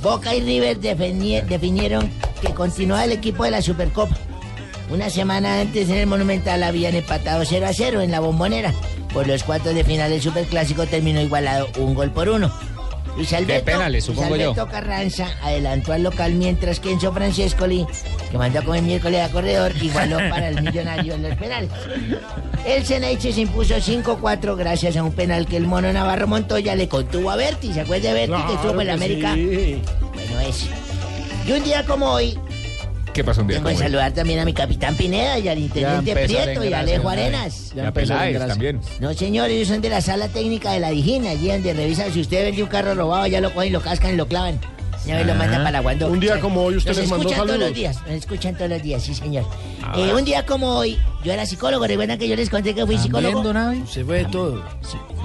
Boca 0.03 0.35
y 0.35 0.41
River 0.41 0.79
defini- 0.79 1.41
definieron 1.43 2.11
que 2.41 2.53
continuaba 2.53 3.05
el 3.05 3.13
equipo 3.13 3.43
de 3.45 3.51
la 3.51 3.61
Supercopa. 3.61 4.15
Una 4.91 5.09
semana 5.09 5.61
antes 5.61 5.89
en 5.89 5.95
el 5.97 6.07
Monumental 6.07 6.61
habían 6.61 6.93
empatado 6.95 7.43
0 7.45 7.65
a 7.67 7.73
0 7.73 8.01
en 8.01 8.11
la 8.11 8.19
bombonera. 8.19 8.73
Por 9.13 9.27
los 9.27 9.43
cuartos 9.43 9.73
de 9.73 9.83
final 9.83 10.09
del 10.11 10.21
Superclásico 10.21 10.85
terminó 10.85 11.21
igualado 11.21 11.67
un 11.79 11.93
gol 11.95 12.11
por 12.11 12.27
uno. 12.29 12.51
Penales, 13.63 14.05
supongo 14.05 14.35
yo. 14.35 14.51
Alberto 14.51 14.67
Carranza 14.71 15.27
adelantó 15.41 15.93
al 15.93 16.03
local 16.03 16.33
mientras 16.33 16.79
que 16.79 16.91
Enzo 16.91 17.13
Francescoli, 17.13 17.85
que 18.31 18.37
mandó 18.37 18.59
a 18.59 18.63
comer 18.63 18.81
miércoles 18.83 19.21
a 19.21 19.29
corredor, 19.29 19.71
igualó 19.81 20.17
para 20.29 20.49
el 20.49 20.61
millonario 20.61 21.13
en 21.13 21.23
los 21.23 21.35
penales. 21.37 21.69
El 22.65 22.85
Ceneice 22.85 23.31
se 23.33 23.41
impuso 23.41 23.75
5-4 23.75 24.55
gracias 24.55 24.97
a 24.97 25.03
un 25.03 25.11
penal 25.11 25.45
que 25.45 25.57
el 25.57 25.67
mono 25.67 25.91
Navarro 25.93 26.27
Montoya 26.27 26.75
le 26.75 26.87
contuvo 26.87 27.29
a 27.31 27.35
Berti. 27.35 27.73
¿Se 27.73 27.81
acuerda 27.81 28.13
de 28.13 28.27
Berti 28.27 28.47
que 28.47 28.53
estuvo 28.53 28.81
en 28.81 28.87
la 28.87 28.93
América? 28.93 29.33
sí. 29.35 29.81
Bueno, 30.13 30.39
ese. 30.41 30.67
Y 31.45 31.51
un 31.51 31.63
día 31.63 31.85
como 31.85 32.07
hoy, 32.11 32.39
¿Qué 33.13 33.23
pasó 33.23 33.41
un 33.41 33.47
día? 33.47 33.57
tengo 33.57 33.69
que 33.69 33.77
saludar 33.77 34.11
también 34.11 34.39
a 34.39 34.45
mi 34.45 34.53
capitán 34.53 34.95
Pineda 34.95 35.37
y 35.37 35.47
al 35.47 35.59
intendente 35.59 36.13
Prieto 36.13 36.63
y 36.63 36.73
a 36.73 36.79
Alejo 36.79 37.03
¿no? 37.03 37.09
Arenas. 37.09 37.71
Ya 37.75 37.91
Peláez 37.91 38.39
también. 38.47 38.81
No, 38.99 39.13
señor, 39.13 39.49
ellos 39.51 39.67
son 39.67 39.81
de 39.81 39.89
la 39.89 40.01
sala 40.01 40.27
técnica 40.29 40.71
de 40.71 40.79
la 40.79 40.89
Digina, 40.89 41.29
allí 41.29 41.47
donde 41.49 41.73
revisan 41.73 42.11
si 42.11 42.21
usted 42.21 42.43
vende 42.43 42.63
un 42.63 42.69
carro 42.69 42.95
robado, 42.95 43.27
ya 43.27 43.39
lo 43.39 43.53
cogen, 43.53 43.71
lo 43.71 43.81
cascan 43.81 44.13
y 44.13 44.17
lo 44.17 44.27
clavan. 44.27 44.59
Ya 45.05 45.15
me 45.15 45.25
lo 45.25 45.35
mandan 45.35 45.59
para 45.59 45.71
la 45.71 45.79
Guandó. 45.81 46.07
Un 46.07 46.19
día 46.19 46.39
como 46.39 46.61
hoy 46.63 46.77
usted 46.77 46.95
les 46.95 47.09
mandó 47.09 47.27
escuchan 47.29 47.37
todos 47.39 47.49
saludos. 47.51 47.69
los 47.69 47.75
días, 47.77 47.97
nos 48.01 48.11
escuchan 48.11 48.55
todos 48.55 48.69
los 48.69 48.81
días, 48.81 49.03
sí, 49.03 49.13
señor. 49.13 49.45
Ah. 49.81 49.93
Eh, 49.97 50.13
un 50.13 50.23
día 50.23 50.45
como 50.45 50.69
hoy, 50.77 50.97
yo 51.25 51.33
era 51.33 51.45
psicólogo, 51.45 51.85
recuerdan 51.85 52.17
que 52.17 52.27
yo 52.27 52.35
les 52.37 52.49
conté 52.49 52.73
que 52.73 52.85
fui 52.85 52.97
psicólogo. 52.97 53.43
Se 53.85 54.05
fue 54.05 54.19
de 54.19 54.25
todo. 54.25 54.63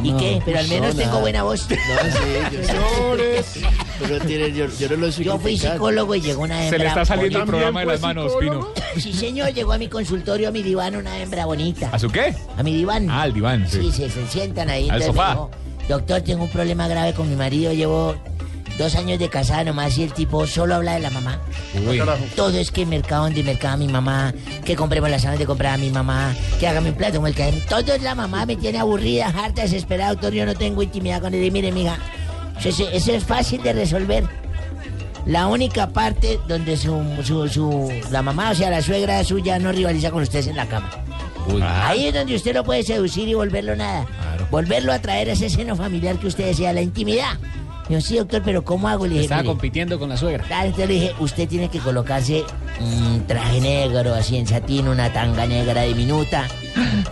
¿Y 0.03 0.11
No, 0.13 0.19
qué? 0.19 0.43
Pero 0.45 0.59
al 0.59 0.69
no, 0.69 0.75
menos 0.75 0.97
tengo 0.97 1.21
buena 1.21 1.43
voz. 1.45 1.69
No, 1.89 2.11
sí. 2.11 2.67
Señores, 2.67 3.59
Pero 4.01 4.21
tiene, 4.21 4.53
yo, 4.53 4.67
yo 4.79 4.89
no 4.91 4.97
lo 4.97 5.13
soy 5.13 5.25
Yo 5.25 5.39
fui 5.39 5.57
psicólogo 5.59 6.15
y 6.15 6.21
llegó 6.21 6.43
una 6.43 6.57
Se 6.59 6.65
hembra. 6.67 6.79
le 6.79 6.87
está 6.89 7.05
saliendo 7.05 7.39
el 7.41 7.45
programa 7.47 7.81
de 7.81 7.87
las 7.87 8.01
manos, 8.01 8.33
Pino. 8.39 8.69
Sí, 8.97 9.13
señor, 9.13 9.53
llegó 9.55 9.73
a 9.73 9.79
mi 9.79 9.89
consultorio, 9.89 10.49
a 10.49 10.51
mi 10.51 10.63
diván, 10.63 10.97
una 10.97 11.19
hembra 11.21 11.47
bonita. 11.47 11.91
¿A 11.93 11.99
su 11.99 12.09
qué? 12.11 12.35
A 12.57 12.63
mi 12.63 12.75
diván. 12.75 13.09
Ah, 13.11 13.23
al 13.23 13.33
diván, 13.33 13.67
sí. 13.69 13.79
Sí, 13.81 13.93
se, 13.93 14.11
se 14.11 14.27
sientan 14.29 14.71
ahí. 14.71 14.89
Al 14.91 15.03
sofá. 15.03 15.31
dijo, 15.31 15.51
Doctor, 15.89 16.21
tengo 16.23 16.45
un 16.45 16.51
problema 16.51 16.87
grave 16.89 17.13
con 17.15 17.29
mi 17.29 17.37
marido. 17.37 17.73
Llevo 17.73 18.15
dos 18.79 18.95
años 18.95 19.19
de 19.19 19.29
casada 19.29 19.65
nomás 19.65 19.99
y 19.99 20.05
el 20.05 20.13
tipo 20.13 20.47
solo 20.47 20.77
habla 20.77 20.95
de 20.95 21.01
la 21.01 21.11
mamá. 21.11 21.41
Uy. 21.87 21.99
Todo 22.37 22.57
es 22.59 22.71
que 22.71 22.87
mercado 22.87 23.25
donde 23.25 23.43
mercaba 23.43 23.77
mi 23.77 23.89
mamá, 23.89 24.33
que 24.65 24.77
compremos 24.77 25.11
las 25.11 25.23
zonas 25.23 25.39
de 25.39 25.45
comprar 25.47 25.75
a 25.75 25.79
mi 25.79 25.91
mamá, 25.91 26.35
que 26.61 26.67
hágame 26.69 26.91
un 26.91 26.97
plato 26.97 27.17
como 27.17 27.27
el 27.27 27.35
que 27.35 27.53
Todo 27.69 27.93
es 27.93 28.03
la 28.03 28.15
mamá, 28.15 28.47
me 28.47 28.57
tiene 28.57 28.79
aburrida, 28.79 29.27
harta, 29.27 29.63
desesperada, 29.63 30.13
doctor. 30.13 30.33
Yo 30.33 30.47
no 30.47 30.55
tengo 30.55 30.83
intimidad 30.83 31.21
con 31.21 31.35
él. 31.35 31.45
Y 31.45 31.51
mire, 31.51 31.73
mija, 31.73 31.99
eso, 32.59 32.69
es- 32.69 32.81
eso 32.93 33.13
es 33.13 33.25
fácil 33.25 33.63
de 33.63 33.73
resolver. 33.73 34.25
La 35.27 35.47
única 35.47 35.89
parte 35.91 36.39
donde 36.49 36.77
su, 36.77 37.03
su, 37.23 37.49
su- 37.49 37.93
la 38.11 38.23
mamá, 38.23 38.51
o 38.53 38.55
sea, 38.55 38.71
la 38.71 38.81
suegra 38.81 39.23
suya, 39.25 39.59
no 39.59 39.73
rivaliza 39.73 40.11
con 40.11 40.23
ustedes 40.23 40.47
en 40.47 40.57
la 40.57 40.67
cama. 40.67 40.89
Ahí 41.87 42.07
es 42.07 42.15
donde 42.15 42.35
usted 42.35 42.55
lo 42.55 42.63
puede 42.65 42.83
seducir 42.83 43.29
y 43.29 43.35
volverlo 43.35 43.75
nada. 43.77 44.07
Volverlo 44.51 44.93
a 44.93 44.99
traer 45.01 45.29
a 45.29 45.33
ese 45.33 45.51
seno 45.51 45.77
familiar 45.77 46.17
que 46.17 46.27
usted 46.29 46.47
desea, 46.47 46.73
la 46.73 46.81
intimidad. 46.83 47.37
Yo, 47.89 48.01
sí, 48.03 48.17
doctor, 48.19 48.43
pero 48.45 48.63
¿cómo 48.65 48.87
hago? 48.89 49.05
Le 49.07 49.13
dije, 49.15 49.23
Estaba 49.25 49.41
"Mire, 49.43 49.53
compitiendo 49.53 49.99
con 49.99 50.11
la 50.11 50.17
suegra. 50.19 50.45
Claro, 50.45 50.67
entonces 50.67 50.89
le 50.89 50.95
dije, 50.95 51.15
usted 51.21 51.49
tiene 51.49 51.71
que 51.71 51.79
colocarse 51.79 52.45
un 52.81 53.25
traje 53.27 53.61
negro, 53.63 54.15
así 54.15 54.37
en 54.37 54.47
satín, 54.47 54.89
una 54.89 55.11
tanga 55.13 55.47
negra 55.47 55.83
diminuta, 55.83 56.47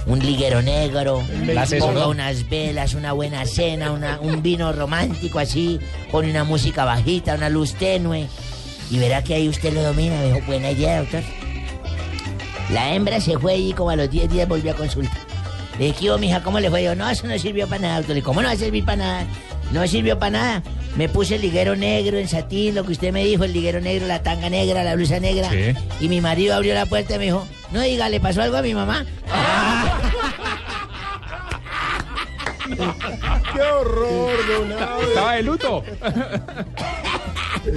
un 0.07 0.19
liguero 0.19 0.61
negro, 0.61 1.23
ponga 1.81 2.07
unas 2.09 2.47
velas, 2.51 2.93
una 2.93 3.13
buena 3.13 3.47
cena, 3.47 3.91
una- 3.93 4.21
un 4.21 4.43
vino 4.43 4.71
romántico 4.73 5.39
así, 5.39 5.81
pone 6.13 6.31
una 6.31 6.45
música 6.45 6.85
bajita, 6.85 7.35
una 7.37 7.49
luz 7.49 7.73
tenue, 7.75 8.27
y 8.91 8.99
verá 8.99 9.25
que 9.25 9.33
ahí 9.35 9.49
usted 9.49 9.73
lo 9.73 9.83
domina. 9.83 10.17
Me 10.21 10.27
dijo, 10.27 10.41
buena 10.47 10.71
idea, 10.73 10.99
doctor. 11.01 11.23
La 12.71 12.93
hembra 12.95 13.21
se 13.21 13.39
fue 13.39 13.57
y 13.57 13.73
como 13.73 13.91
a 13.91 13.97
los 13.97 14.11
10 14.11 14.29
días 14.31 14.47
volvió 14.49 14.73
a 14.73 14.75
consulta. 14.75 15.17
Le 15.79 15.87
dije, 15.87 15.99
¿qué 16.01 16.11
hubo, 16.11 16.19
mija? 16.19 16.43
¿Cómo 16.43 16.59
le 16.61 16.69
fue? 16.69 16.83
Yo, 16.83 16.95
no, 16.95 17.09
eso 17.09 17.27
no 17.27 17.39
sirvió 17.39 17.67
para 17.69 17.81
nada, 17.83 17.97
doctor. 17.97 18.09
Le 18.11 18.15
dije, 18.17 18.25
¿cómo 18.25 18.43
no 18.43 18.49
va 18.49 18.55
a 18.55 18.57
servir 18.57 18.85
para 18.85 18.97
nada? 18.97 19.27
No 19.73 19.87
sirvió 19.87 20.19
para 20.19 20.31
nada. 20.31 20.63
Me 20.97 21.09
puse 21.09 21.37
el 21.37 21.43
liguero 21.43 21.77
negro 21.77 22.19
en 22.19 22.29
satín, 22.29 22.75
lo 22.75 22.85
que 22.85 22.93
usted 22.93 23.13
me 23.13 23.25
dijo, 23.25 23.45
el 23.45 23.53
liguero 23.53 23.81
negro, 23.81 24.07
la 24.07 24.23
tanga 24.23 24.49
negra, 24.49 24.83
la 24.83 24.95
blusa 24.95 25.21
negra. 25.21 25.51
Sí. 25.51 25.75
Y 26.01 26.09
mi 26.09 26.21
marido 26.21 26.55
abrió 26.55 26.75
la 26.75 26.87
puerta 26.87 27.17
y 27.17 27.19
me 27.19 27.25
dijo, 27.27 27.47
no 27.73 27.83
diga, 27.83 28.09
¿le 28.09 28.21
pasó 28.21 28.43
algo 28.43 28.57
a 28.57 28.63
mi 28.63 28.75
mamá? 28.75 29.05
¡Qué 32.67 33.63
horror, 33.63 34.33
don! 34.49 34.73
Estaba 35.09 35.35
de 35.35 35.43
luto. 35.43 35.85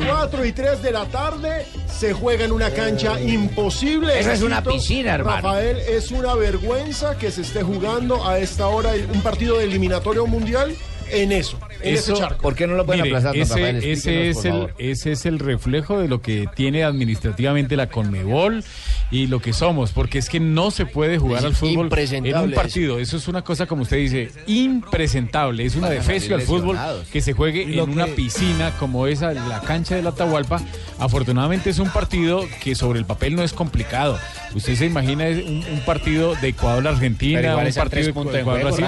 4 0.06 0.46
y 0.46 0.52
3 0.52 0.82
de 0.84 0.92
la 0.92 1.06
tarde 1.06 1.66
se 1.88 2.14
juega 2.14 2.46
en 2.46 2.52
una 2.52 2.70
cancha 2.70 3.20
imposible. 3.20 4.20
Eso 4.20 4.32
es 4.32 4.42
una 4.42 4.64
piscina, 4.64 5.16
hermano. 5.16 5.38
Rafael, 5.38 5.78
es 5.78 6.12
una 6.12 6.36
vergüenza 6.36 7.18
que 7.18 7.32
se 7.32 7.42
esté 7.42 7.64
jugando 7.64 8.28
a 8.28 8.40
esta 8.40 8.68
hora 8.68 8.92
un 9.12 9.22
partido 9.22 9.58
de 9.58 9.66
eliminatorio 9.66 10.28
mundial 10.28 10.76
en 11.12 11.32
eso, 11.32 11.58
en 11.82 11.96
ese 11.96 12.14
charco. 12.14 12.42
¿Por 12.42 12.56
qué 12.56 12.68
no 12.68 12.76
lo 12.76 12.86
pueden 12.86 13.04
Mire, 13.04 13.16
aplazar, 13.16 13.36
ese, 13.38 13.54
Rafael? 13.54 13.84
ese 13.84 14.30
es 14.30 14.46
el, 14.46 14.70
ese 14.78 15.12
es 15.12 15.26
el 15.26 15.40
reflejo 15.40 16.00
de 16.00 16.08
lo 16.08 16.22
que 16.22 16.48
tiene 16.56 16.84
administrativamente 16.84 17.76
la 17.76 17.90
Conmebol 17.90 18.64
y 19.12 19.28
lo 19.28 19.40
que 19.40 19.54
somos, 19.54 19.92
porque 19.92 20.20
es 20.20 20.30
que 20.30 20.40
no 20.40 20.72
se 20.72 20.86
puede 20.86 21.18
jugar 21.18 21.40
Es 21.40 21.46
al 21.46 21.56
fútbol 21.56 21.90
en 21.98 22.36
un 22.38 22.52
partido. 22.52 23.00
Eso 23.00 23.18
es 23.18 23.28
una 23.28 23.42
cosa, 23.42 23.66
como 23.66 23.84
usted 23.84 23.98
dice, 23.98 24.32
impresentable. 24.48 25.66
Es 25.66 25.76
una 25.76 25.90
defecio 25.90 26.36
al 26.36 26.42
fútbol 26.42 26.78
que 27.12 27.22
se 27.22 27.34
juegue 27.34 27.64
en 27.64 27.90
una 27.90 28.08
piscina 28.08 28.72
como 28.80 29.08
esa, 29.08 29.34
la 29.34 29.62
cancha 29.62 29.96
de 29.96 30.02
la 30.02 30.10
Atahualpa. 30.10 30.62
Afortunadamente 31.00 31.70
es 31.70 31.80
un 31.80 31.90
partido 31.90 32.44
que 32.62 32.76
sobre 32.76 33.00
el 33.00 33.06
papel 33.06 33.36
no 33.36 33.44
es 33.44 33.54
complicado. 33.54 34.20
Usted 34.54 34.76
se 34.76 34.86
imagina 34.86 35.26
un, 35.26 35.64
un 35.72 35.86
partido 35.86 36.36
de 36.36 36.38
Pero 36.40 36.48
Ecuador-Argentina, 36.48 37.56
un 37.56 37.74
partido 37.74 38.04
de 38.04 38.40
Ecuador-Brasil. 38.40 38.86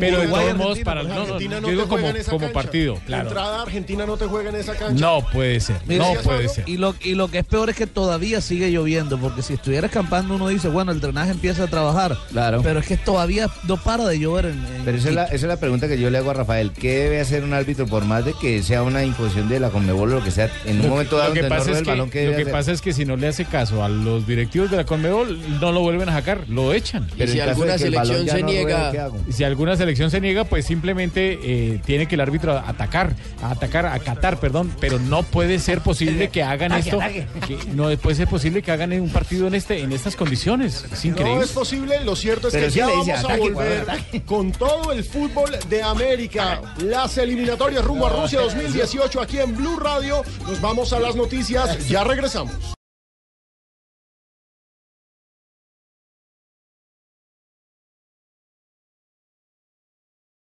Pero 0.00 0.20
de 0.20 0.28
todos 0.28 0.56
modos, 0.56 0.78
para, 0.80 1.02
no, 1.02 1.26
no, 1.26 1.40
yo 1.40 1.60
no 1.60 1.68
digo 1.68 1.88
como, 1.88 2.12
como 2.34 2.46
cancha. 2.52 2.62
partido, 2.62 2.98
claro. 3.06 3.28
entrada, 3.28 3.62
Argentina 3.62 4.06
no 4.06 4.16
te 4.16 4.26
juega 4.26 4.50
en 4.50 4.56
esa 4.56 4.74
cancha. 4.74 5.00
No 5.00 5.26
puede 5.32 5.60
ser, 5.60 5.76
Mira, 5.86 6.12
no 6.14 6.20
puede 6.20 6.48
ser. 6.48 6.68
Y 6.68 6.76
lo, 6.76 6.94
y 7.02 7.14
lo 7.14 7.28
que 7.28 7.38
es 7.38 7.44
peor 7.44 7.70
es 7.70 7.76
que 7.76 7.86
todavía 7.86 8.40
sigue 8.40 8.70
lloviendo, 8.70 9.18
porque 9.18 9.42
si 9.42 9.54
estuviera 9.54 9.86
escampando 9.86 10.34
uno 10.34 10.48
dice, 10.48 10.68
bueno, 10.68 10.92
el 10.92 11.00
drenaje 11.00 11.30
empieza 11.32 11.64
a 11.64 11.66
trabajar. 11.66 12.16
Claro. 12.30 12.60
Pero 12.62 12.80
es 12.80 12.86
que 12.86 12.96
todavía 12.96 13.48
no 13.66 13.76
para 13.76 14.06
de 14.06 14.18
llover 14.18 14.46
en, 14.46 14.52
en 14.66 14.84
Pero 14.84 14.98
esa 14.98 15.08
es, 15.08 15.14
la, 15.14 15.24
esa 15.24 15.34
es 15.34 15.42
la 15.44 15.56
pregunta 15.58 15.88
que 15.88 15.98
yo 15.98 16.10
le 16.10 16.18
hago 16.18 16.30
a 16.30 16.34
Rafael. 16.34 16.70
¿Qué 16.72 16.98
debe 17.00 17.20
hacer 17.20 17.44
un 17.44 17.52
árbitro 17.54 17.86
por 17.86 18.04
más 18.04 18.24
de 18.24 18.34
que 18.40 18.62
sea 18.62 18.82
una 18.82 19.04
imposición 19.04 19.48
de 19.48 19.60
la 19.60 19.70
Conmebol 19.70 20.12
o 20.12 20.16
lo 20.16 20.24
que 20.24 20.30
sea? 20.30 20.50
En 20.64 20.76
un 20.76 20.82
Lo 20.84 20.88
momento 20.88 21.10
que- 21.16 21.16
dado 21.16 21.28
lo 21.28 21.34
que 21.34 21.42
no 21.42 21.48
pasa 21.48 21.64
ruede 21.64 21.76
es 21.78 21.82
que, 21.84 21.90
balón, 21.90 22.10
¿qué 22.10 22.26
lo 22.26 22.36
que 22.36 22.46
pasa 22.46 22.72
es 22.72 22.80
que 22.80 22.92
si 22.92 23.04
no 23.04 23.16
le 23.16 23.28
hace 23.28 23.44
caso 23.44 23.82
a 23.84 23.88
los 23.88 24.26
directivos 24.26 24.70
de 24.70 24.76
la 24.78 24.84
Conmebol, 24.84 25.38
no 25.60 25.72
lo 25.72 25.80
vuelven 25.80 26.08
a 26.08 26.12
sacar, 26.12 26.48
lo 26.48 26.72
echan. 26.72 27.08
Y 27.18 27.26
si 27.26 27.40
alguna 27.40 27.78
selección 27.78 28.26
se 28.28 28.42
niega, 28.42 29.10
si 29.30 29.44
alguna 29.44 29.76
selección 29.76 30.10
se 30.10 30.20
niega, 30.20 30.44
pues 30.44 30.64
simplemente 30.66 31.38
eh, 31.42 31.80
tiene 31.84 32.06
que 32.06 32.14
el 32.14 32.20
árbitro 32.24 32.58
atacar, 32.58 33.14
a 33.42 33.50
atacar, 33.50 33.86
acatar, 33.86 34.38
perdón, 34.38 34.74
pero 34.80 34.98
no 34.98 35.22
puede 35.22 35.58
ser 35.58 35.80
posible 35.80 36.28
que 36.28 36.42
hagan 36.42 36.72
esto, 36.72 36.98
que 37.46 37.56
no 37.74 37.96
puede 37.98 38.16
ser 38.16 38.28
posible 38.28 38.62
que 38.62 38.72
hagan 38.72 38.92
un 38.92 39.10
partido 39.10 39.46
en 39.46 39.54
este, 39.54 39.80
en 39.80 39.92
estas 39.92 40.16
condiciones. 40.16 40.84
Es 40.92 41.04
increíble. 41.04 41.36
No 41.36 41.42
es 41.42 41.52
posible, 41.52 42.04
lo 42.04 42.16
cierto 42.16 42.48
es 42.48 42.54
Pero 42.54 42.66
que 42.66 42.72
sí 42.72 42.78
ya 42.78 42.86
vamos 42.86 43.24
a 43.24 43.36
volver 43.36 43.86
con 44.26 44.52
todo 44.52 44.92
el 44.92 45.04
fútbol 45.04 45.50
de 45.68 45.82
América. 45.82 46.60
Las 46.82 47.18
eliminatorias 47.18 47.84
rumbo 47.84 48.06
a 48.06 48.10
Rusia 48.10 48.40
2018 48.40 49.20
aquí 49.20 49.38
en 49.38 49.56
Blue 49.56 49.78
Radio. 49.78 50.22
Nos 50.46 50.60
vamos 50.60 50.92
a 50.92 50.98
las 50.98 51.14
noticias, 51.16 51.88
ya 51.88 52.04
regresamos. 52.04 52.73